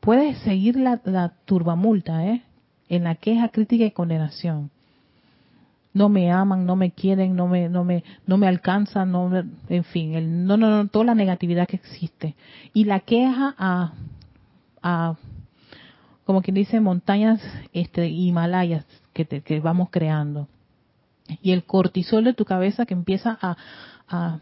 Puedes 0.00 0.38
seguir 0.38 0.76
la, 0.76 1.00
la 1.04 1.34
turbamulta, 1.44 2.26
¿eh? 2.26 2.42
En 2.88 3.04
la 3.04 3.14
queja, 3.14 3.48
crítica 3.48 3.84
y 3.84 3.90
condenación 3.90 4.70
no 5.94 6.08
me 6.08 6.30
aman, 6.30 6.66
no 6.66 6.76
me 6.76 6.90
quieren, 6.90 7.34
no 7.34 7.48
me, 7.48 7.68
no 7.68 7.84
me, 7.84 8.04
no 8.26 8.36
me 8.36 8.48
alcanzan, 8.48 9.12
no, 9.12 9.30
en 9.68 9.84
fin, 9.84 10.14
el, 10.14 10.44
no, 10.44 10.56
no, 10.56 10.68
no, 10.68 10.88
toda 10.88 11.06
la 11.06 11.14
negatividad 11.14 11.66
que 11.66 11.76
existe. 11.76 12.34
Y 12.74 12.84
la 12.84 13.00
queja 13.00 13.54
a, 13.56 13.92
a 14.82 15.14
como 16.24 16.42
quien 16.42 16.54
dice, 16.54 16.80
montañas 16.80 17.40
este, 17.72 18.08
Himalayas 18.08 18.84
que, 19.12 19.24
que 19.26 19.60
vamos 19.60 19.88
creando. 19.90 20.48
Y 21.42 21.52
el 21.52 21.64
cortisol 21.64 22.24
de 22.24 22.34
tu 22.34 22.44
cabeza 22.44 22.86
que 22.86 22.94
empieza 22.94 23.38
a, 23.40 23.56
a, 24.08 24.38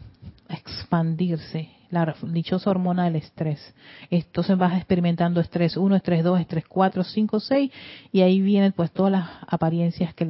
expandirse, 0.49 1.69
la 1.89 2.15
dichosa 2.23 2.69
hormona 2.69 3.05
del 3.05 3.15
estrés. 3.17 3.73
Entonces 4.09 4.57
vas 4.57 4.75
experimentando 4.75 5.39
estrés 5.39 5.77
1, 5.77 5.95
estrés 5.95 6.23
2, 6.23 6.39
estrés 6.39 6.65
4, 6.67 7.03
5, 7.03 7.39
6 7.39 7.71
y 8.11 8.21
ahí 8.21 8.41
vienen 8.41 8.71
pues 8.71 8.91
todas 8.91 9.11
las 9.11 9.29
apariencias 9.47 10.13
que 10.13 10.25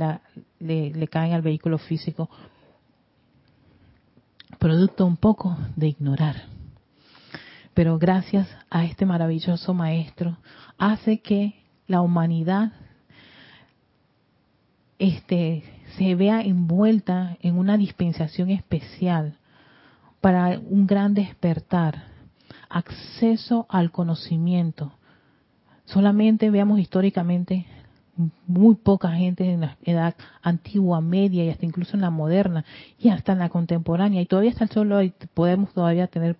le, 0.64 1.07
caen 1.07 1.34
al 1.34 1.41
vehículo 1.41 1.78
físico. 1.78 2.30
Producto 4.59 5.05
un 5.05 5.18
poco 5.18 5.57
de 5.76 5.88
ignorar. 5.88 6.43
Pero 7.74 7.97
gracias 7.97 8.47
a 8.70 8.86
este 8.86 9.05
maravilloso 9.05 9.74
maestro 9.74 10.38
hace 10.78 11.22
que 11.22 11.55
la 11.88 12.01
humanidad 12.01 12.72
este, 14.99 15.64
se 15.97 16.16
vea 16.16 16.41
envuelta 16.41 17.38
en 17.41 17.57
una 17.57 17.78
dispensación 17.78 18.51
especial 18.51 19.38
para 20.22 20.59
un 20.59 20.88
gran 20.88 21.14
despertar, 21.14 22.05
acceso 22.70 23.66
al 23.70 23.91
conocimiento. 23.91 24.93
Solamente 25.86 26.49
veamos 26.49 26.80
históricamente 26.80 27.66
muy 28.47 28.76
poca 28.76 29.11
gente 29.11 29.51
en 29.51 29.61
la 29.61 29.78
edad 29.84 30.16
antigua, 30.41 31.01
media 31.01 31.43
y 31.43 31.49
hasta 31.49 31.66
incluso 31.66 31.95
en 31.95 32.01
la 32.01 32.11
moderna 32.11 32.64
y 32.99 33.09
hasta 33.09 33.32
en 33.32 33.39
la 33.39 33.49
contemporánea 33.49 34.22
y 34.22 34.26
todavía 34.26 34.51
hasta 34.51 34.66
el 34.66 34.70
solo 34.70 34.99
podemos 35.34 35.74
todavía 35.74 36.07
tener 36.07 36.38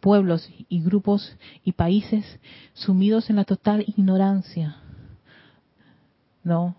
pueblos 0.00 0.50
y 0.68 0.82
grupos 0.82 1.36
y 1.64 1.72
países 1.72 2.24
sumidos 2.74 3.30
en 3.30 3.36
la 3.36 3.44
total 3.44 3.84
ignorancia, 3.86 4.76
¿no? 6.44 6.76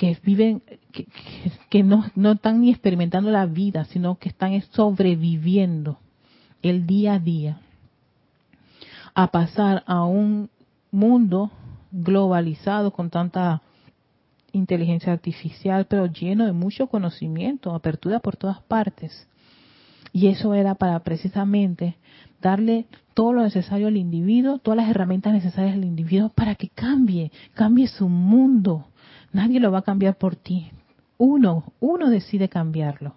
que 0.00 0.16
viven, 0.24 0.62
que, 1.68 1.82
no, 1.82 2.06
no 2.14 2.32
están 2.32 2.62
ni 2.62 2.70
experimentando 2.70 3.30
la 3.30 3.44
vida, 3.44 3.84
sino 3.84 4.18
que 4.18 4.30
están 4.30 4.58
sobreviviendo 4.70 5.98
el 6.62 6.86
día 6.86 7.14
a 7.14 7.18
día, 7.18 7.60
a 9.14 9.30
pasar 9.30 9.84
a 9.86 10.04
un 10.04 10.48
mundo 10.90 11.50
globalizado 11.92 12.92
con 12.92 13.10
tanta 13.10 13.62
inteligencia 14.52 15.12
artificial, 15.12 15.86
pero 15.86 16.06
lleno 16.06 16.46
de 16.46 16.52
mucho 16.52 16.88
conocimiento, 16.88 17.74
apertura 17.74 18.20
por 18.20 18.36
todas 18.36 18.60
partes. 18.62 19.28
Y 20.12 20.26
eso 20.26 20.54
era 20.54 20.74
para 20.74 20.98
precisamente 21.00 21.96
darle 22.40 22.86
todo 23.14 23.32
lo 23.32 23.42
necesario 23.42 23.88
al 23.88 23.96
individuo, 23.96 24.58
todas 24.58 24.78
las 24.78 24.90
herramientas 24.90 25.32
necesarias 25.32 25.74
al 25.74 25.84
individuo 25.84 26.30
para 26.30 26.56
que 26.56 26.68
cambie, 26.68 27.30
cambie 27.54 27.86
su 27.86 28.08
mundo, 28.08 28.86
Nadie 29.32 29.60
lo 29.60 29.70
va 29.70 29.78
a 29.78 29.82
cambiar 29.82 30.16
por 30.16 30.36
ti. 30.36 30.70
Uno, 31.18 31.72
uno 31.80 32.10
decide 32.10 32.48
cambiarlo 32.48 33.14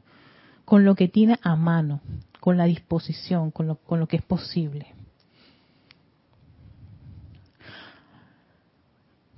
con 0.65 0.85
lo 0.85 0.95
que 0.95 1.07
tiene 1.07 1.39
a 1.41 1.55
mano, 1.55 2.01
con 2.39 2.57
la 2.57 2.65
disposición, 2.65 3.51
con 3.51 3.67
lo, 3.67 3.75
con 3.75 3.99
lo 3.99 4.07
que 4.07 4.17
es 4.17 4.23
posible. 4.23 4.87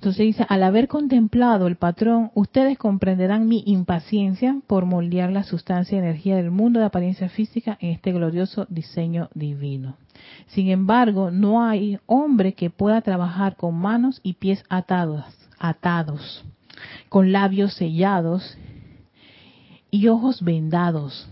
Entonces 0.05 0.23
dice, 0.23 0.45
al 0.49 0.61
haber 0.61 0.87
contemplado 0.87 1.65
el 1.65 1.77
patrón, 1.77 2.29
ustedes 2.35 2.77
comprenderán 2.77 3.47
mi 3.47 3.63
impaciencia 3.65 4.55
por 4.67 4.85
moldear 4.85 5.31
la 5.31 5.41
sustancia 5.41 5.95
y 5.95 5.99
energía 5.99 6.35
del 6.35 6.51
mundo 6.51 6.79
de 6.79 6.85
apariencia 6.85 7.27
física 7.27 7.75
en 7.81 7.89
este 7.89 8.11
glorioso 8.11 8.67
diseño 8.69 9.29
divino. 9.33 9.97
Sin 10.45 10.69
embargo, 10.69 11.31
no 11.31 11.63
hay 11.63 11.97
hombre 12.05 12.53
que 12.53 12.69
pueda 12.69 13.01
trabajar 13.01 13.55
con 13.55 13.73
manos 13.73 14.19
y 14.21 14.33
pies 14.33 14.63
atados, 14.69 15.25
atados 15.57 16.45
con 17.09 17.31
labios 17.31 17.73
sellados 17.73 18.59
y 19.89 20.07
ojos 20.07 20.43
vendados, 20.43 21.27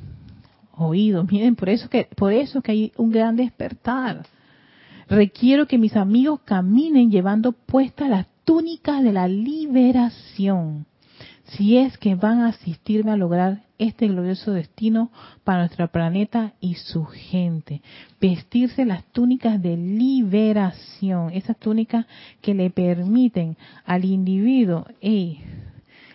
oídos. 0.76 1.32
Miren, 1.32 1.56
por 1.56 1.70
eso 1.70 1.90
que 1.92 2.08
por 2.16 2.34
eso 2.34 2.64
que 2.64 2.72
hay 2.72 2.92
un 2.98 3.12
gran 3.12 3.36
despertar. 3.36 4.26
Requiero 5.08 5.68
que 5.68 5.78
mis 5.78 5.96
amigos 5.96 6.40
caminen 6.44 7.12
llevando 7.12 7.52
puestas 7.52 8.10
las 8.10 8.33
túnicas 8.46 9.04
de 9.04 9.14
la 9.14 9.28
liberación 9.28 10.86
si 11.46 11.78
es 11.78 11.98
que 11.98 12.16
van 12.16 12.40
a 12.42 12.50
asistirme 12.50 13.12
a 13.12 13.18
lograr 13.18 13.64
este 13.78 14.08
glorioso 14.08 14.54
destino 14.54 15.12
para 15.44 15.60
nuestro 15.60 15.88
planeta 15.90 16.54
y 16.60 16.76
su 16.76 17.06
gente. 17.06 17.82
Vestirse 18.20 18.86
las 18.86 19.04
túnicas 19.12 19.62
de 19.62 19.76
liberación, 19.78 21.32
esas 21.32 21.58
túnicas 21.58 22.06
que 22.42 22.54
le 22.54 22.70
permiten 22.70 23.58
al 23.86 24.06
individuo 24.06 24.86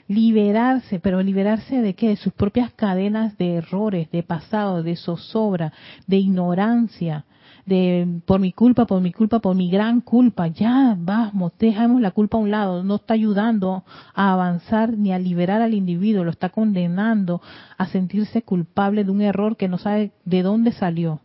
liberarse, 0.09 0.99
pero 0.99 1.23
liberarse 1.23 1.83
de 1.83 1.95
qué? 1.95 2.09
De 2.09 2.17
sus 2.17 2.33
propias 2.33 2.73
cadenas 2.73 3.37
de 3.37 3.57
errores, 3.57 4.11
de 4.11 4.23
pasado, 4.23 4.83
de 4.83 4.97
zozobra, 4.97 5.73
de 6.07 6.17
ignorancia, 6.17 7.27
de 7.69 8.21
por 8.25 8.41
mi 8.41 8.53
culpa, 8.53 8.87
por 8.87 9.01
mi 9.01 9.13
culpa, 9.13 9.41
por 9.41 9.55
mi 9.55 9.71
gran 9.71 10.01
culpa. 10.01 10.49
Ya, 10.49 10.97
vamos, 10.99 11.53
dejamos 11.59 12.01
la 12.01 12.11
culpa 12.11 12.39
a 12.39 12.41
un 12.41 12.51
lado. 12.51 12.83
No 12.83 12.97
está 12.97 13.15
ayudando 13.15 13.85
a 14.15 14.33
avanzar 14.33 14.97
ni 14.97 15.13
a 15.13 15.19
liberar 15.19 15.63
al 15.63 15.75
individuo, 15.75 16.25
lo 16.25 16.31
está 16.31 16.49
condenando 16.49 17.43
a 17.77 17.87
sentirse 17.87 18.43
culpable 18.43 19.05
de 19.05 19.11
un 19.11 19.21
error 19.21 19.57
que 19.57 19.69
no 19.69 19.79
sabe 19.79 20.13
de 20.25 20.43
dónde 20.43 20.73
salió. 20.73 21.21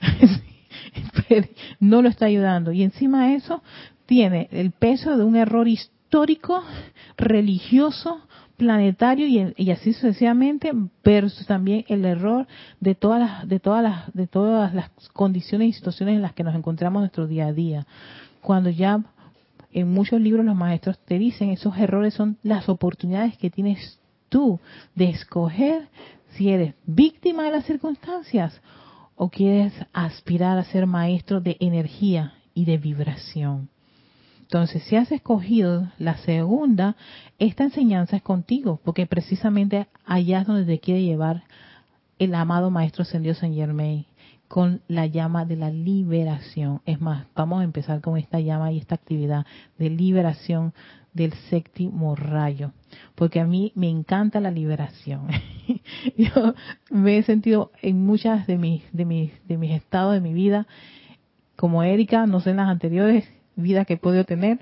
no 1.80 2.02
lo 2.02 2.08
está 2.08 2.26
ayudando. 2.26 2.72
Y 2.72 2.82
encima 2.82 3.26
de 3.26 3.34
eso, 3.34 3.62
tiene 4.06 4.48
el 4.52 4.70
peso 4.70 5.16
de 5.16 5.24
un 5.24 5.36
error 5.36 5.66
histórico, 5.66 6.62
religioso, 7.16 8.20
planetario 8.56 9.52
y, 9.56 9.70
así 9.70 9.92
sucesivamente 9.92 10.72
versus 11.04 11.46
también 11.46 11.84
el 11.88 12.04
error 12.04 12.46
de 12.80 12.94
todas 12.94 13.20
las 13.20 13.48
de 13.48 13.58
todas 13.58 13.82
las 13.82 14.14
de 14.14 14.26
todas 14.26 14.74
las 14.74 14.90
condiciones 15.12 15.68
y 15.68 15.72
situaciones 15.72 16.16
en 16.16 16.22
las 16.22 16.34
que 16.34 16.44
nos 16.44 16.54
encontramos 16.54 17.00
en 17.00 17.02
nuestro 17.02 17.26
día 17.26 17.46
a 17.46 17.52
día. 17.52 17.86
Cuando 18.40 18.70
ya 18.70 19.02
en 19.72 19.92
muchos 19.92 20.20
libros 20.20 20.44
los 20.44 20.54
maestros 20.54 20.98
te 21.04 21.18
dicen 21.18 21.50
esos 21.50 21.76
errores 21.76 22.14
son 22.14 22.38
las 22.42 22.68
oportunidades 22.68 23.36
que 23.36 23.50
tienes 23.50 23.98
tú 24.28 24.60
de 24.94 25.10
escoger 25.10 25.88
si 26.30 26.50
eres 26.50 26.74
víctima 26.86 27.44
de 27.44 27.52
las 27.52 27.64
circunstancias 27.64 28.60
o 29.16 29.30
quieres 29.30 29.72
aspirar 29.92 30.58
a 30.58 30.64
ser 30.64 30.86
maestro 30.86 31.40
de 31.40 31.56
energía 31.60 32.34
y 32.54 32.64
de 32.64 32.78
vibración 32.78 33.68
entonces, 34.44 34.82
si 34.84 34.96
has 34.96 35.10
escogido 35.10 35.90
la 35.98 36.18
segunda, 36.18 36.96
esta 37.38 37.64
enseñanza 37.64 38.16
es 38.16 38.22
contigo, 38.22 38.78
porque 38.84 39.06
precisamente 39.06 39.86
allá 40.04 40.42
es 40.42 40.46
donde 40.46 40.66
te 40.66 40.80
quiere 40.80 41.02
llevar 41.02 41.44
el 42.18 42.34
amado 42.34 42.70
Maestro 42.70 43.02
Ascendido 43.02 43.34
San 43.34 43.54
Germain 43.54 44.04
con 44.46 44.82
la 44.86 45.06
llama 45.06 45.46
de 45.46 45.56
la 45.56 45.70
liberación. 45.70 46.82
Es 46.84 47.00
más, 47.00 47.26
vamos 47.34 47.62
a 47.62 47.64
empezar 47.64 48.02
con 48.02 48.18
esta 48.18 48.38
llama 48.38 48.70
y 48.70 48.78
esta 48.78 48.96
actividad 48.96 49.46
de 49.78 49.88
liberación 49.88 50.74
del 51.14 51.32
séptimo 51.48 52.14
rayo, 52.14 52.72
porque 53.14 53.40
a 53.40 53.46
mí 53.46 53.72
me 53.74 53.88
encanta 53.88 54.40
la 54.40 54.50
liberación. 54.50 55.28
Yo 56.18 56.54
me 56.90 57.16
he 57.16 57.22
sentido 57.22 57.72
en 57.80 58.04
muchas 58.04 58.46
de 58.46 58.58
mis, 58.58 58.82
de 58.92 59.06
mis, 59.06 59.32
de 59.48 59.56
mis 59.56 59.72
estados 59.72 60.12
de 60.12 60.20
mi 60.20 60.34
vida, 60.34 60.66
como 61.56 61.82
Erika, 61.82 62.26
no 62.26 62.40
sé 62.40 62.50
en 62.50 62.58
las 62.58 62.68
anteriores, 62.68 63.26
vida 63.56 63.84
que 63.84 63.94
he 63.94 63.98
podido 63.98 64.24
tener, 64.24 64.58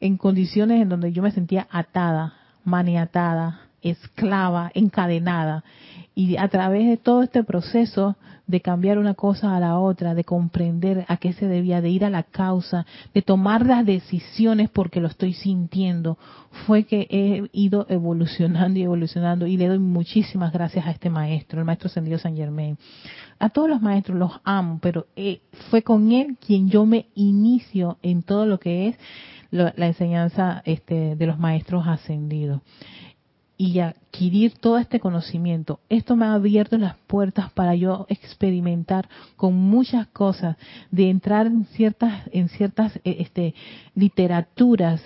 en 0.00 0.16
condiciones 0.16 0.80
en 0.80 0.88
donde 0.88 1.12
yo 1.12 1.22
me 1.22 1.30
sentía 1.30 1.68
atada, 1.70 2.34
maniatada, 2.64 3.69
esclava, 3.82 4.70
encadenada. 4.74 5.64
Y 6.14 6.36
a 6.36 6.48
través 6.48 6.86
de 6.88 6.96
todo 6.96 7.22
este 7.22 7.44
proceso 7.44 8.16
de 8.50 8.60
cambiar 8.60 8.98
una 8.98 9.14
cosa 9.14 9.56
a 9.56 9.60
la 9.60 9.78
otra, 9.78 10.14
de 10.14 10.24
comprender 10.24 11.04
a 11.06 11.18
qué 11.18 11.32
se 11.32 11.46
debía, 11.46 11.80
de 11.80 11.88
ir 11.88 12.04
a 12.04 12.10
la 12.10 12.24
causa, 12.24 12.84
de 13.14 13.22
tomar 13.22 13.64
las 13.64 13.86
decisiones 13.86 14.68
porque 14.70 15.00
lo 15.00 15.06
estoy 15.06 15.34
sintiendo, 15.34 16.18
fue 16.66 16.82
que 16.82 17.06
he 17.10 17.48
ido 17.52 17.86
evolucionando 17.88 18.78
y 18.80 18.82
evolucionando 18.82 19.46
y 19.46 19.56
le 19.56 19.68
doy 19.68 19.78
muchísimas 19.78 20.52
gracias 20.52 20.84
a 20.84 20.90
este 20.90 21.10
maestro, 21.10 21.60
el 21.60 21.64
maestro 21.64 21.86
Ascendido 21.86 22.18
San 22.18 22.36
Germain. 22.36 22.76
A 23.38 23.50
todos 23.50 23.68
los 23.68 23.80
maestros 23.80 24.18
los 24.18 24.32
amo, 24.42 24.80
pero 24.82 25.06
eh, 25.14 25.40
fue 25.70 25.82
con 25.82 26.10
él 26.10 26.36
quien 26.44 26.68
yo 26.68 26.84
me 26.86 27.06
inicio 27.14 27.98
en 28.02 28.24
todo 28.24 28.46
lo 28.46 28.58
que 28.58 28.88
es 28.88 28.98
la 29.52 29.86
enseñanza 29.86 30.62
este, 30.64 31.16
de 31.16 31.26
los 31.26 31.36
maestros 31.38 31.84
ascendidos 31.86 32.60
y 33.60 33.78
adquirir 33.80 34.54
todo 34.54 34.78
este 34.78 35.00
conocimiento. 35.00 35.80
Esto 35.90 36.16
me 36.16 36.24
ha 36.24 36.32
abierto 36.32 36.78
las 36.78 36.96
puertas 37.06 37.52
para 37.52 37.74
yo 37.74 38.06
experimentar 38.08 39.06
con 39.36 39.54
muchas 39.54 40.06
cosas, 40.06 40.56
de 40.90 41.10
entrar 41.10 41.46
en 41.46 41.66
ciertas, 41.66 42.22
en 42.32 42.48
ciertas 42.48 42.96
eh, 43.04 43.16
este, 43.18 43.54
literaturas 43.94 45.02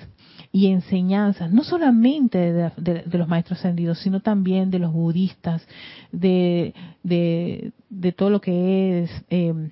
y 0.53 0.69
enseñanzas, 0.69 1.51
no 1.51 1.65
solamente 1.65 2.53
de, 2.53 3.03
los 3.11 3.27
maestros 3.27 3.59
ascendidos, 3.59 3.99
sino 3.99 4.21
también 4.21 4.71
de 4.71 4.79
los 4.79 4.93
budistas, 4.93 5.67
de, 6.13 6.75
de, 7.03 8.13
todo 8.13 8.31
lo 8.31 8.41
que 8.41 9.03
es 9.03 9.11
em, 9.31 9.71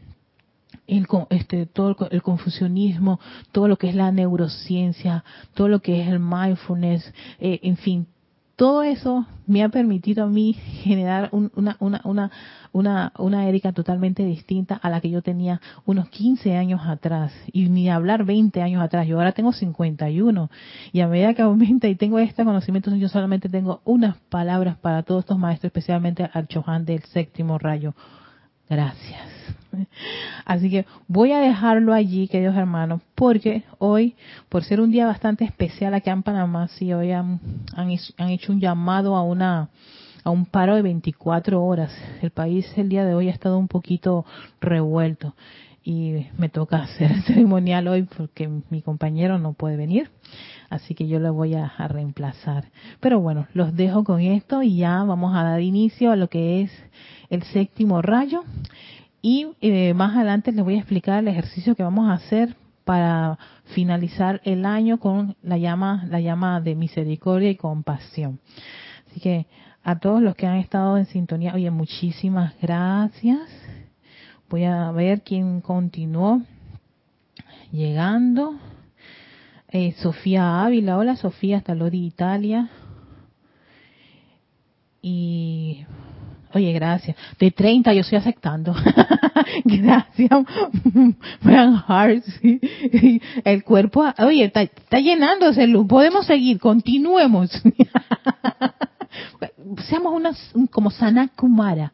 el, 0.89 1.07
este, 1.31 1.67
todo 1.67 2.09
el 2.11 2.23
confucianismo, 2.23 3.21
todo 3.53 3.69
lo 3.69 3.79
que 3.79 3.91
es 3.91 3.95
la 3.95 4.11
neurociencia, 4.11 5.23
todo 5.55 5.69
lo 5.69 5.81
que 5.81 6.03
es 6.03 6.09
el 6.09 6.19
mindfulness, 6.19 7.15
eh, 7.39 7.61
en 7.63 7.77
fin, 7.77 8.09
todo 8.57 8.83
eso 8.83 9.27
me 9.47 9.63
ha 9.63 9.69
permitido 9.69 10.25
a 10.25 10.27
mí 10.27 10.53
generar 10.53 11.29
una, 11.33 11.77
una, 11.81 12.01
una, 12.05 12.31
una, 12.73 13.13
una 13.19 13.49
Erika 13.49 13.73
totalmente 13.73 14.25
distinta 14.25 14.75
a 14.75 14.91
la 14.91 15.01
que 15.01 15.11
yo 15.11 15.23
tenía 15.23 15.61
unos 15.85 16.09
15 16.11 16.57
años 16.57 16.81
atrás, 16.87 17.33
y 17.53 17.69
ni 17.69 17.89
hablar 17.89 18.25
20 18.25 18.63
años 18.63 18.83
atrás. 18.83 19.07
Yo 19.07 19.19
ahora 19.19 19.33
tengo 19.33 19.53
51, 19.53 20.51
y 20.93 21.01
a 21.01 21.09
medida 21.09 21.35
que 21.35 21.43
aumenta 21.43 21.89
y 21.89 21.95
tengo 21.95 22.19
este 22.19 22.45
conocimiento, 22.45 22.95
yo 22.95 23.09
solamente 23.09 23.49
tengo 23.49 23.81
unas 23.85 24.17
palabras 24.29 24.77
para 24.77 25.03
todos 25.03 25.25
estos 25.25 25.39
maestros, 25.39 25.71
especialmente 25.71 26.29
al 26.33 26.47
Chohan 26.47 26.85
del 26.85 27.03
séptimo 27.05 27.59
rayo. 27.59 27.95
Gracias. 28.69 29.29
Así 30.53 30.69
que 30.69 30.85
voy 31.09 31.33
a 31.33 31.39
dejarlo 31.39 31.95
allí, 31.95 32.29
queridos 32.29 32.55
hermanos, 32.57 33.01
porque 33.15 33.63
hoy, 33.79 34.17
por 34.51 34.65
ser 34.65 34.83
un 34.83 34.91
día 34.91 35.07
bastante 35.07 35.47
especial 35.47 35.95
aquí 35.95 36.11
en 36.11 36.23
Panamá, 36.23 36.69
sí, 36.69 36.93
hoy 36.93 37.11
han, 37.11 37.41
han, 37.75 38.29
hecho 38.29 38.53
un 38.53 38.61
llamado 38.61 39.17
a 39.17 39.23
una 39.23 39.71
a 40.25 40.31
un 40.31 40.45
paro 40.45 40.77
de 40.77 40.83
24 40.83 41.65
horas. 41.65 41.91
El 42.21 42.33
país 42.33 42.71
el 42.77 42.91
día 42.91 43.07
de 43.07 43.15
hoy 43.15 43.29
ha 43.29 43.33
estado 43.33 43.57
un 43.57 43.67
poquito 43.67 44.27
revuelto 44.61 45.35
y 45.83 46.27
me 46.37 46.51
toca 46.51 46.77
hacer 46.83 47.11
el 47.13 47.23
ceremonial 47.23 47.89
hoy 47.89 48.03
porque 48.03 48.47
mi 48.69 48.83
compañero 48.83 49.39
no 49.39 49.55
puede 49.55 49.79
venir, 49.79 50.11
así 50.69 50.95
que 50.95 51.09
yo 51.09 51.19
lo 51.19 51.33
voy 51.33 51.55
a, 51.55 51.65
a, 51.65 51.89
reemplazar. 51.89 52.67
Pero 53.01 53.21
bueno, 53.21 53.47
los 53.55 53.75
dejo 53.75 54.05
con 54.05 54.21
esto 54.21 54.63
y 54.63 54.77
ya 54.77 55.03
vamos 55.03 55.35
a 55.35 55.45
dar 55.45 55.63
inicio 55.63 56.13
a 56.13 56.17
lo 56.17 56.29
que 56.29 56.61
es 56.61 56.71
el 57.31 57.43
séptimo 57.43 58.03
rayo 58.03 58.45
y 59.23 59.47
eh, 59.61 59.95
más 59.95 60.17
adelante 60.17 60.51
les 60.51 60.65
voy 60.65 60.75
a 60.75 60.79
explicar 60.79 61.21
el 61.21 61.29
ejercicio 61.29 61.77
que 61.77 61.85
vamos 61.85 62.11
a 62.11 62.15
hacer 62.15 62.57
para 62.85 63.39
finalizar 63.67 64.41
el 64.45 64.67
año 64.67 64.99
con 64.99 65.37
la 65.43 65.57
llama, 65.57 66.05
la 66.11 66.21
llama 66.21 66.61
de 66.61 66.75
misericordia 66.75 67.49
y 67.49 67.55
compasión. 67.55 68.41
Así 69.09 69.21
que 69.21 69.47
a 69.85 70.01
todos 70.01 70.21
los 70.21 70.35
que 70.35 70.49
han 70.49 70.57
estado 70.57 70.99
en 70.99 71.07
sintonía, 71.07 71.55
oye, 71.55 71.71
muchísimas 71.71 72.55
gracias. 72.61 73.49
Voy 74.51 74.65
a 74.65 74.91
ver 74.91 75.23
quién 75.23 75.61
continuó 75.61 76.43
llegando. 77.71 78.57
Eh, 79.69 79.93
Sofía 79.93 80.65
Ávila, 80.65 80.99
hola 80.99 81.15
Sofía, 81.15 81.59
hasta 81.59 81.77
Lodi, 81.77 82.05
Italia. 82.05 82.71
Y 85.01 85.87
Oye, 86.55 86.73
gracias. 86.73 87.17
De 87.39 87.51
30 87.51 87.93
yo 87.95 88.01
estoy 88.01 88.19
aceptando. 88.19 88.75
gracias. 89.65 90.31
El 93.45 93.65
cuerpo, 93.65 94.05
oye, 94.19 94.45
está, 94.45 94.63
está 94.63 95.01
llenándose 95.01 95.67
luz. 95.67 95.87
Podemos 95.87 96.27
seguir, 96.27 96.59
continuemos. 96.59 97.51
Seamos 99.89 100.13
una, 100.15 100.33
como 100.71 100.91
Sanakumara. 100.91 101.93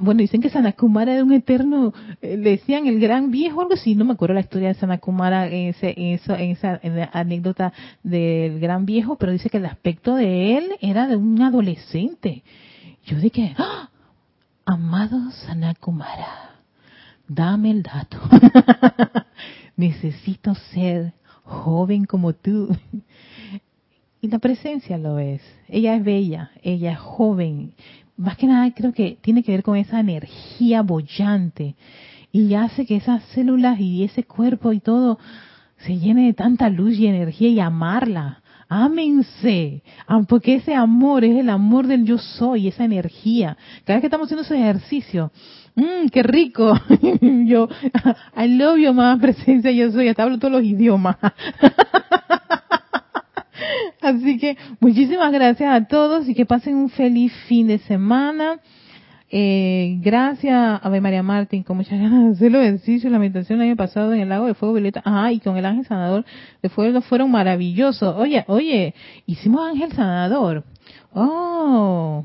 bueno, 0.00 0.18
dicen 0.20 0.40
que 0.40 0.50
Sanakumara 0.50 1.14
era 1.14 1.24
un 1.24 1.32
eterno, 1.32 1.92
eh, 2.20 2.36
le 2.36 2.50
decían 2.50 2.86
el 2.86 3.00
gran 3.00 3.30
viejo, 3.30 3.60
algo 3.60 3.74
así, 3.74 3.94
no 3.94 4.04
me 4.04 4.12
acuerdo 4.12 4.34
la 4.34 4.40
historia 4.40 4.68
de 4.68 4.74
Sanakumara 4.74 5.46
en, 5.46 5.68
ese, 5.68 5.94
esa, 5.96 6.40
en 6.40 6.50
esa 6.52 6.80
anécdota 7.12 7.72
del 8.02 8.60
gran 8.60 8.84
viejo, 8.86 9.16
pero 9.16 9.32
dice 9.32 9.50
que 9.50 9.58
el 9.58 9.66
aspecto 9.66 10.14
de 10.14 10.58
él 10.58 10.72
era 10.80 11.06
de 11.06 11.16
un 11.16 11.40
adolescente 11.42 12.42
yo 13.04 13.18
dije, 13.18 13.54
¡Ah! 13.58 13.88
amado 14.64 15.30
Sanakumara, 15.30 16.60
dame 17.28 17.70
el 17.70 17.82
dato. 17.82 18.18
Necesito 19.76 20.54
ser 20.72 21.12
joven 21.44 22.04
como 22.04 22.32
tú. 22.32 22.76
Y 24.20 24.28
la 24.28 24.38
presencia 24.38 24.98
lo 24.98 25.18
es. 25.18 25.42
Ella 25.68 25.96
es 25.96 26.04
bella, 26.04 26.52
ella 26.62 26.92
es 26.92 26.98
joven. 26.98 27.74
Más 28.16 28.36
que 28.36 28.46
nada 28.46 28.72
creo 28.72 28.92
que 28.92 29.18
tiene 29.20 29.42
que 29.42 29.52
ver 29.52 29.62
con 29.62 29.76
esa 29.76 29.98
energía 29.98 30.82
bollante 30.82 31.74
y 32.30 32.54
hace 32.54 32.86
que 32.86 32.96
esas 32.96 33.22
células 33.34 33.80
y 33.80 34.04
ese 34.04 34.24
cuerpo 34.24 34.72
y 34.72 34.80
todo 34.80 35.18
se 35.78 35.98
llene 35.98 36.26
de 36.26 36.34
tanta 36.34 36.68
luz 36.68 36.98
y 36.98 37.06
energía 37.06 37.48
y 37.48 37.60
amarla 37.60 38.41
ámense, 38.72 39.82
porque 40.28 40.54
ese 40.54 40.74
amor 40.74 41.24
es 41.24 41.36
el 41.36 41.50
amor 41.50 41.86
del 41.86 42.04
yo 42.04 42.16
soy, 42.16 42.68
esa 42.68 42.84
energía. 42.84 43.56
Cada 43.84 43.96
vez 43.96 44.00
que 44.00 44.06
estamos 44.06 44.26
haciendo 44.26 44.42
ese 44.42 44.58
ejercicio, 44.58 45.30
mmm, 45.74 46.08
qué 46.10 46.22
rico, 46.22 46.74
yo, 47.20 47.68
I 48.36 48.48
love 48.48 48.78
you, 48.78 48.94
más 48.94 49.20
presencia 49.20 49.70
yo 49.70 49.92
soy, 49.92 50.08
hasta 50.08 50.22
hablo 50.22 50.38
todos 50.38 50.52
los 50.52 50.64
idiomas. 50.64 51.16
Así 54.00 54.38
que 54.38 54.56
muchísimas 54.80 55.30
gracias 55.32 55.70
a 55.72 55.86
todos 55.86 56.28
y 56.28 56.34
que 56.34 56.46
pasen 56.46 56.74
un 56.76 56.88
feliz 56.88 57.32
fin 57.46 57.68
de 57.68 57.78
semana. 57.78 58.58
Eh, 59.34 59.96
gracias, 60.02 60.78
Ave 60.82 61.00
María 61.00 61.22
Martín, 61.22 61.62
con 61.62 61.78
muchas 61.78 61.98
ganas 62.00 62.24
de 62.24 62.30
hacer 62.32 62.52
los 62.52 62.62
ejercicios, 62.62 63.10
la 63.10 63.18
meditación 63.18 63.60
el 63.60 63.68
año 63.68 63.76
pasado 63.76 64.12
en 64.12 64.20
el 64.20 64.28
lago 64.28 64.46
de 64.46 64.52
fuego 64.52 64.74
violeta, 64.74 65.00
ajá, 65.02 65.32
y 65.32 65.40
con 65.40 65.56
el 65.56 65.64
ángel 65.64 65.86
sanador 65.86 66.26
de 66.62 66.68
fuego 66.68 67.00
fueron 67.00 67.30
maravillosos. 67.30 68.14
Oye, 68.18 68.44
oye, 68.46 68.94
hicimos 69.24 69.66
ángel 69.66 69.90
sanador. 69.92 70.64
Oh, 71.14 72.24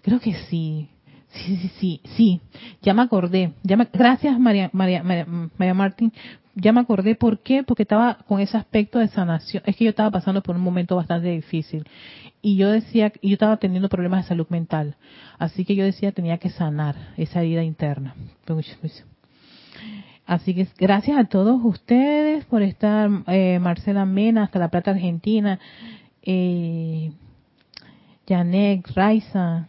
creo 0.00 0.18
que 0.18 0.32
sí. 0.48 0.88
Sí, 1.28 1.56
sí, 1.58 1.70
sí, 1.78 2.00
sí. 2.16 2.40
Ya 2.80 2.94
me 2.94 3.02
acordé. 3.02 3.52
Ya 3.62 3.76
gracias, 3.92 4.40
María, 4.40 4.70
María, 4.72 5.02
María, 5.02 5.26
María 5.26 5.74
Martín. 5.74 6.14
Ya 6.58 6.72
me 6.72 6.80
acordé 6.80 7.14
por 7.14 7.40
qué, 7.40 7.62
porque 7.62 7.82
estaba 7.82 8.16
con 8.26 8.40
ese 8.40 8.56
aspecto 8.56 8.98
de 8.98 9.08
sanación. 9.08 9.62
Es 9.66 9.76
que 9.76 9.84
yo 9.84 9.90
estaba 9.90 10.10
pasando 10.10 10.42
por 10.42 10.56
un 10.56 10.62
momento 10.62 10.96
bastante 10.96 11.28
difícil 11.28 11.84
y 12.40 12.56
yo 12.56 12.70
decía, 12.70 13.12
yo 13.22 13.34
estaba 13.34 13.58
teniendo 13.58 13.90
problemas 13.90 14.24
de 14.24 14.28
salud 14.28 14.46
mental, 14.48 14.96
así 15.38 15.66
que 15.66 15.76
yo 15.76 15.84
decía 15.84 16.12
tenía 16.12 16.38
que 16.38 16.48
sanar 16.48 16.94
esa 17.18 17.40
herida 17.42 17.62
interna. 17.62 18.14
Así 20.26 20.54
que 20.54 20.66
gracias 20.78 21.18
a 21.18 21.24
todos 21.24 21.60
ustedes 21.62 22.46
por 22.46 22.62
estar, 22.62 23.10
eh, 23.26 23.58
Marcela 23.60 24.06
Mena, 24.06 24.44
hasta 24.44 24.58
La 24.58 24.70
Plata, 24.70 24.92
Argentina, 24.92 25.60
eh, 26.22 27.12
Janek, 28.26 28.90
Raiza. 28.94 29.68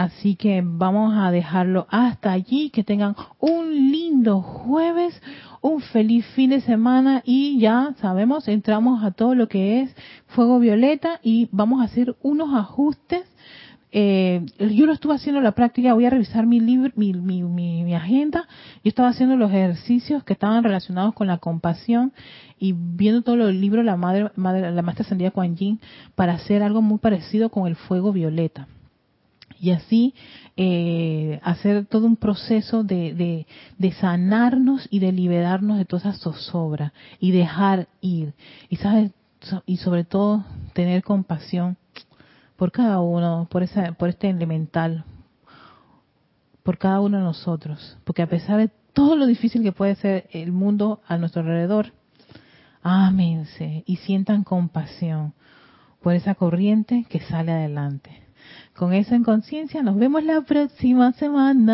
Así 0.00 0.34
que 0.34 0.62
vamos 0.64 1.12
a 1.14 1.30
dejarlo 1.30 1.86
hasta 1.90 2.32
allí, 2.32 2.70
que 2.70 2.82
tengan 2.82 3.14
un 3.38 3.70
lindo 3.92 4.40
jueves, 4.40 5.20
un 5.60 5.82
feliz 5.82 6.24
fin 6.34 6.48
de 6.48 6.62
semana 6.62 7.20
y 7.26 7.58
ya 7.60 7.94
sabemos, 8.00 8.48
entramos 8.48 9.04
a 9.04 9.10
todo 9.10 9.34
lo 9.34 9.46
que 9.46 9.82
es 9.82 9.94
fuego 10.28 10.58
violeta 10.58 11.20
y 11.22 11.50
vamos 11.52 11.82
a 11.82 11.84
hacer 11.84 12.16
unos 12.22 12.54
ajustes. 12.54 13.26
Eh, 13.92 14.46
yo 14.58 14.86
lo 14.86 14.94
estuve 14.94 15.16
haciendo 15.16 15.42
la 15.42 15.52
práctica, 15.52 15.92
voy 15.92 16.06
a 16.06 16.10
revisar 16.10 16.46
mi, 16.46 16.60
libro, 16.60 16.90
mi, 16.96 17.12
mi, 17.12 17.42
mi, 17.42 17.94
agenda. 17.94 18.48
Yo 18.82 18.88
estaba 18.88 19.10
haciendo 19.10 19.36
los 19.36 19.50
ejercicios 19.50 20.24
que 20.24 20.32
estaban 20.32 20.64
relacionados 20.64 21.12
con 21.12 21.26
la 21.26 21.36
compasión 21.36 22.14
y 22.58 22.72
viendo 22.74 23.20
todos 23.20 23.36
los 23.36 23.54
libros 23.54 23.84
la 23.84 23.98
madre, 23.98 24.30
madre 24.34 24.72
la 24.72 24.80
maestra 24.80 25.04
Sandía 25.04 25.30
Kuan 25.30 25.56
Yin 25.56 25.78
para 26.14 26.32
hacer 26.32 26.62
algo 26.62 26.80
muy 26.80 26.96
parecido 26.96 27.50
con 27.50 27.66
el 27.66 27.76
fuego 27.76 28.14
violeta 28.14 28.66
y 29.60 29.72
así 29.72 30.14
eh, 30.56 31.38
hacer 31.42 31.84
todo 31.86 32.06
un 32.06 32.16
proceso 32.16 32.82
de, 32.82 33.46
de, 33.78 33.92
sanarnos 33.92 34.88
y 34.90 35.00
de 35.00 35.12
liberarnos 35.12 35.76
de 35.76 35.84
toda 35.84 36.10
esa 36.10 36.18
zozobra 36.18 36.94
y 37.18 37.30
dejar 37.30 37.88
ir. 38.00 38.32
Y 38.70 38.76
sabes, 38.76 39.12
y 39.66 39.76
sobre 39.76 40.04
todo 40.04 40.44
tener 40.72 41.02
compasión 41.02 41.76
por 42.56 42.72
cada 42.72 43.00
uno, 43.00 43.48
por 43.50 43.62
esa, 43.62 43.92
por 43.92 44.08
este 44.08 44.30
elemental, 44.30 45.04
por 46.62 46.78
cada 46.78 47.00
uno 47.00 47.18
de 47.18 47.24
nosotros, 47.24 47.98
porque 48.04 48.22
a 48.22 48.28
pesar 48.28 48.58
de 48.58 48.70
todo 48.92 49.14
lo 49.16 49.26
difícil 49.26 49.62
que 49.62 49.72
puede 49.72 49.94
ser 49.96 50.28
el 50.32 50.52
mundo 50.52 51.00
a 51.06 51.18
nuestro 51.18 51.42
alrededor, 51.42 51.92
ámense 52.82 53.84
y 53.86 53.96
sientan 53.96 54.42
compasión 54.42 55.34
por 56.02 56.14
esa 56.14 56.34
corriente 56.34 57.04
que 57.10 57.20
sale 57.20 57.52
adelante. 57.52 58.29
Con 58.80 58.94
eso 58.94 59.14
en 59.14 59.24
conciencia, 59.24 59.82
nos 59.82 59.96
vemos 59.96 60.24
la 60.24 60.40
próxima 60.40 61.12
semana. 61.12 61.70